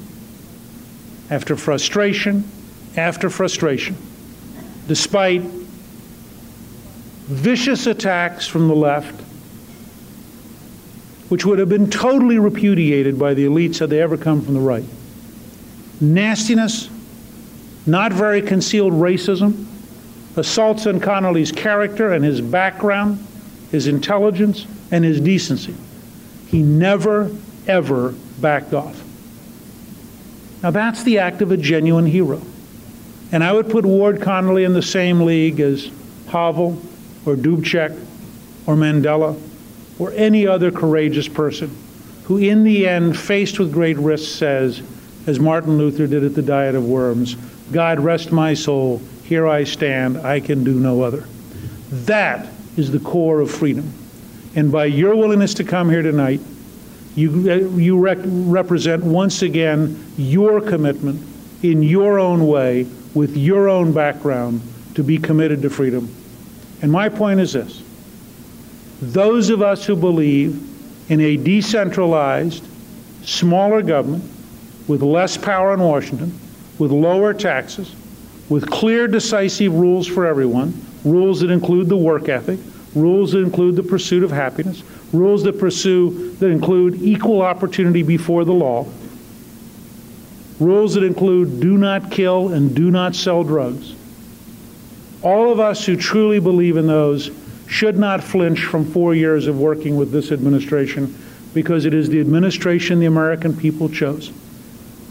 after 1.30 1.56
frustration 1.56 2.44
after 2.98 3.30
frustration, 3.30 3.96
despite 4.90 5.44
vicious 7.30 7.88
attacks 7.88 8.48
from 8.48 8.68
the 8.68 8.76
left, 8.76 9.23
which 11.30 11.46
would 11.46 11.60
have 11.60 11.70
been 11.70 11.90
totally 11.90 12.38
repudiated 12.38 13.18
by 13.18 13.34
the 13.34 13.46
elites 13.46 13.80
had 13.80 13.90
they 13.90 14.02
ever 14.02 14.18
come 14.18 14.42
from 14.42 14.54
the 14.54 14.60
right. 14.60 14.84
Nastiness, 16.02 16.90
not 17.86 18.12
very 18.12 18.42
concealed 18.42 18.94
racism, 18.94 19.66
assaults 20.36 20.88
on 20.88 21.00
Connerly's 21.00 21.52
character 21.52 22.14
and 22.14 22.24
his 22.24 22.42
background, 22.42 23.26
his 23.72 23.88
intelligence, 23.88 24.66
and 24.92 25.04
his 25.04 25.20
decency. 25.20 25.76
He 26.48 26.62
never, 26.62 27.32
ever 27.68 28.14
backed 28.40 28.74
off. 28.74 29.02
Now 30.62 30.72
that's 30.72 31.04
the 31.04 31.20
act 31.20 31.42
of 31.42 31.52
a 31.52 31.58
genuine 31.58 32.06
hero. 32.06 32.42
And 33.32 33.44
I 33.44 33.52
would 33.52 33.70
put 33.70 33.86
Ward 33.86 34.20
Connerly 34.20 34.66
in 34.66 34.74
the 34.74 34.82
same 34.82 35.22
league 35.22 35.60
as 35.60 35.90
Havel 36.28 36.82
or 37.26 37.36
Dubček 37.36 37.92
or 38.68 38.76
Mandela 38.76 39.40
or 40.00 40.12
any 40.14 40.48
other 40.48 40.72
courageous 40.72 41.28
person 41.28 41.76
who, 42.26 42.38
in 42.38 42.64
the 42.64 42.88
end, 42.88 43.18
faced 43.18 43.60
with 43.60 43.72
great 43.72 43.98
risks, 43.98 44.32
says, 44.32 44.82
as 45.28 45.40
Martin 45.40 45.78
Luther 45.78 46.08
did 46.08 46.24
at 46.24 46.36
the 46.36 46.42
Diet 46.42 46.76
of 46.76 46.86
Worms, 46.86 47.36
God 47.72 48.00
rest 48.00 48.32
my 48.32 48.54
soul, 48.54 49.02
here 49.24 49.48
I 49.48 49.64
stand, 49.64 50.18
I 50.18 50.40
can 50.40 50.64
do 50.64 50.74
no 50.74 51.02
other. 51.02 51.26
That 51.92 52.48
is 52.78 52.92
the 52.92 53.00
core 53.00 53.40
of 53.40 53.52
freedom. 53.52 53.94
And 54.56 54.72
by 54.72 54.86
your 54.86 55.16
willingness 55.16 55.54
to 55.56 55.64
come 55.64 55.90
here 55.90 56.02
tonight, 56.02 56.42
you, 57.16 57.52
uh, 57.52 57.78
you 57.78 58.00
rec- 58.00 58.20
represent 58.24 59.04
once 59.04 59.42
again 59.42 60.04
your 60.18 60.62
commitment 60.62 61.22
in 61.62 61.84
your 61.84 62.20
own 62.20 62.48
way, 62.48 62.88
with 63.14 63.38
your 63.38 63.70
own 63.70 63.94
background, 63.94 64.62
to 64.96 65.04
be 65.04 65.18
committed 65.18 65.62
to 65.62 65.70
freedom. 65.70 66.14
And 66.82 66.92
my 66.92 67.10
point 67.10 67.40
is 67.40 67.54
this 67.54 67.83
those 69.12 69.50
of 69.50 69.62
us 69.62 69.86
who 69.86 69.96
believe 69.96 70.70
in 71.10 71.20
a 71.20 71.38
decentralized, 71.38 72.64
smaller 73.24 73.82
government 73.82 74.24
with 74.88 75.02
less 75.02 75.38
power 75.38 75.74
in 75.74 75.80
Washington, 75.80 76.38
with 76.80 76.92
lower 76.92 77.34
taxes, 77.34 77.96
with 78.50 78.70
clear, 78.70 79.08
decisive 79.08 79.74
rules 79.74 80.08
for 80.08 80.26
everyone, 80.26 80.74
rules 81.04 81.42
that 81.42 81.50
include 81.50 81.90
the 81.90 81.98
work 81.98 82.30
ethic, 82.30 82.60
rules 82.96 83.32
that 83.32 83.40
include 83.40 83.76
the 83.76 83.84
pursuit 83.84 84.24
of 84.24 84.32
happiness, 84.32 84.84
rules 85.12 85.44
that 85.44 85.60
pursue 85.60 86.36
that 86.40 86.50
include 86.50 87.02
equal 87.02 87.42
opportunity 87.42 88.04
before 88.04 88.46
the 88.46 88.54
law, 88.54 88.86
rules 90.60 90.94
that 90.94 91.04
include 91.04 91.60
do 91.60 91.78
not 91.78 92.12
kill 92.12 92.50
and 92.50 92.76
do 92.76 92.92
not 92.92 93.16
sell 93.16 93.44
drugs. 93.44 93.96
All 95.22 95.52
of 95.52 95.60
us 95.60 95.86
who 95.86 95.96
truly 95.96 96.40
believe 96.40 96.78
in 96.78 96.88
those 96.88 97.32
should 97.68 97.98
not 97.98 98.24
flinch 98.24 98.64
from 98.66 98.86
four 98.86 99.16
years 99.16 99.48
of 99.48 99.60
working 99.60 99.96
with 99.96 100.12
this 100.12 100.32
administration 100.32 101.16
because 101.54 101.86
it 101.86 101.94
is 101.94 102.10
the 102.10 102.20
administration 102.20 103.00
the 103.00 103.06
American 103.06 103.56
people 103.56 103.90
chose. 103.90 104.32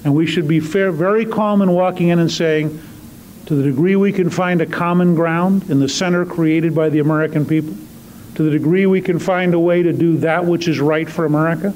And 0.04 0.14
we 0.14 0.26
should 0.26 0.48
be 0.48 0.60
fair, 0.60 0.90
very 0.90 1.24
calm 1.24 1.62
in 1.62 1.70
walking 1.70 2.08
in 2.08 2.18
and 2.18 2.30
saying, 2.30 2.80
to 3.46 3.54
the 3.54 3.62
degree 3.62 3.96
we 3.96 4.12
can 4.12 4.30
find 4.30 4.60
a 4.60 4.66
common 4.66 5.14
ground 5.14 5.70
in 5.70 5.80
the 5.80 5.88
center 5.88 6.24
created 6.24 6.74
by 6.74 6.88
the 6.88 7.00
American 7.00 7.44
people, 7.44 7.74
to 8.34 8.42
the 8.42 8.50
degree 8.50 8.86
we 8.86 9.00
can 9.00 9.18
find 9.18 9.54
a 9.54 9.60
way 9.60 9.82
to 9.82 9.92
do 9.92 10.16
that 10.18 10.44
which 10.44 10.68
is 10.68 10.80
right 10.80 11.08
for 11.08 11.24
America, 11.24 11.74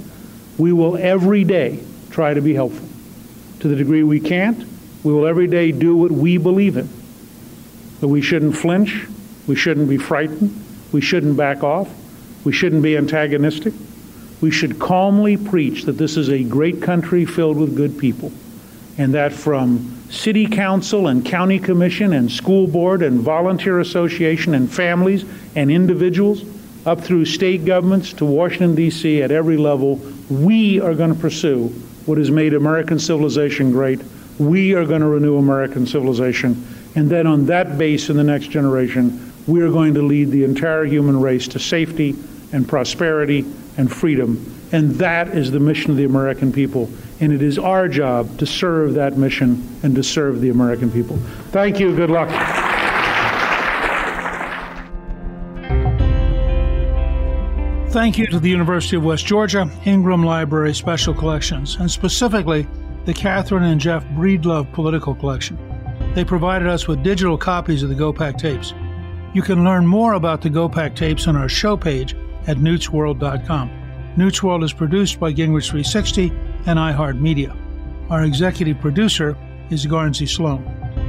we 0.58 0.72
will 0.72 0.96
every 0.96 1.44
day 1.44 1.80
try 2.10 2.34
to 2.34 2.40
be 2.40 2.54
helpful. 2.54 2.88
To 3.60 3.68
the 3.68 3.76
degree 3.76 4.02
we 4.02 4.20
can't, 4.20 4.64
we 5.04 5.12
will 5.12 5.26
every 5.26 5.46
day 5.46 5.70
do 5.72 5.96
what 5.96 6.10
we 6.10 6.38
believe 6.38 6.76
in. 6.76 6.88
But 8.00 8.08
we 8.08 8.22
shouldn't 8.22 8.56
flinch, 8.56 9.06
we 9.46 9.54
shouldn't 9.54 9.88
be 9.88 9.98
frightened, 9.98 10.65
we 10.96 11.02
shouldn't 11.02 11.36
back 11.36 11.62
off. 11.62 11.90
We 12.46 12.54
shouldn't 12.54 12.82
be 12.82 12.96
antagonistic. 12.96 13.74
We 14.40 14.50
should 14.50 14.78
calmly 14.78 15.36
preach 15.36 15.82
that 15.82 15.98
this 15.98 16.16
is 16.16 16.30
a 16.30 16.42
great 16.42 16.80
country 16.80 17.26
filled 17.26 17.58
with 17.58 17.76
good 17.76 17.98
people, 17.98 18.32
and 18.96 19.12
that 19.12 19.34
from 19.34 19.94
city 20.08 20.46
council 20.46 21.08
and 21.08 21.22
county 21.22 21.58
commission 21.58 22.14
and 22.14 22.32
school 22.32 22.66
board 22.66 23.02
and 23.02 23.20
volunteer 23.20 23.78
association 23.80 24.54
and 24.54 24.72
families 24.72 25.26
and 25.54 25.70
individuals 25.70 26.44
up 26.86 27.02
through 27.02 27.26
state 27.26 27.66
governments 27.66 28.14
to 28.14 28.24
Washington, 28.24 28.74
D.C., 28.74 29.22
at 29.22 29.30
every 29.30 29.58
level, 29.58 30.00
we 30.30 30.80
are 30.80 30.94
going 30.94 31.12
to 31.12 31.20
pursue 31.20 31.68
what 32.06 32.16
has 32.16 32.30
made 32.30 32.54
American 32.54 32.98
civilization 32.98 33.70
great. 33.70 34.00
We 34.38 34.72
are 34.72 34.86
going 34.86 35.02
to 35.02 35.08
renew 35.08 35.36
American 35.36 35.86
civilization. 35.86 36.66
And 36.94 37.10
then 37.10 37.26
on 37.26 37.44
that 37.46 37.76
base 37.76 38.08
in 38.08 38.16
the 38.16 38.24
next 38.24 38.46
generation, 38.48 39.25
we 39.46 39.62
are 39.62 39.70
going 39.70 39.94
to 39.94 40.02
lead 40.02 40.30
the 40.30 40.44
entire 40.44 40.84
human 40.84 41.20
race 41.20 41.48
to 41.48 41.58
safety 41.58 42.16
and 42.52 42.68
prosperity 42.68 43.44
and 43.76 43.92
freedom. 43.92 44.52
And 44.72 44.92
that 44.96 45.28
is 45.28 45.50
the 45.50 45.60
mission 45.60 45.90
of 45.90 45.96
the 45.96 46.04
American 46.04 46.52
people. 46.52 46.90
And 47.20 47.32
it 47.32 47.42
is 47.42 47.58
our 47.58 47.88
job 47.88 48.38
to 48.38 48.46
serve 48.46 48.94
that 48.94 49.16
mission 49.16 49.66
and 49.82 49.94
to 49.94 50.02
serve 50.02 50.40
the 50.40 50.50
American 50.50 50.90
people. 50.90 51.16
Thank 51.50 51.78
you. 51.78 51.94
Good 51.94 52.10
luck. 52.10 52.28
Thank 57.90 58.18
you 58.18 58.26
to 58.26 58.38
the 58.38 58.50
University 58.50 58.96
of 58.96 59.04
West 59.04 59.24
Georgia 59.24 59.70
Ingram 59.86 60.22
Library 60.22 60.74
Special 60.74 61.14
Collections, 61.14 61.76
and 61.76 61.90
specifically 61.90 62.66
the 63.06 63.14
Catherine 63.14 63.62
and 63.62 63.80
Jeff 63.80 64.04
Breedlove 64.08 64.70
Political 64.74 65.14
Collection. 65.14 65.56
They 66.14 66.24
provided 66.24 66.68
us 66.68 66.86
with 66.86 67.02
digital 67.02 67.38
copies 67.38 67.82
of 67.82 67.88
the 67.88 67.94
GOPAC 67.94 68.36
tapes. 68.36 68.74
You 69.36 69.42
can 69.42 69.64
learn 69.64 69.86
more 69.86 70.14
about 70.14 70.40
the 70.40 70.48
GOPAC 70.48 70.96
tapes 70.96 71.28
on 71.28 71.36
our 71.36 71.46
show 71.46 71.76
page 71.76 72.14
at 72.46 72.56
newtsworld.com. 72.56 74.14
Newt's 74.16 74.42
World 74.42 74.64
is 74.64 74.72
produced 74.72 75.20
by 75.20 75.30
Gingrich 75.30 75.68
360 75.68 76.30
and 76.64 76.78
iHeartMedia. 76.78 77.54
Our 78.08 78.24
executive 78.24 78.80
producer 78.80 79.36
is 79.68 79.84
Garnsey 79.84 80.26
Sloan. 80.26 80.64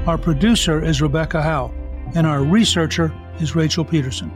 Our 0.07 0.17
producer 0.17 0.83
is 0.83 1.01
Rebecca 1.01 1.41
Howe, 1.41 1.73
and 2.15 2.27
our 2.27 2.43
researcher 2.43 3.13
is 3.39 3.55
Rachel 3.55 3.85
Peterson. 3.85 4.29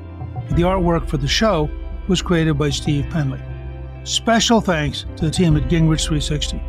The 0.51 0.61
artwork 0.61 1.09
for 1.09 1.17
the 1.17 1.27
show 1.27 1.69
was 2.07 2.21
created 2.21 2.57
by 2.57 2.69
Steve 2.69 3.09
Penley. 3.09 3.41
Special 4.05 4.61
thanks 4.61 5.05
to 5.17 5.25
the 5.25 5.31
team 5.31 5.57
at 5.57 5.63
Gingrich 5.63 6.07
360. 6.07 6.63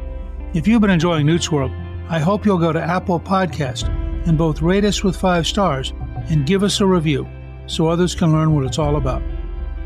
If 0.54 0.66
you've 0.66 0.80
been 0.80 0.90
enjoying 0.90 1.26
Newt's 1.26 1.52
World, 1.52 1.70
I 2.08 2.18
hope 2.18 2.44
you'll 2.44 2.58
go 2.58 2.72
to 2.72 2.82
Apple 2.82 3.20
Podcast 3.20 3.86
and 4.26 4.36
both 4.36 4.60
rate 4.60 4.84
us 4.84 5.04
with 5.04 5.16
five 5.16 5.46
stars 5.46 5.92
and 6.30 6.46
give 6.46 6.62
us 6.62 6.80
a 6.80 6.86
review 6.86 7.28
so 7.66 7.86
others 7.86 8.14
can 8.14 8.32
learn 8.32 8.54
what 8.54 8.64
it's 8.64 8.78
all 8.78 8.96
about. 8.96 9.22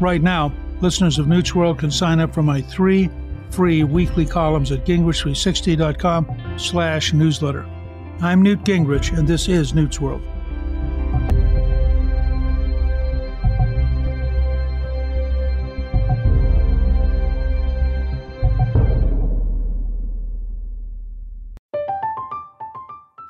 Right 0.00 0.22
now, 0.22 0.52
listeners 0.80 1.18
of 1.18 1.28
Newt's 1.28 1.54
World 1.54 1.78
can 1.78 1.90
sign 1.90 2.20
up 2.20 2.34
for 2.34 2.42
my 2.42 2.60
three 2.60 3.10
free 3.50 3.84
weekly 3.84 4.26
columns 4.26 4.72
at 4.72 4.84
gingrich360.com 4.84 6.58
slash 6.58 7.12
newsletter. 7.12 7.66
I'm 8.20 8.42
Newt 8.42 8.64
Gingrich, 8.64 9.16
and 9.16 9.26
this 9.26 9.48
is 9.48 9.74
Newt's 9.74 10.00
World. 10.00 10.22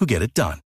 who 0.00 0.06
get 0.06 0.22
it 0.22 0.34
done. 0.34 0.61